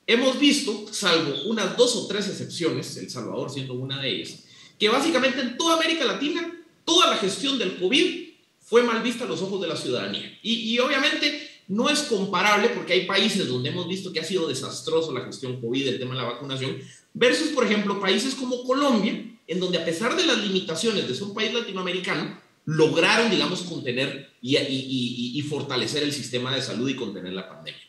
Hemos 0.05 0.39
visto, 0.39 0.85
salvo 0.91 1.33
unas 1.45 1.75
dos 1.75 1.95
o 1.95 2.05
tres 2.05 2.27
excepciones, 2.27 2.97
El 2.97 3.09
Salvador 3.09 3.49
siendo 3.49 3.73
una 3.73 3.99
de 3.99 4.11
ellas, 4.11 4.43
que 4.77 4.89
básicamente 4.89 5.41
en 5.41 5.57
toda 5.57 5.77
América 5.77 6.05
Latina, 6.05 6.55
toda 6.85 7.09
la 7.09 7.17
gestión 7.17 7.57
del 7.57 7.77
COVID 7.77 8.29
fue 8.59 8.83
mal 8.83 9.01
vista 9.01 9.23
a 9.23 9.27
los 9.27 9.41
ojos 9.41 9.59
de 9.59 9.69
la 9.69 9.75
ciudadanía. 9.75 10.37
Y, 10.43 10.71
y 10.71 10.77
obviamente 10.77 11.49
no 11.71 11.89
es 11.89 12.01
comparable 12.01 12.67
porque 12.75 12.91
hay 12.91 13.05
países 13.05 13.47
donde 13.47 13.69
hemos 13.69 13.87
visto 13.87 14.11
que 14.11 14.19
ha 14.19 14.25
sido 14.25 14.45
desastroso 14.45 15.13
la 15.13 15.23
gestión 15.23 15.61
COVID, 15.61 15.87
el 15.87 15.99
tema 15.99 16.15
de 16.15 16.21
la 16.21 16.27
vacunación, 16.27 16.77
versus, 17.13 17.47
por 17.51 17.65
ejemplo, 17.65 17.97
países 17.97 18.35
como 18.35 18.65
Colombia, 18.65 19.25
en 19.47 19.59
donde 19.59 19.77
a 19.77 19.85
pesar 19.85 20.17
de 20.17 20.25
las 20.25 20.37
limitaciones 20.39 21.07
de 21.07 21.15
ser 21.15 21.23
un 21.23 21.33
país 21.33 21.53
latinoamericano, 21.53 22.37
lograron, 22.65 23.31
digamos, 23.31 23.61
contener 23.61 24.33
y, 24.41 24.57
y, 24.57 25.41
fortalecer 25.43 26.03
el 26.03 26.11
sistema 26.11 26.53
de 26.53 26.61
salud 26.61 26.89
y 26.89 26.95
contener 26.95 27.31
la 27.31 27.47
pandemia. 27.47 27.81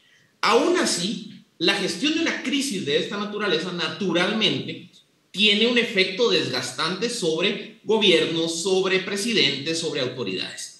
Aún 0.42 0.76
así, 0.76 1.44
la 1.58 1.74
gestión 1.74 2.14
de 2.14 2.20
una 2.20 2.44
crisis 2.44 2.86
de 2.86 2.98
esta 2.98 3.18
naturaleza 3.18 3.72
naturalmente 3.72 4.90
tiene 5.32 5.66
un 5.66 5.76
efecto 5.76 6.30
desgastante 6.30 7.10
sobre 7.10 7.80
gobiernos, 7.82 8.62
sobre 8.62 9.00
presidentes, 9.00 9.80
sobre 9.80 10.02
autoridades. 10.02 10.71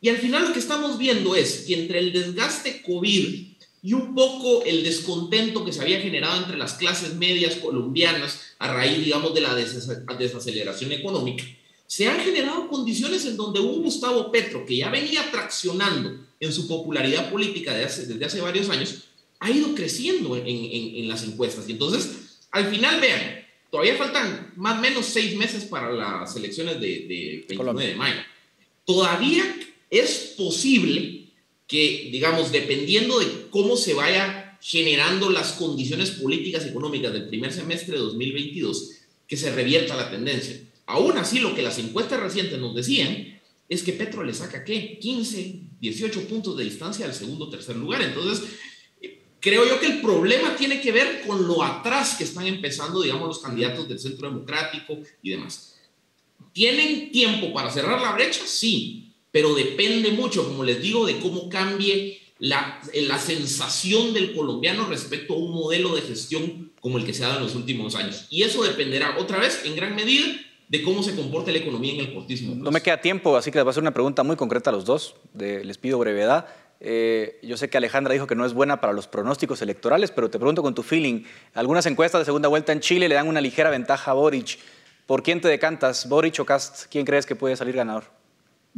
Y 0.00 0.08
al 0.08 0.18
final 0.18 0.46
lo 0.46 0.52
que 0.52 0.58
estamos 0.58 0.98
viendo 0.98 1.34
es 1.34 1.64
que 1.66 1.74
entre 1.74 1.98
el 1.98 2.12
desgaste 2.12 2.82
COVID 2.82 3.46
y 3.82 3.92
un 3.92 4.14
poco 4.14 4.64
el 4.64 4.82
descontento 4.82 5.64
que 5.64 5.72
se 5.72 5.80
había 5.80 6.00
generado 6.00 6.38
entre 6.38 6.58
las 6.58 6.74
clases 6.74 7.14
medias 7.14 7.56
colombianas 7.56 8.40
a 8.58 8.72
raíz, 8.72 9.04
digamos, 9.04 9.34
de 9.34 9.40
la 9.40 9.54
desaceleración 9.54 10.92
económica, 10.92 11.44
se 11.86 12.08
han 12.08 12.18
generado 12.20 12.68
condiciones 12.68 13.24
en 13.26 13.36
donde 13.36 13.60
un 13.60 13.82
Gustavo 13.82 14.32
Petro, 14.32 14.66
que 14.66 14.76
ya 14.76 14.90
venía 14.90 15.30
traccionando 15.30 16.18
en 16.40 16.52
su 16.52 16.66
popularidad 16.66 17.30
política 17.30 17.74
desde 17.74 18.24
hace, 18.24 18.40
varios 18.40 18.68
años, 18.70 19.04
ha 19.38 19.50
ido 19.50 19.74
creciendo 19.74 20.36
en, 20.36 21.08
las 21.08 21.22
encuestas. 21.22 21.68
Y 21.68 21.72
entonces, 21.72 22.40
al 22.50 22.66
final, 22.68 23.00
vean, 23.00 23.46
todavía 23.70 23.96
faltan 23.96 24.52
más 24.56 24.78
o 24.78 24.80
menos 24.80 25.06
seis 25.06 25.36
meses 25.36 25.64
para 25.64 25.92
las 25.92 26.34
elecciones 26.34 26.80
de, 26.80 26.88
de 26.88 27.44
29 27.48 27.86
de 27.86 27.94
mayo. 27.94 28.20
Todavía 28.84 29.44
es 29.90 30.34
posible 30.36 31.28
que, 31.66 32.08
digamos, 32.12 32.52
dependiendo 32.52 33.18
de 33.18 33.48
cómo 33.50 33.76
se 33.76 33.94
vaya 33.94 34.58
generando 34.60 35.30
las 35.30 35.52
condiciones 35.52 36.10
políticas 36.12 36.64
y 36.64 36.68
económicas 36.68 37.12
del 37.12 37.28
primer 37.28 37.52
semestre 37.52 37.94
de 37.94 38.00
2022, 38.00 38.90
que 39.26 39.36
se 39.36 39.52
revierta 39.52 39.96
la 39.96 40.10
tendencia. 40.10 40.60
Aún 40.86 41.18
así, 41.18 41.40
lo 41.40 41.54
que 41.54 41.62
las 41.62 41.78
encuestas 41.78 42.20
recientes 42.20 42.58
nos 42.58 42.74
decían 42.74 43.40
es 43.68 43.82
que 43.82 43.92
Petro 43.92 44.22
le 44.22 44.32
saca, 44.32 44.64
¿qué? 44.64 44.98
15, 45.00 45.60
18 45.80 46.28
puntos 46.28 46.56
de 46.56 46.64
distancia 46.64 47.04
al 47.06 47.14
segundo 47.14 47.48
tercer 47.48 47.76
lugar. 47.76 48.02
Entonces, 48.02 48.44
creo 49.40 49.66
yo 49.68 49.80
que 49.80 49.86
el 49.86 50.00
problema 50.00 50.56
tiene 50.56 50.80
que 50.80 50.92
ver 50.92 51.22
con 51.26 51.46
lo 51.46 51.62
atrás 51.62 52.14
que 52.16 52.24
están 52.24 52.46
empezando, 52.46 53.02
digamos, 53.02 53.28
los 53.28 53.38
candidatos 53.40 53.88
del 53.88 53.98
centro 53.98 54.28
democrático 54.28 54.98
y 55.22 55.30
demás. 55.30 55.76
¿Tienen 56.52 57.10
tiempo 57.10 57.52
para 57.52 57.70
cerrar 57.70 58.00
la 58.00 58.12
brecha? 58.12 58.42
Sí, 58.46 59.05
pero 59.36 59.54
depende 59.54 60.12
mucho, 60.12 60.48
como 60.48 60.64
les 60.64 60.80
digo, 60.80 61.04
de 61.04 61.18
cómo 61.18 61.50
cambie 61.50 62.22
la, 62.38 62.80
la 62.94 63.18
sensación 63.18 64.14
del 64.14 64.34
colombiano 64.34 64.86
respecto 64.86 65.34
a 65.34 65.36
un 65.36 65.52
modelo 65.52 65.94
de 65.94 66.00
gestión 66.00 66.72
como 66.80 66.96
el 66.96 67.04
que 67.04 67.12
se 67.12 67.22
ha 67.22 67.26
dado 67.26 67.40
en 67.40 67.44
los 67.44 67.54
últimos 67.54 67.94
años. 67.96 68.28
Y 68.30 68.44
eso 68.44 68.64
dependerá, 68.64 69.18
otra 69.18 69.38
vez, 69.38 69.60
en 69.66 69.76
gran 69.76 69.94
medida, 69.94 70.24
de 70.68 70.82
cómo 70.82 71.02
se 71.02 71.14
comporte 71.14 71.52
la 71.52 71.58
economía 71.58 71.92
en 71.92 72.00
el 72.00 72.14
cortísimo 72.14 72.54
No 72.54 72.70
me 72.70 72.80
queda 72.80 73.02
tiempo, 73.02 73.36
así 73.36 73.50
que 73.50 73.58
les 73.58 73.64
voy 73.64 73.68
a 73.68 73.72
hacer 73.72 73.82
una 73.82 73.92
pregunta 73.92 74.22
muy 74.22 74.36
concreta 74.36 74.70
a 74.70 74.72
los 74.72 74.86
dos. 74.86 75.16
les 75.34 75.76
pido 75.76 75.98
brevedad. 75.98 76.46
Eh, 76.80 77.38
yo 77.42 77.58
sé 77.58 77.68
que 77.68 77.76
Alejandra 77.76 78.14
dijo 78.14 78.26
que 78.26 78.36
no 78.36 78.46
es 78.46 78.54
buena 78.54 78.80
para 78.80 78.94
los 78.94 79.06
pronósticos 79.06 79.60
electorales, 79.60 80.12
pero 80.12 80.30
te 80.30 80.38
pregunto 80.38 80.62
con 80.62 80.74
tu 80.74 80.82
feeling. 80.82 81.24
Algunas 81.52 81.84
encuestas 81.84 82.22
de 82.22 82.24
segunda 82.24 82.48
vuelta 82.48 82.72
en 82.72 82.80
Chile 82.80 83.06
le 83.06 83.16
dan 83.16 83.28
una 83.28 83.42
ligera 83.42 83.68
ventaja 83.68 84.12
a 84.12 84.14
Boric. 84.14 84.58
¿Por 85.04 85.22
quién 85.22 85.42
te 85.42 85.48
decantas, 85.48 86.08
Boric 86.08 86.40
o 86.40 86.46
Cast? 86.46 86.86
¿Quién 86.90 87.04
crees 87.04 87.26
que 87.26 87.36
puede 87.36 87.54
salir 87.54 87.76
ganador? 87.76 88.16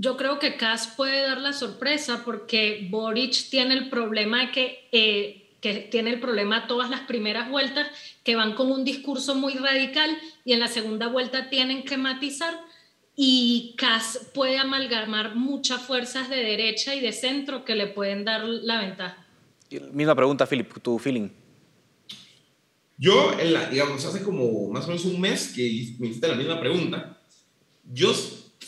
Yo 0.01 0.17
creo 0.17 0.39
que 0.39 0.57
Kass 0.57 0.95
puede 0.97 1.23
dar 1.23 1.41
la 1.41 1.53
sorpresa 1.53 2.23
porque 2.25 2.87
Boric 2.89 3.51
tiene 3.51 3.75
el 3.75 3.91
problema 3.91 4.53
que, 4.53 4.89
eh, 4.93 5.57
que 5.61 5.89
tiene 5.91 6.11
el 6.11 6.21
problema 6.21 6.69
todas 6.69 6.89
las 6.89 7.01
primeras 7.01 7.51
vueltas 7.51 7.89
que 8.23 8.37
van 8.37 8.55
con 8.55 8.71
un 8.71 8.85
discurso 8.85 9.35
muy 9.35 9.55
radical 9.55 10.17
y 10.45 10.53
en 10.53 10.61
la 10.61 10.69
segunda 10.69 11.09
vuelta 11.09 11.51
tienen 11.51 11.83
que 11.83 11.97
matizar 11.97 12.55
y 13.17 13.75
Kass 13.77 14.31
puede 14.33 14.59
amalgamar 14.59 15.35
muchas 15.35 15.83
fuerzas 15.83 16.31
de 16.31 16.37
derecha 16.37 16.95
y 16.95 17.01
de 17.01 17.11
centro 17.11 17.65
que 17.65 17.75
le 17.75 17.89
pueden 17.89 18.25
dar 18.25 18.45
la 18.45 18.81
ventaja. 18.81 19.27
Misma 19.93 20.15
pregunta, 20.15 20.47
Philip, 20.47 20.81
tu 20.81 21.01
feeling. 21.01 21.29
Yo, 22.97 23.33
digamos, 23.73 24.05
hace 24.05 24.23
como 24.23 24.69
más 24.69 24.85
o 24.85 24.89
menos 24.89 25.05
un 25.07 25.21
mes 25.21 25.53
que 25.53 25.63
me 25.99 26.07
hiciste 26.07 26.29
la 26.29 26.37
misma 26.37 26.61
pregunta, 26.61 27.21
yo 27.85 28.15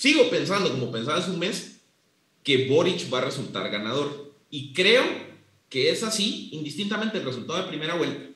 sigo 0.00 0.30
pensando, 0.30 0.70
como 0.70 0.90
pensaba 0.90 1.18
hace 1.18 1.30
un 1.30 1.38
mes, 1.38 1.80
que 2.42 2.68
Boric 2.68 3.12
va 3.12 3.18
a 3.18 3.26
resultar 3.26 3.70
ganador. 3.70 4.34
Y 4.50 4.72
creo 4.72 5.04
que 5.68 5.90
es 5.90 6.02
así, 6.02 6.48
indistintamente 6.52 7.18
del 7.18 7.26
resultado 7.26 7.60
de 7.60 7.68
primera 7.68 7.96
vuelta, 7.96 8.30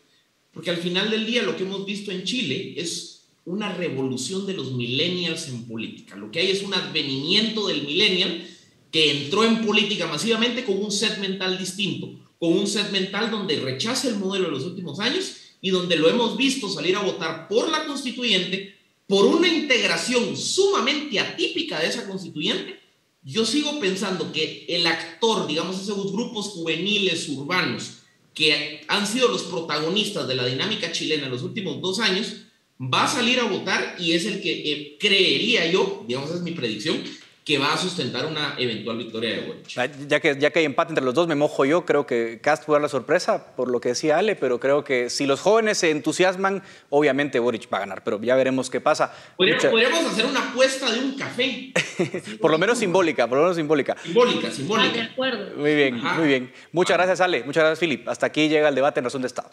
porque 0.52 0.68
al 0.68 0.76
final 0.76 1.10
del 1.10 1.24
día 1.24 1.42
lo 1.42 1.56
que 1.56 1.62
hemos 1.64 1.86
visto 1.86 2.12
en 2.12 2.24
Chile 2.24 2.74
es 2.76 3.22
una 3.46 3.74
revolución 3.74 4.46
de 4.46 4.52
los 4.52 4.72
millennials 4.72 5.48
en 5.48 5.64
política. 5.64 6.16
Lo 6.16 6.30
que 6.30 6.40
hay 6.40 6.50
es 6.50 6.62
un 6.62 6.74
advenimiento 6.74 7.66
del 7.66 7.82
millennial 7.82 8.46
que 8.90 9.22
entró 9.22 9.42
en 9.44 9.64
política 9.64 10.06
masivamente 10.06 10.64
con 10.64 10.76
un 10.76 10.92
set 10.92 11.18
mental 11.18 11.58
distinto, 11.58 12.12
con 12.38 12.52
un 12.52 12.66
set 12.66 12.90
mental 12.92 13.30
donde 13.30 13.56
rechaza 13.56 14.08
el 14.08 14.16
modelo 14.16 14.46
de 14.46 14.52
los 14.52 14.64
últimos 14.64 15.00
años 15.00 15.32
y 15.62 15.70
donde 15.70 15.96
lo 15.96 16.10
hemos 16.10 16.36
visto 16.36 16.68
salir 16.68 16.94
a 16.94 17.02
votar 17.02 17.48
por 17.48 17.70
la 17.70 17.86
constituyente, 17.86 18.76
por 19.06 19.26
una 19.26 19.48
integración 19.48 20.36
sumamente 20.36 21.20
atípica 21.20 21.78
de 21.80 21.88
esa 21.88 22.06
constituyente. 22.06 22.80
Yo 23.22 23.44
sigo 23.44 23.80
pensando 23.80 24.32
que 24.32 24.66
el 24.68 24.86
actor, 24.86 25.46
digamos, 25.46 25.80
esos 25.80 26.12
grupos 26.12 26.48
juveniles 26.48 27.28
urbanos 27.28 27.98
que 28.34 28.84
han 28.88 29.06
sido 29.06 29.28
los 29.28 29.44
protagonistas 29.44 30.26
de 30.26 30.34
la 30.34 30.46
dinámica 30.46 30.92
chilena 30.92 31.26
en 31.26 31.30
los 31.30 31.42
últimos 31.42 31.80
dos 31.80 32.00
años, 32.00 32.34
va 32.80 33.04
a 33.04 33.08
salir 33.08 33.38
a 33.38 33.44
votar 33.44 33.96
y 33.98 34.12
es 34.12 34.26
el 34.26 34.42
que 34.42 34.72
eh, 34.72 34.96
creería 34.98 35.70
yo, 35.70 36.04
digamos, 36.06 36.30
es 36.30 36.40
mi 36.40 36.50
predicción, 36.50 37.02
que 37.44 37.58
va 37.58 37.74
a 37.74 37.76
sustentar 37.76 38.24
una 38.24 38.54
eventual 38.56 38.96
victoria 38.96 39.34
de 39.34 39.40
Boric. 39.42 39.66
Ah, 39.76 39.86
ya 40.08 40.18
que, 40.18 40.38
ya 40.38 40.50
que 40.50 40.60
hay 40.60 40.64
empate 40.64 40.92
entre 40.92 41.04
los 41.04 41.12
dos, 41.12 41.28
me 41.28 41.34
mojo 41.34 41.66
yo. 41.66 41.84
Creo 41.84 42.06
que 42.06 42.40
Cast 42.40 42.64
puede 42.64 42.76
dar 42.76 42.82
la 42.82 42.88
sorpresa 42.88 43.54
por 43.54 43.70
lo 43.70 43.80
que 43.80 43.90
decía 43.90 44.16
Ale, 44.16 44.34
pero 44.34 44.58
creo 44.58 44.82
que 44.82 45.10
si 45.10 45.26
los 45.26 45.40
jóvenes 45.40 45.76
se 45.78 45.90
entusiasman, 45.90 46.62
obviamente 46.88 47.38
Boric 47.38 47.68
va 47.72 47.78
a 47.78 47.80
ganar, 47.80 48.02
pero 48.02 48.18
ya 48.22 48.34
veremos 48.34 48.70
qué 48.70 48.80
pasa. 48.80 49.12
Podríamos, 49.36 50.12
hacer 50.12 50.24
una 50.24 50.50
apuesta 50.50 50.90
de 50.90 51.00
un 51.00 51.18
café. 51.18 51.72
por 52.40 52.50
lo 52.50 52.56
menos 52.56 52.78
simbólica, 52.78 53.28
por 53.28 53.36
lo 53.36 53.44
menos 53.44 53.56
simbólica. 53.56 53.94
Simbólica, 54.02 54.50
simbólica. 54.50 54.92
de 54.92 55.02
acuerdo. 55.02 55.56
Muy 55.56 55.74
bien, 55.74 56.02
muy 56.16 56.26
bien. 56.26 56.52
Muchas 56.72 56.96
gracias 56.96 57.20
Ale, 57.20 57.44
muchas 57.44 57.62
gracias 57.62 57.78
Philip. 57.78 58.08
Hasta 58.08 58.26
aquí 58.26 58.48
llega 58.48 58.70
el 58.70 58.74
debate 58.74 59.00
en 59.00 59.04
Razón 59.04 59.20
de 59.20 59.28
Estado. 59.28 59.50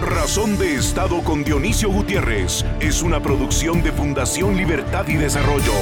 Razón 0.00 0.58
de 0.58 0.74
Estado 0.74 1.22
con 1.22 1.42
Dionisio 1.44 1.90
Gutiérrez 1.90 2.64
es 2.80 3.02
una 3.02 3.20
producción 3.22 3.82
de 3.82 3.92
Fundación 3.92 4.56
Libertad 4.56 5.06
y 5.08 5.14
Desarrollo. 5.14 5.72